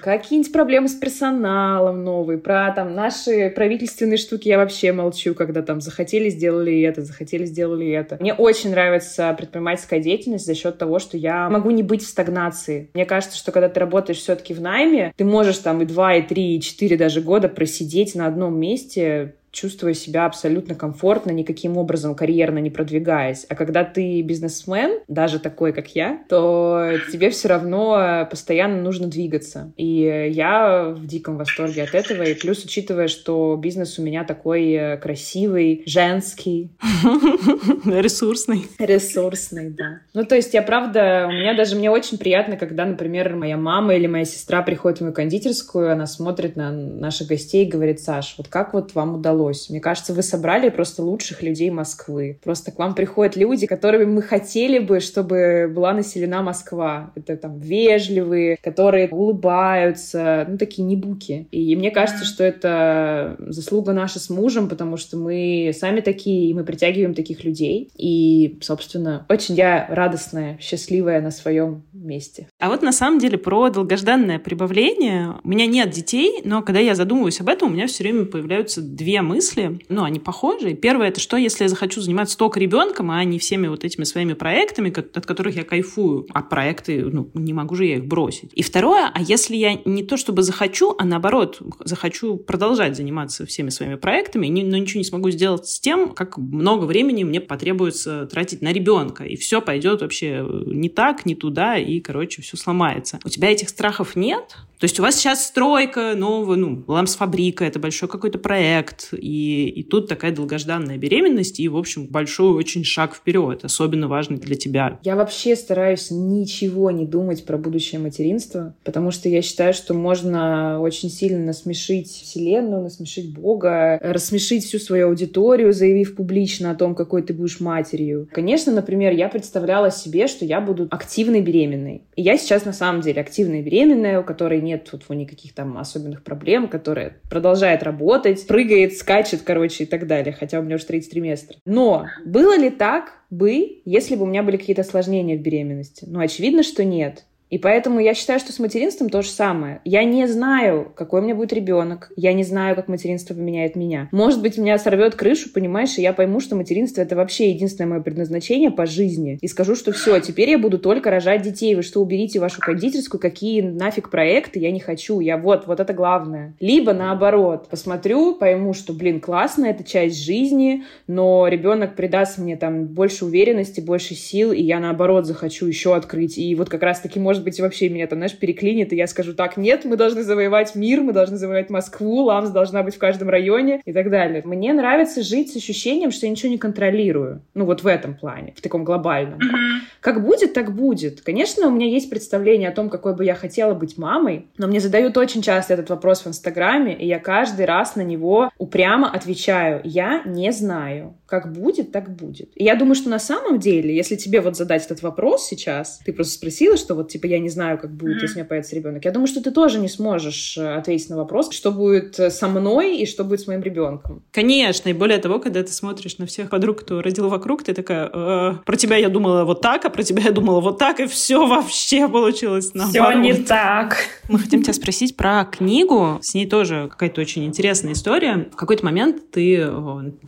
какие-нибудь 0.03 0.53
проблемы 0.53 0.89
с 0.89 0.95
персоналом 0.95 2.05
новые, 2.05 2.39
про 2.39 2.73
там 2.73 2.95
наши 2.95 3.51
правительственные 3.51 4.17
штуки 4.17 4.49
я 4.49 4.59
вообще 4.59 4.93
молчу, 4.93 5.35
когда 5.35 5.63
там 5.63 5.81
захотели, 5.81 6.31
сделали 6.31 6.81
это, 6.83 7.03
захотели, 7.03 7.45
сделали 7.45 7.89
это. 7.91 8.17
Мне 8.21 8.35
очень 8.35 8.71
нравится 8.71 9.35
предпринимательская 9.37 10.01
деятельность 10.01 10.47
за 10.47 10.55
счет 10.55 10.79
того, 10.79 10.99
что 10.99 11.17
я 11.17 11.49
могу 11.49 11.71
не 11.71 11.83
быть 11.83 12.03
в 12.03 12.09
стагнации. 12.09 12.91
Мне 12.95 13.05
кажется, 13.05 13.37
что 13.37 13.53
когда 13.53 13.69
ты 13.69 13.81
работаешь 13.81 14.19
все-таки 14.19 14.55
в 14.55 14.61
найме, 14.61 15.13
ты 15.17 15.25
можешь 15.25 15.59
там 15.59 15.83
и 15.83 15.85
два, 15.85 16.15
и 16.15 16.23
три, 16.23 16.57
и 16.57 16.61
четыре 16.61 16.97
даже 16.97 17.21
года 17.21 17.49
просидеть 17.49 18.15
на 18.15 18.27
одном 18.27 18.59
месте, 18.59 19.35
чувствуя 19.53 19.95
себя 19.95 20.27
абсолютно 20.27 20.75
комфортно, 20.75 21.31
никаким 21.31 21.77
образом 21.77 22.15
карьерно 22.15 22.59
не 22.59 22.71
продвигаясь. 22.71 23.47
А 23.49 23.55
когда 23.55 23.85
ты 23.85 24.23
бизнесмен, 24.23 25.01
даже 25.09 25.39
такой, 25.39 25.73
как 25.73 25.95
я, 25.95 26.23
то 26.29 26.93
тебе 27.13 27.31
все 27.31 27.49
равно 27.49 28.27
постоянно 28.31 28.81
нужно 28.83 29.09
двигаться. 29.09 29.73
И 29.77 30.31
я 30.33 30.95
в 30.97 31.07
диком 31.07 31.37
восторге 31.37 31.83
от 31.83 31.95
этого. 31.95 32.23
И 32.23 32.35
плюс, 32.35 32.65
учитывая, 32.65 33.09
что 33.09 33.57
бизнес 33.61 33.99
у 33.99 34.03
меня 34.03 34.25
такой 34.25 34.99
красивый, 35.03 35.83
женский. 35.87 36.71
Ресурсный. 37.85 38.67
Ресурсный, 38.79 39.71
да. 39.71 40.01
Ну, 40.15 40.25
то 40.25 40.37
есть 40.37 40.55
я, 40.55 40.63
правда, 40.63 41.27
у 41.29 41.33
меня 41.33 41.55
даже, 41.55 41.77
мне 41.77 41.91
очень 41.91 42.19
приятно, 42.19 42.57
когда, 42.57 42.85
например, 42.85 43.35
моя 43.35 43.57
мама 43.57 43.95
или 43.95 44.07
моя 44.07 44.25
сестра 44.25 44.63
приходит 44.63 44.99
в 44.99 45.03
мою 45.03 45.13
кондитерскую, 45.13 45.93
она 45.93 46.07
смотрит 46.07 46.57
на 46.57 46.71
наших 46.71 47.29
гостей 47.29 47.67
и 47.67 47.71
говорит, 47.71 48.01
Саш, 48.01 48.35
вот 48.39 48.49
как 48.49 48.75
вот 48.75 48.95
вам 48.95 49.17
удалось 49.17 49.40
удалось. 49.41 49.71
Мне 49.71 49.81
кажется, 49.81 50.15
вы 50.15 50.23
собрали 50.23 50.69
просто 50.69 51.03
лучших 51.03 51.43
людей 51.43 51.71
Москвы. 51.71 52.39
Просто 52.45 52.71
к 52.71 52.79
вам 52.79 52.95
приходят 52.95 53.37
люди, 53.37 53.67
которыми 53.67 54.05
мы 54.05 54.23
хотели 54.23 54.79
бы, 54.79 55.01
чтобы 55.01 55.71
была 55.75 55.93
населена 55.93 56.43
Москва. 56.43 57.13
Это 57.15 57.37
там 57.37 57.59
вежливые, 57.59 58.57
которые 58.63 59.09
улыбаются, 59.09 60.47
ну, 60.49 60.59
такие 60.59 60.85
небуки. 60.85 61.47
И 61.51 61.75
мне 61.77 61.91
кажется, 61.91 62.25
что 62.25 62.45
это 62.45 63.37
заслуга 63.39 63.93
наша 63.93 64.19
с 64.19 64.31
мужем, 64.31 64.69
потому 64.69 64.97
что 64.97 65.17
мы 65.17 65.73
сами 65.75 66.01
такие, 66.01 66.51
и 66.51 66.55
мы 66.55 66.65
притягиваем 66.65 67.15
таких 67.15 67.45
людей. 67.45 67.91
И, 67.97 68.59
собственно, 68.61 69.27
очень 69.29 69.55
я 69.55 69.87
радостная, 69.89 70.59
счастливая 70.61 71.21
на 71.21 71.31
своем 71.31 71.83
месте. 71.93 72.47
А 72.61 72.69
вот 72.69 72.83
на 72.83 72.93
самом 72.93 73.19
деле 73.19 73.39
про 73.39 73.71
долгожданное 73.71 74.39
прибавление. 74.39 75.37
У 75.43 75.49
меня 75.49 75.65
нет 75.65 75.91
детей, 75.91 76.43
но 76.45 76.61
когда 76.61 76.79
я 76.79 76.95
задумываюсь 76.95 77.41
об 77.41 77.49
этом, 77.49 77.71
у 77.71 77.73
меня 77.73 77.87
все 77.87 78.05
время 78.05 78.27
появляются 78.27 78.83
две 78.83 79.23
мысли, 79.23 79.81
ну, 79.89 80.05
они 80.05 80.21
похожи. 80.21 80.75
Первое, 80.75 81.09
это 81.09 81.21
что, 81.21 81.39
если 81.39 81.65
я 81.65 81.69
захочу 81.69 82.03
заниматься 82.03 82.37
только 82.37 82.61
ребенком, 82.61 83.11
а 83.11 83.25
не 83.25 83.39
всеми 83.39 83.67
вот 83.67 83.85
этими 83.85 84.05
своими 84.05 84.35
проектами, 84.35 84.91
от 84.91 85.25
которых 85.25 85.57
я 85.57 85.65
кайфую, 85.65 86.27
а 86.35 86.43
проекты, 86.43 87.03
ну, 87.07 87.31
не 87.33 87.55
могу 87.55 87.77
же 87.77 87.87
я 87.87 87.97
их 87.97 88.05
бросить. 88.05 88.51
И 88.53 88.63
второе, 88.63 89.11
а 89.13 89.23
если 89.23 89.57
я 89.57 89.81
не 89.87 90.03
то 90.03 90.19
чтобы 90.19 90.43
захочу, 90.43 90.95
а 90.99 91.07
наоборот, 91.07 91.63
захочу 91.83 92.37
продолжать 92.37 92.95
заниматься 92.95 93.47
всеми 93.47 93.71
своими 93.71 93.95
проектами, 93.95 94.49
но 94.49 94.77
ничего 94.77 94.99
не 94.99 95.05
смогу 95.05 95.31
сделать 95.31 95.67
с 95.67 95.81
тем, 95.81 96.11
как 96.11 96.37
много 96.37 96.85
времени 96.85 97.25
мне 97.25 97.41
потребуется 97.41 98.27
тратить 98.27 98.61
на 98.61 98.71
ребенка, 98.71 99.25
и 99.25 99.37
все 99.37 99.63
пойдет 99.63 100.03
вообще 100.03 100.47
не 100.67 100.91
так, 100.91 101.25
не 101.25 101.35
туда, 101.35 101.79
и, 101.79 102.01
короче, 102.01 102.43
все 102.43 102.50
сломается. 102.57 103.19
У 103.25 103.29
тебя 103.29 103.51
этих 103.51 103.69
страхов 103.69 104.17
нет? 104.17 104.57
То 104.81 104.85
есть 104.85 104.99
у 104.99 105.03
вас 105.03 105.17
сейчас 105.17 105.47
стройка 105.47 106.15
нового, 106.17 106.57
ну, 106.57 106.83
ламс-фабрика, 106.87 107.67
это 107.67 107.79
большой 107.79 108.09
какой-то 108.09 108.39
проект, 108.39 109.13
и, 109.13 109.69
и 109.69 109.83
тут 109.83 110.09
такая 110.09 110.33
долгожданная 110.33 110.97
беременность, 110.97 111.61
и, 111.61 111.69
в 111.69 111.77
общем, 111.77 112.07
большой 112.07 112.55
очень 112.55 112.83
шаг 112.83 113.15
вперед, 113.15 113.63
особенно 113.63 114.09
важный 114.09 114.39
для 114.39 114.57
тебя. 114.57 114.99
Я 115.03 115.17
вообще 115.17 115.55
стараюсь 115.55 116.11
ничего 116.11 116.91
не 116.91 117.05
думать 117.05 117.45
про 117.45 117.59
будущее 117.59 118.01
материнство, 118.01 118.75
потому 118.83 119.11
что 119.11 119.29
я 119.29 119.43
считаю, 119.43 119.75
что 119.75 119.93
можно 119.93 120.81
очень 120.81 121.11
сильно 121.11 121.45
насмешить 121.45 122.09
Вселенную, 122.09 122.83
насмешить 122.83 123.35
Бога, 123.35 123.99
рассмешить 124.03 124.65
всю 124.65 124.79
свою 124.79 125.09
аудиторию, 125.09 125.75
заявив 125.75 126.17
публично 126.17 126.71
о 126.71 126.75
том, 126.75 126.95
какой 126.95 127.21
ты 127.21 127.35
будешь 127.35 127.61
матерью. 127.61 128.29
Конечно, 128.33 128.73
например, 128.73 129.13
я 129.13 129.29
представляла 129.29 129.91
себе, 129.91 130.27
что 130.27 130.47
я 130.47 130.63
буду 130.63 130.89
активной 130.91 131.43
беременной. 131.43 132.01
И 132.17 132.23
я 132.23 132.39
сейчас 132.39 132.65
на 132.65 132.73
самом 132.73 133.03
деле 133.03 133.21
активная 133.21 133.61
беременная, 133.61 134.21
у 134.21 134.25
которой 134.25 134.70
нет 134.71 134.89
тут 134.91 135.09
никаких 135.11 135.55
там 135.55 135.77
особенных 135.79 136.23
проблем, 136.23 136.69
которая 136.69 137.21
продолжает 137.29 137.83
работать, 137.83 138.47
прыгает, 138.47 138.97
скачет, 138.97 139.43
короче, 139.43 139.85
и 139.85 139.87
так 139.87 140.07
далее, 140.07 140.33
хотя 140.33 140.61
у 140.61 140.63
меня 140.63 140.77
уже 140.77 140.87
третий 140.87 141.11
триместр. 141.11 141.57
Но 141.65 142.07
было 142.25 142.57
ли 142.57 142.71
так 142.71 143.13
бы, 143.31 143.83
если 143.85 144.17
бы 144.17 144.23
у 144.23 144.27
меня 144.27 144.43
были 144.43 144.57
какие-то 144.57 144.83
осложнения 144.83 145.37
в 145.37 145.43
беременности? 145.43 146.05
Ну, 146.09 146.21
очевидно, 146.21 146.63
что 146.63 146.85
нет. 146.85 147.25
И 147.51 147.59
поэтому 147.59 148.01
я 148.01 148.15
считаю, 148.15 148.41
что 148.41 148.53
с 148.53 148.59
материнством 148.59 149.11
то 149.11 149.23
же 149.23 149.29
самое. 149.29 149.81
Я 149.85 150.05
не 150.05 150.27
знаю, 150.27 150.93
какой 150.95 151.21
у 151.21 151.25
меня 151.25 151.35
будет 151.35 151.53
ребенок. 151.53 152.13
Я 152.17 152.33
не 152.33 152.45
знаю, 152.45 152.77
как 152.77 152.89
материнство 152.89 153.35
поменяет 153.35 153.77
меня. 153.77 154.09
Может 154.13 154.41
быть, 154.41 154.57
меня 154.57 154.79
сорвет 154.79 155.17
крышу, 155.17 155.53
понимаешь, 155.53 155.99
и 155.99 156.03
я 156.03 156.13
пойму, 156.13 156.41
что 156.41 156.57
материнство 156.57 157.03
это 157.03 157.17
вообще 157.17 157.51
единственное 157.51 157.91
мое 157.91 158.01
предназначение 158.01 158.71
по 158.71 158.87
жизни. 158.87 159.39
И 159.41 159.49
скажу, 159.49 159.75
что 159.75 159.93
все, 159.93 160.21
теперь 160.21 160.51
я 160.51 160.59
буду 160.59 160.79
только 160.79 161.11
рожать 161.11 161.43
детей. 161.43 161.75
Вы 161.75 161.83
что, 161.83 162.01
уберите 162.01 162.39
вашу 162.39 162.61
кондитерскую, 162.61 163.21
какие 163.21 163.61
нафиг 163.61 164.11
проекты, 164.11 164.59
я 164.61 164.71
не 164.71 164.81
хочу. 164.81 165.21
Я 165.21 165.37
вот, 165.37 165.67
вот 165.67 165.81
это 165.81 165.93
главное. 165.93 166.55
Либо 166.61 166.93
наоборот, 166.93 167.69
посмотрю, 167.69 168.35
пойму, 168.35 168.75
что, 168.75 168.93
блин, 168.93 169.21
классно, 169.21 169.67
это 169.67 169.83
часть 169.83 170.23
жизни, 170.23 170.85
но 171.07 171.49
ребенок 171.49 171.97
придаст 171.97 172.39
мне 172.39 172.57
там 172.57 172.87
больше 172.87 173.25
уверенности, 173.25 173.81
больше 173.81 174.15
сил, 174.15 174.53
и 174.53 174.63
я 174.63 174.79
наоборот 174.79 175.27
захочу 175.27 175.67
еще 175.67 175.95
открыть. 175.97 176.39
И 176.39 176.55
вот 176.55 176.69
как 176.69 176.83
раз-таки, 176.83 177.19
может 177.19 177.40
может 177.41 177.45
быть, 177.45 177.61
вообще 177.61 177.89
меня 177.89 178.07
там, 178.07 178.19
знаешь, 178.19 178.37
переклинит, 178.37 178.93
и 178.93 178.97
я 178.97 179.07
скажу, 179.07 179.33
так, 179.33 179.57
нет, 179.57 179.85
мы 179.85 179.97
должны 179.97 180.23
завоевать 180.23 180.75
мир, 180.75 181.01
мы 181.01 181.13
должны 181.13 181.37
завоевать 181.39 181.71
Москву, 181.71 182.25
ламс 182.25 182.51
должна 182.51 182.83
быть 182.83 182.97
в 182.97 182.99
каждом 182.99 183.31
районе 183.31 183.81
и 183.87 183.93
так 183.93 184.11
далее. 184.11 184.43
Мне 184.45 184.73
нравится 184.75 185.23
жить 185.23 185.53
с 185.53 185.57
ощущением, 185.57 186.11
что 186.11 186.27
я 186.27 186.31
ничего 186.31 186.51
не 186.51 186.59
контролирую. 186.59 187.41
Ну, 187.55 187.65
вот 187.65 187.83
в 187.83 187.87
этом 187.87 188.15
плане, 188.15 188.53
в 188.57 188.61
таком 188.61 188.85
глобальном. 188.85 189.39
Mm-hmm. 189.39 189.81
Как 190.01 190.23
будет, 190.23 190.53
так 190.53 190.75
будет. 190.75 191.23
Конечно, 191.23 191.67
у 191.69 191.71
меня 191.71 191.87
есть 191.87 192.11
представление 192.11 192.69
о 192.69 192.73
том, 192.73 192.91
какой 192.91 193.15
бы 193.15 193.25
я 193.25 193.35
хотела 193.35 193.73
быть 193.73 193.97
мамой, 193.97 194.47
но 194.59 194.67
мне 194.67 194.81
задают 194.81 195.17
очень 195.17 195.41
часто 195.41 195.75
этот 195.75 195.89
вопрос 195.89 196.25
в 196.25 196.29
Инстаграме, 196.29 196.95
и 196.95 197.07
я 197.07 197.19
каждый 197.19 197.65
раз 197.65 197.97
на 197.97 198.03
него 198.03 198.51
упрямо 198.59 199.11
отвечаю, 199.11 199.81
я 199.85 200.23
не 200.27 200.53
знаю. 200.53 201.15
Как 201.27 201.53
будет, 201.53 201.93
так 201.93 202.11
будет. 202.11 202.51
И 202.57 202.65
я 202.65 202.75
думаю, 202.75 202.97
что 202.97 203.09
на 203.09 203.21
самом 203.21 203.61
деле, 203.61 203.95
если 203.95 204.17
тебе 204.17 204.41
вот 204.41 204.57
задать 204.57 204.85
этот 204.85 205.01
вопрос 205.03 205.47
сейчас, 205.47 206.01
ты 206.05 206.13
просто 206.13 206.35
спросила, 206.35 206.77
что 206.77 206.97
вот 206.97 207.09
типа 207.09 207.27
я 207.31 207.39
не 207.39 207.49
знаю, 207.49 207.79
как 207.79 207.91
будет, 207.91 208.17
mm-hmm. 208.17 208.23
если 208.23 208.35
у 208.35 208.39
меня 208.39 208.45
появится 208.49 208.77
ребенок. 208.77 209.05
Я 209.05 209.13
думаю, 209.13 209.29
что 209.29 209.43
ты 209.43 209.51
тоже 209.51 209.79
не 209.79 209.89
сможешь 209.89 210.59
э, 210.59 210.75
ответить 210.75 211.09
на 211.11 211.17
вопрос, 211.17 211.53
что 211.53 211.71
будет 211.71 212.19
э, 212.19 212.31
со 212.31 212.49
мной 212.49 212.99
и 212.99 213.07
что 213.07 213.25
будет 213.25 213.41
с 213.41 213.47
моим 213.47 213.63
ребенком. 213.63 214.23
Конечно, 214.33 214.89
и 214.89 214.93
более 214.93 215.19
того, 215.19 215.39
когда 215.39 215.63
ты 215.63 215.73
смотришь 215.73 216.19
на 216.19 216.27
всех 216.27 216.51
подруг, 216.51 216.81
кто 216.81 217.01
родил 217.01 217.29
вокруг, 217.29 217.63
ты 217.63 217.73
такая, 217.73 218.11
э, 218.13 218.55
про 218.65 218.77
тебя 218.77 218.97
я 218.97 219.09
думала 219.09 219.45
вот 219.45 219.61
так, 219.61 219.85
а 219.85 219.91
про 219.91 220.03
тебя 220.03 220.25
я 220.25 220.33
думала 220.33 220.61
вот 220.61 220.79
так, 220.79 221.01
и 221.01 221.07
все 221.07 221.47
вообще 221.47 222.09
получилось 222.09 222.75
наоборот. 222.75 223.11
Все 223.11 223.19
не 223.21 223.35
так. 223.35 223.97
Мы 224.29 224.39
хотим 224.39 224.63
тебя 224.63 224.75
спросить 224.75 225.17
про 225.17 225.45
книгу. 225.45 226.19
С 226.23 226.35
ней 226.35 226.47
тоже 226.47 226.89
какая-то 226.91 227.21
очень 227.21 227.45
интересная 227.45 227.93
история. 227.93 228.49
В 228.53 228.57
какой-то 228.57 228.85
момент 228.85 229.31
ты 229.31 229.71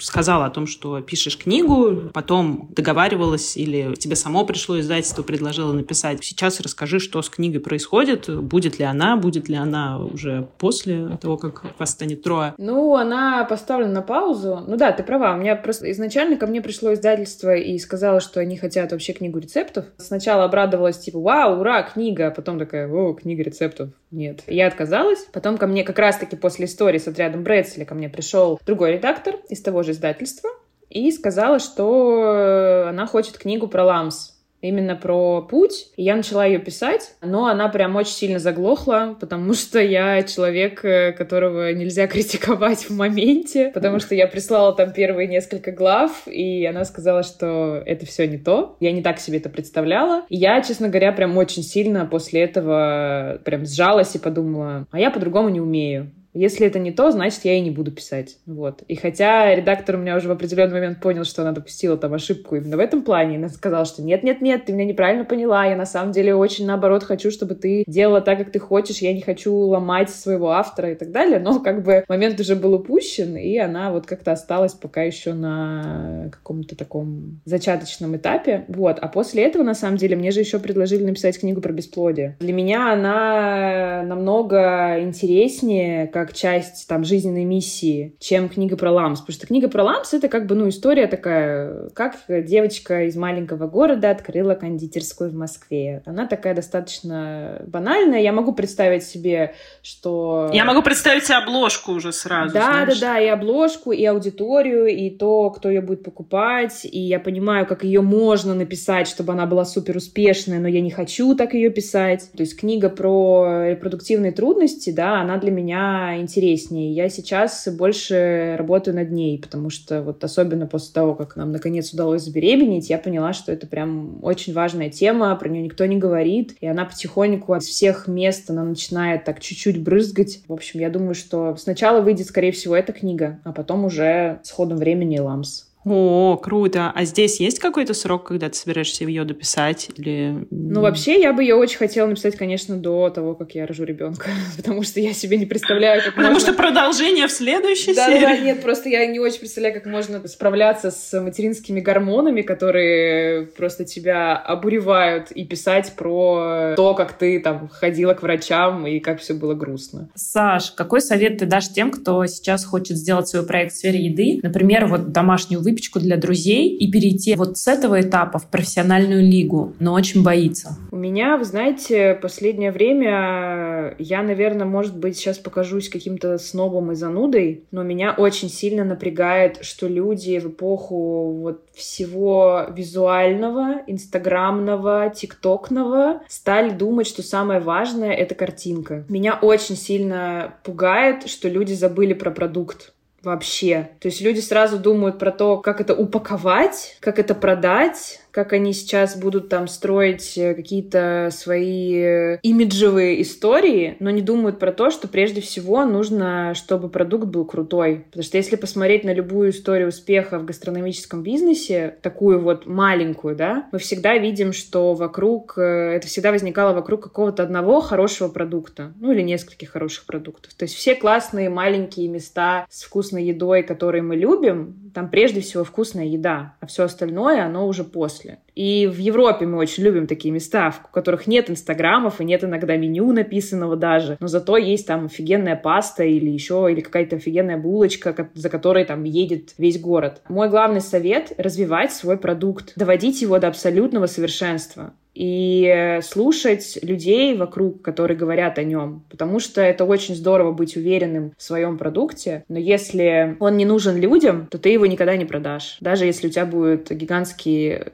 сказала 0.01 0.47
о 0.47 0.51
том, 0.51 0.67
что 0.67 1.01
пишешь 1.01 1.37
книгу, 1.37 2.11
потом 2.13 2.69
договаривалась 2.71 3.57
или 3.57 3.95
тебе 3.97 4.17
само 4.17 4.45
пришло 4.45 4.79
издательство, 4.79 5.23
предложило 5.23 5.73
написать. 5.73 6.23
Сейчас 6.25 6.61
расскажи, 6.61 6.92
что 6.99 7.21
с 7.23 7.29
книгой 7.29 7.61
происходит, 7.61 8.29
будет 8.43 8.79
ли 8.79 8.85
она, 8.85 9.17
будет 9.17 9.49
ли 9.49 9.57
она 9.57 9.99
уже 9.99 10.49
после 10.59 11.19
того, 11.21 11.37
как 11.37 11.65
вас 11.79 11.91
станет? 11.91 12.23
Ну, 12.59 12.95
она 12.95 13.45
поставлена 13.45 13.93
на 13.93 14.03
паузу. 14.03 14.63
Ну 14.67 14.77
да, 14.77 14.93
ты 14.93 15.03
права. 15.03 15.35
У 15.35 15.39
меня 15.39 15.57
просто 15.57 15.91
изначально 15.91 16.37
ко 16.37 16.47
мне 16.47 16.61
пришло 16.61 16.93
издательство 16.93 17.55
и 17.55 17.79
сказала, 17.79 18.21
что 18.21 18.41
они 18.41 18.57
хотят 18.57 18.93
вообще 18.93 19.13
книгу 19.13 19.39
рецептов. 19.39 19.87
Сначала 19.97 20.45
обрадовалась, 20.45 20.99
типа, 20.99 21.19
вау, 21.19 21.61
ура, 21.61 21.83
книга, 21.83 22.29
а 22.29 22.31
потом 22.31 22.59
такая, 22.59 22.89
о, 22.89 23.15
книга 23.15 23.43
рецептов. 23.43 23.91
Нет. 24.11 24.43
Я 24.47 24.67
отказалась. 24.69 25.27
Потом 25.33 25.59
ко 25.59 25.67
мне 25.67 25.85
как 25.85 25.99
раз-таки 25.99 26.37
после 26.37 26.67
истории 26.67 26.99
с 26.99 27.09
отрядом 27.09 27.43
Брэдсли 27.43 27.85
ко 27.85 27.95
мне 27.95 28.09
пришел 28.09 28.61
другой 28.65 28.93
редактор 28.93 29.37
из 29.49 29.61
того 29.63 29.83
же 29.83 29.93
издательства 29.93 30.51
и 30.91 31.11
сказала, 31.11 31.59
что 31.59 32.87
она 32.89 33.07
хочет 33.07 33.39
книгу 33.39 33.67
про 33.67 33.85
ламс 33.85 34.32
именно 34.63 34.97
про 34.97 35.43
путь. 35.43 35.89
И 35.97 36.05
я 36.05 36.17
начала 36.17 36.47
ее 36.47 36.59
писать, 36.59 37.15
но 37.21 37.47
она 37.47 37.69
прям 37.69 37.97
очень 37.97 38.13
сильно 38.13 38.39
заглохла, 38.39 39.17
потому 39.21 39.53
что 39.53 39.81
я 39.81 40.23
человек, 40.23 40.85
э, 40.85 41.13
которого 41.13 41.73
нельзя 41.73 42.07
критиковать 42.09 42.89
в 42.89 42.97
моменте, 42.97 43.71
потому 43.75 43.99
что 43.99 44.15
я 44.15 44.27
прислала 44.27 44.75
там 44.75 44.93
первые 44.93 45.29
несколько 45.29 45.73
глав, 45.73 46.27
и 46.27 46.65
она 46.65 46.85
сказала, 46.85 47.23
что 47.23 47.83
это 47.85 48.07
все 48.07 48.27
не 48.27 48.39
то. 48.39 48.77
Я 48.81 48.93
не 48.93 49.03
так 49.03 49.19
себе 49.19 49.39
это 49.39 49.51
представляла. 49.51 50.25
И 50.29 50.37
я, 50.37 50.63
честно 50.63 50.89
говоря, 50.89 51.13
прям 51.13 51.37
очень 51.37 51.63
сильно 51.63 52.07
после 52.07 52.43
этого 52.43 53.41
прям 53.45 53.67
сжалась 53.67 54.15
и 54.15 54.19
подумала, 54.19 54.87
а 54.91 55.01
я 55.01 55.11
по-другому 55.11 55.49
не 55.49 55.61
умею. 55.61 56.11
Если 56.35 56.67
это 56.67 56.79
не 56.79 56.93
то, 56.93 57.11
значит, 57.11 57.45
я 57.45 57.55
и 57.55 57.61
не 57.61 57.71
буду 57.71 57.91
писать. 57.93 58.39
Вот. 58.47 58.83
И 58.89 58.97
хотя 58.97 59.55
редактор 59.55 59.97
у 59.97 59.99
меня 59.99 60.17
уже 60.17 60.29
в 60.29 60.33
определенный 60.33 60.73
момент 60.73 61.01
понял, 61.01 61.25
что 61.25 61.43
она 61.43 61.53
допустила 61.53 61.97
там 61.97 62.15
ошибку 62.15 62.57
именно 62.57 62.77
в 62.77 62.81
этом 62.81 63.03
плане, 63.03 63.37
она 63.37 63.49
сказала, 63.49 63.85
что 63.85 64.03
нет-нет-нет, 64.03 64.65
ты 64.65 64.73
меня 64.73 64.87
неправильно 64.87 65.25
поняла, 65.25 65.67
я 65.67 65.77
на 65.77 65.87
самом 65.87 66.13
деле 66.13 66.35
очень 66.35 66.67
наоборот 66.67 67.05
хочу, 67.05 67.31
чтобы 67.31 67.55
ты 67.55 67.85
делала 67.87 68.21
так, 68.21 68.39
как 68.39 68.51
ты 68.51 68.59
хочешь, 68.59 68.99
я 68.99 69.13
не 69.13 69.21
хочу 69.21 69.55
ломать 69.55 70.11
своего 70.11 70.53
автора 70.53 70.93
и 70.93 70.95
так 70.95 71.11
далее, 71.11 71.39
но 71.39 71.61
как 71.61 71.83
бы 71.83 72.05
момент 72.09 72.41
уже 72.41 72.57
был 72.57 72.75
упущен, 72.75 73.37
и 73.37 73.59
она 73.59 73.93
вот 73.93 74.07
как-то 74.07 74.33
осталась 74.33 74.73
пока 74.73 75.03
еще 75.03 75.35
на 75.35 76.31
каком-то 76.33 76.77
таком 76.77 77.41
зачаточном 77.45 78.17
этапе. 78.17 78.65
Вот. 78.69 78.99
А 79.01 79.09
после 79.09 79.45
этого, 79.45 79.63
на 79.63 79.75
самом 79.75 79.99
деле, 79.99 80.17
мне 80.17 80.31
же 80.31 80.41
еще 80.41 80.59
предложили 80.59 81.05
написать 81.05 81.39
книгу 81.39 81.61
про 81.61 81.73
бесплодие. 81.73 82.37
Для 82.41 82.53
меня 82.53 82.93
она 82.93 84.03
намного 84.07 85.01
интереснее, 85.01 86.07
как 86.07 86.22
как 86.25 86.35
часть 86.35 86.87
там 86.87 87.05
жизненной 87.05 87.45
миссии, 87.45 88.15
чем 88.21 88.49
книга 88.49 88.77
про 88.77 88.93
Ламс. 88.93 89.21
Потому 89.21 89.35
что 89.35 89.47
книга 89.49 89.69
про 89.69 89.83
Ламс— 89.83 90.13
это 90.15 90.29
как 90.29 90.47
бы, 90.47 90.55
ну, 90.55 90.69
история 90.69 91.09
такая, 91.09 91.89
как 91.95 92.15
девочка 92.29 93.07
из 93.07 93.17
маленького 93.17 93.67
города 93.67 94.11
открыла 94.11 94.55
кондитерскую 94.55 95.31
в 95.31 95.35
Москве. 95.35 96.01
Она 96.07 96.29
такая 96.29 96.55
достаточно 96.55 97.61
банальная. 97.67 98.21
Я 98.21 98.33
могу 98.33 98.53
представить 98.53 99.03
себе, 99.03 99.55
что... 99.83 100.49
Я 100.53 100.65
могу 100.65 100.83
представить 100.83 101.25
себе 101.25 101.39
обложку 101.39 101.91
уже 101.91 102.13
сразу, 102.13 102.55
Да, 102.55 102.67
знаешь. 102.67 103.01
да, 103.01 103.15
да, 103.15 103.21
и 103.21 103.27
обложку, 103.27 103.91
и 103.91 104.05
аудиторию, 104.05 104.87
и 104.87 105.11
то, 105.11 105.51
кто 105.51 105.69
ее 105.69 105.81
будет 105.81 106.05
покупать. 106.05 106.85
И 106.85 107.01
я 107.01 107.19
понимаю, 107.19 107.67
как 107.67 107.83
ее 107.83 108.01
можно 108.01 108.55
написать, 108.55 109.09
чтобы 109.09 109.33
она 109.33 109.47
была 109.47 109.65
супер 109.65 109.97
успешная, 109.97 110.61
но 110.61 110.69
я 110.69 110.81
не 110.83 110.93
хочу 110.93 111.35
так 111.35 111.55
ее 111.55 111.71
писать. 111.71 112.31
То 112.37 112.43
есть 112.45 112.57
книга 112.61 112.91
про 112.91 113.71
репродуктивные 113.71 114.31
трудности, 114.31 114.91
да, 114.91 115.21
она 115.21 115.39
для 115.39 115.51
меня 115.51 116.12
интереснее. 116.19 116.93
Я 116.93 117.09
сейчас 117.09 117.69
больше 117.69 118.57
работаю 118.59 118.95
над 118.95 119.11
ней, 119.11 119.39
потому 119.39 119.71
что 119.71 120.03
вот 120.03 120.23
особенно 120.25 120.67
после 120.67 120.93
того, 120.93 121.15
как 121.15 121.37
нам 121.37 121.53
наконец 121.53 121.93
удалось 121.93 122.23
забеременеть, 122.23 122.91
я 122.91 122.99
поняла, 122.99 123.33
что 123.33 123.53
это 123.53 123.67
прям 123.67 124.19
очень 124.23 124.53
важная 124.53 124.91
тема, 124.91 125.35
про 125.37 125.49
нее 125.49 125.63
никто 125.63 125.85
не 125.87 125.97
говорит, 125.97 126.57
и 126.61 126.67
она 126.67 126.85
потихоньку 126.85 127.53
от 127.53 127.63
всех 127.63 128.07
мест 128.09 128.51
она 128.51 128.65
начинает 128.65 129.25
так 129.25 129.41
чуть-чуть 129.41 129.83
брызгать. 129.83 130.41
В 130.49 130.53
общем, 130.53 130.81
я 130.81 130.91
думаю, 130.91 131.15
что 131.15 131.57
сначала 131.57 132.01
выйдет, 132.01 132.27
скорее 132.27 132.53
всего, 132.53 132.77
эта 132.77 132.93
книга, 132.93 133.41
а 133.45 133.53
потом 133.53 133.85
уже 133.85 134.41
с 134.43 134.51
ходом 134.51 134.79
времени 134.79 135.19
«Ламс». 135.19 135.72
О, 135.85 136.37
круто. 136.37 136.93
А 136.95 137.05
здесь 137.05 137.41
есть 137.41 137.59
какой-то 137.59 137.95
срок, 137.95 138.29
когда 138.29 138.49
ты 138.49 138.55
собираешься 138.57 139.05
ее 139.05 139.25
дописать? 139.25 139.91
Или... 139.97 140.47
Ну, 140.51 140.81
вообще, 140.81 141.21
я 141.21 141.33
бы 141.33 141.43
ее 141.43 141.57
очень 141.57 141.79
хотела 141.79 142.07
написать, 142.07 142.37
конечно, 142.37 142.77
до 142.77 143.11
того, 143.11 143.35
как 143.35 143.55
я 143.55 143.67
рожу 143.67 143.85
ребенка. 143.85 144.31
Потому 144.57 144.83
что 144.83 145.01
я 145.01 145.13
себе 145.13 145.37
не 145.39 145.47
представляю, 145.47 146.03
как 146.03 146.15
Потому 146.15 146.35
можно... 146.35 146.53
что 146.53 146.57
продолжение 146.57 147.27
в 147.27 147.33
следующей 147.33 147.95
да, 147.95 148.07
серии. 148.07 148.21
Да, 148.21 148.37
нет, 148.39 148.63
просто 148.63 148.89
я 148.89 149.07
не 149.07 149.19
очень 149.19 149.41
представляю, 149.41 149.75
как 149.75 149.87
можно 149.87 150.27
справляться 150.29 150.91
с 150.91 151.21
материнскими 151.21 151.81
гормонами, 151.81 152.43
которые 152.43 153.47
просто 153.47 153.85
тебя 153.85 154.37
обуревают, 154.37 155.31
и 155.33 155.45
писать 155.45 155.95
про 155.97 156.75
то, 156.77 156.95
как 156.95 157.15
ты 157.15 157.41
там 157.41 157.69
ходила 157.69 158.15
к 158.15 158.23
врачам 158.23 158.87
и 158.87 159.01
как 159.01 159.21
все 159.21 159.35
было 159.35 159.55
грустно. 159.55 160.11
Саш, 160.15 160.71
какой 160.73 161.01
совет 161.01 161.39
ты 161.39 161.47
дашь 161.47 161.69
тем, 161.69 161.91
кто 161.91 162.25
сейчас 162.27 162.65
хочет 162.65 162.97
сделать 162.97 163.29
свой 163.29 163.45
проект 163.45 163.73
в 163.73 163.77
сфере 163.77 164.05
еды? 164.05 164.41
Например, 164.43 164.87
вот 164.87 165.13
домашнюю 165.13 165.61
выпечку 165.61 165.72
для 165.99 166.17
друзей 166.17 166.77
и 166.77 166.91
перейти 166.91 167.35
вот 167.37 167.59
с 167.59 167.69
этого 167.69 168.01
этапа 168.01 168.39
в 168.39 168.49
профессиональную 168.49 169.23
лигу, 169.23 169.75
но 169.79 169.95
очень 169.95 170.23
боится? 170.23 170.77
У 170.91 170.97
меня, 170.97 171.37
вы 171.37 171.45
знаете, 171.45 172.19
последнее 172.21 172.73
время 172.73 173.95
я, 173.99 174.23
наверное, 174.23 174.67
может 174.67 174.97
быть, 174.97 175.17
сейчас 175.17 175.39
покажусь 175.39 175.89
каким-то 175.89 176.39
снобом 176.39 176.93
и 176.93 176.95
занудой, 176.95 177.65
но 177.71 177.83
меня 177.83 178.15
очень 178.17 178.49
сильно 178.49 178.85
напрягает, 178.85 179.59
что 179.63 179.89
люди 179.89 180.39
в 180.39 180.49
эпоху 180.49 181.33
вот 181.33 181.63
всего 181.75 182.67
визуального, 182.75 183.83
инстаграмного, 183.87 185.11
тиктокного 185.15 186.23
стали 186.29 186.71
думать, 186.71 187.07
что 187.07 187.23
самое 187.23 187.61
важное— 187.61 188.13
это 188.13 188.35
картинка. 188.35 189.05
Меня 189.09 189.39
очень 189.41 189.77
сильно 189.77 190.55
пугает, 190.65 191.29
что 191.29 191.49
люди 191.49 191.73
забыли 191.73 192.13
про 192.13 192.31
продукт 192.31 192.93
вообще. 193.23 193.91
То 194.01 194.07
есть 194.07 194.21
люди 194.21 194.41
сразу 194.41 194.79
думают 194.79 195.19
про 195.19 195.31
то, 195.31 195.59
как 195.59 195.81
это 195.81 195.95
упаковать, 195.95 196.97
как 197.01 197.19
это 197.19 197.35
продать, 197.35 198.22
как 198.33 198.55
они 198.55 198.73
сейчас 198.73 199.17
будут 199.17 199.51
там 199.51 199.69
строить 199.69 200.37
э, 200.39 200.55
какие-то 200.55 201.29
свои 201.31 201.95
э, 201.95 202.39
имиджевые 202.43 203.21
истории, 203.21 203.97
но 204.01 204.11
не 204.11 204.23
думают 204.23 204.59
про 204.59 204.73
то, 204.73 204.91
что 204.91 205.07
прежде 205.07 205.43
всего 205.43 205.85
нужно, 205.85 206.55
чтобы 206.55 206.89
продукт 206.89 207.27
был 207.27 207.45
крутой. 207.45 208.07
Потому 208.07 208.25
что 208.25 208.39
если 208.39 208.57
посмотреть 208.57 209.05
на 209.05 209.13
любую 209.13 209.51
историю 209.51 209.89
успеха 209.89 210.39
в 210.39 210.47
гастрономическом 210.47 211.23
бизнесе, 211.23 211.97
такую 212.01 212.41
вот 212.41 212.67
маленькую, 212.67 213.37
да, 213.37 213.69
мы 213.71 213.79
всегда 213.79 214.17
видим, 214.17 214.55
что 214.55 214.95
вокруг, 214.95 215.59
э, 215.59 215.93
это 215.97 216.07
всегда 216.07 216.33
возникало 216.33 216.73
вокруг 216.73 217.03
какого-то 217.03 217.43
одного 217.43 217.83
хорошего 217.83 218.29
продукта, 218.29 218.95
ну 218.99 219.13
или 219.13 219.21
нескольких 219.21 219.71
хороших 219.71 220.07
продуктов. 220.07 220.55
То 220.55 220.63
есть 220.63 220.75
все 220.75 220.95
классные 220.95 221.51
маленькие 221.51 222.09
места 222.09 222.67
с 222.71 222.85
вкусной 222.85 223.25
едой, 223.25 223.63
которые 223.63 224.03
мы 224.03 224.17
любим, 224.17 224.91
там 224.95 225.11
прежде 225.11 225.43
всего 225.43 225.65
вкусная 225.65 226.07
еда, 226.07 226.55
а 226.61 226.67
все 226.67 226.85
остальное, 226.85 227.45
оно 227.45 227.67
уже 227.67 227.85
после 227.85 228.22
после. 228.23 228.39
И 228.55 228.87
в 228.87 228.99
Европе 228.99 229.47
мы 229.47 229.59
очень 229.59 229.83
любим 229.83 230.07
такие 230.07 230.31
места, 230.31 230.71
в 230.71 230.91
которых 230.91 231.27
нет 231.27 231.49
инстаграмов 231.49 232.21
и 232.21 232.25
нет 232.25 232.45
иногда 232.45 232.77
меню 232.77 233.11
написанного 233.13 233.77
даже, 233.77 234.17
но 234.21 234.27
зато 234.27 234.57
есть 234.59 234.87
там 234.87 235.07
офигенная 235.07 235.57
паста 235.57 236.05
или 236.05 236.29
еще, 236.29 236.69
или 236.71 236.81
какая-то 236.81 237.17
офигенная 237.17 237.57
булочка, 237.57 238.29
за 238.35 238.49
которой 238.51 238.85
там 238.85 239.05
едет 239.05 239.55
весь 239.57 239.81
город. 239.81 240.21
Мой 240.29 240.51
главный 240.51 240.81
совет— 240.83 241.33
развивать 241.39 241.93
свой 241.93 242.19
продукт, 242.19 242.73
доводить 242.77 243.23
его 243.23 243.39
до 243.39 243.49
абсолютного 243.49 244.07
совершенства. 244.07 244.93
и 245.15 245.99
слушать 246.03 246.79
людей 246.83 247.37
вокруг, 247.37 247.83
которые 247.83 248.17
говорят 248.17 248.59
о 248.59 248.65
нем. 248.65 249.05
Потому 249.11 249.41
что 249.41 249.61
это 249.61 249.85
очень 249.85 250.15
здорово 250.15 250.53
быть 250.53 250.77
уверенным 250.77 251.33
в 251.37 251.43
своем 251.43 251.79
продукте, 251.79 252.45
но 252.49 252.59
если 252.59 253.37
он 253.41 253.57
не 253.57 253.65
нужен 253.65 253.97
людям, 253.97 254.47
то 254.51 254.59
ты 254.59 254.71
его 254.71 254.87
никогда 254.87 255.17
не 255.17 255.25
продашь, 255.25 255.77
даже 255.81 256.07
если 256.07 256.29
у 256.29 256.31
тебя 256.31 256.47
будут 256.47 256.91
гигантские 256.91 257.93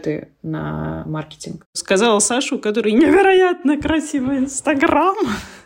бюджеты 0.00 0.28
на 0.42 1.04
маркетинг. 1.06 1.66
Сказала 1.72 2.18
Сашу, 2.18 2.58
который 2.58 2.92
невероятно 2.92 3.80
красивый 3.80 4.38
Инстаграм. 4.38 5.16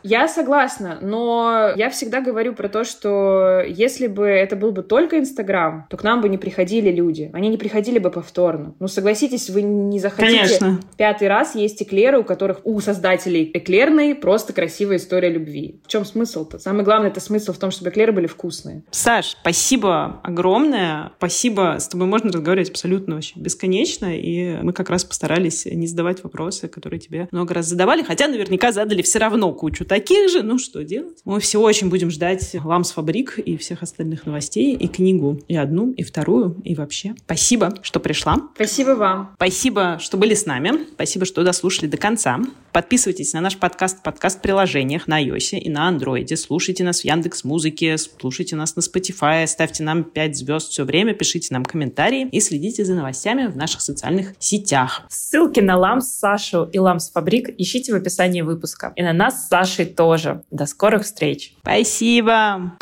Я 0.04 0.28
согласна, 0.28 0.98
но 1.00 1.72
я 1.76 1.88
всегда 1.88 2.20
говорю 2.20 2.54
про 2.54 2.68
то, 2.68 2.84
что 2.84 3.62
если 3.66 4.06
бы 4.06 4.26
это 4.26 4.54
был 4.54 4.70
бы 4.70 4.82
только 4.82 5.18
Инстаграм, 5.18 5.86
то 5.88 5.96
к 5.96 6.04
нам 6.04 6.20
бы 6.20 6.28
не 6.28 6.36
приходили 6.36 6.90
люди. 6.90 7.30
Они 7.32 7.48
не 7.48 7.56
приходили 7.56 7.98
бы 7.98 8.10
повторно. 8.10 8.74
Ну, 8.80 8.86
согласитесь, 8.86 9.48
вы 9.48 9.62
не 9.62 9.98
захотите 9.98 10.36
Конечно. 10.36 10.80
пятый 10.98 11.28
раз 11.28 11.54
есть 11.54 11.82
эклеры, 11.82 12.18
у 12.18 12.24
которых 12.24 12.60
у 12.64 12.78
создателей 12.80 13.50
эклерной 13.54 14.14
просто 14.14 14.52
красивая 14.52 14.98
история 14.98 15.30
любви. 15.30 15.80
В 15.84 15.88
чем 15.88 16.04
смысл-то? 16.04 16.58
Самое 16.58 16.84
главное, 16.84 17.08
это 17.08 17.20
смысл 17.20 17.54
в 17.54 17.58
том, 17.58 17.70
чтобы 17.70 17.88
эклеры 17.88 18.12
были 18.12 18.26
вкусные. 18.26 18.84
Саш, 18.90 19.38
спасибо 19.40 20.20
огромное. 20.22 21.12
Спасибо. 21.16 21.76
С 21.78 21.88
тобой 21.88 22.06
можно 22.06 22.30
разговаривать 22.30 22.68
абсолютно 22.68 23.14
вообще 23.14 23.40
бесконечно. 23.40 24.14
И 24.14 24.58
мы 24.62 24.74
как 24.74 24.90
раз 24.90 25.02
постарались 25.02 25.64
не 25.64 25.86
задавать 25.86 26.22
вопросы, 26.22 26.68
которые 26.68 27.00
тебе 27.00 27.26
много 27.32 27.54
раз 27.54 27.64
задавали. 27.64 28.02
Хотя 28.02 28.28
наверняка 28.28 28.70
задали 28.70 29.00
все 29.00 29.18
равно 29.18 29.50
кучу 29.54 29.86
таких 29.94 30.28
же. 30.28 30.42
Ну, 30.42 30.58
что 30.58 30.82
делать? 30.82 31.18
Мы 31.24 31.38
все 31.38 31.60
очень 31.60 31.88
будем 31.88 32.10
ждать 32.10 32.56
Ламс 32.64 32.90
Фабрик 32.90 33.38
и 33.38 33.56
всех 33.56 33.84
остальных 33.84 34.26
новостей, 34.26 34.74
и 34.74 34.88
книгу, 34.88 35.40
и 35.46 35.54
одну, 35.54 35.92
и 35.92 36.02
вторую, 36.02 36.60
и 36.64 36.74
вообще. 36.74 37.14
Спасибо, 37.24 37.72
что 37.82 38.00
пришла. 38.00 38.38
Спасибо 38.56 38.90
вам. 38.96 39.30
Спасибо, 39.36 39.98
что 40.00 40.16
были 40.16 40.34
с 40.34 40.46
нами. 40.46 40.88
Спасибо, 40.94 41.24
что 41.26 41.44
дослушали 41.44 41.86
до 41.86 41.96
конца. 41.96 42.40
Подписывайтесь 42.72 43.32
на 43.34 43.40
наш 43.40 43.56
подкаст 43.56 44.00
в 44.00 44.02
подкаст-приложениях 44.02 45.06
на 45.06 45.22
iOS 45.22 45.58
и 45.58 45.70
на 45.70 45.88
Android. 45.88 46.34
Слушайте 46.34 46.82
нас 46.82 47.02
в 47.02 47.04
Яндекс 47.04 47.44
Музыке, 47.44 47.96
слушайте 47.96 48.56
нас 48.56 48.74
на 48.74 48.80
Spotify, 48.80 49.46
ставьте 49.46 49.84
нам 49.84 50.02
5 50.02 50.36
звезд 50.36 50.72
все 50.72 50.82
время, 50.82 51.14
пишите 51.14 51.54
нам 51.54 51.64
комментарии 51.64 52.28
и 52.32 52.40
следите 52.40 52.84
за 52.84 52.94
новостями 52.96 53.46
в 53.46 53.56
наших 53.56 53.80
социальных 53.80 54.34
сетях. 54.40 55.02
Ссылки 55.08 55.60
на 55.60 55.76
Ламс, 55.76 56.08
Сашу 56.08 56.68
и 56.72 56.80
Ламс 56.80 57.12
Фабрик 57.12 57.54
ищите 57.56 57.92
в 57.92 57.94
описании 57.94 58.40
выпуска. 58.40 58.92
И 58.96 59.04
на 59.04 59.12
нас 59.12 59.46
с 59.46 59.48
Сашей 59.84 59.94
тоже. 59.94 60.42
До 60.50 60.66
скорых 60.66 61.02
встреч. 61.02 61.54
Спасибо! 61.60 62.72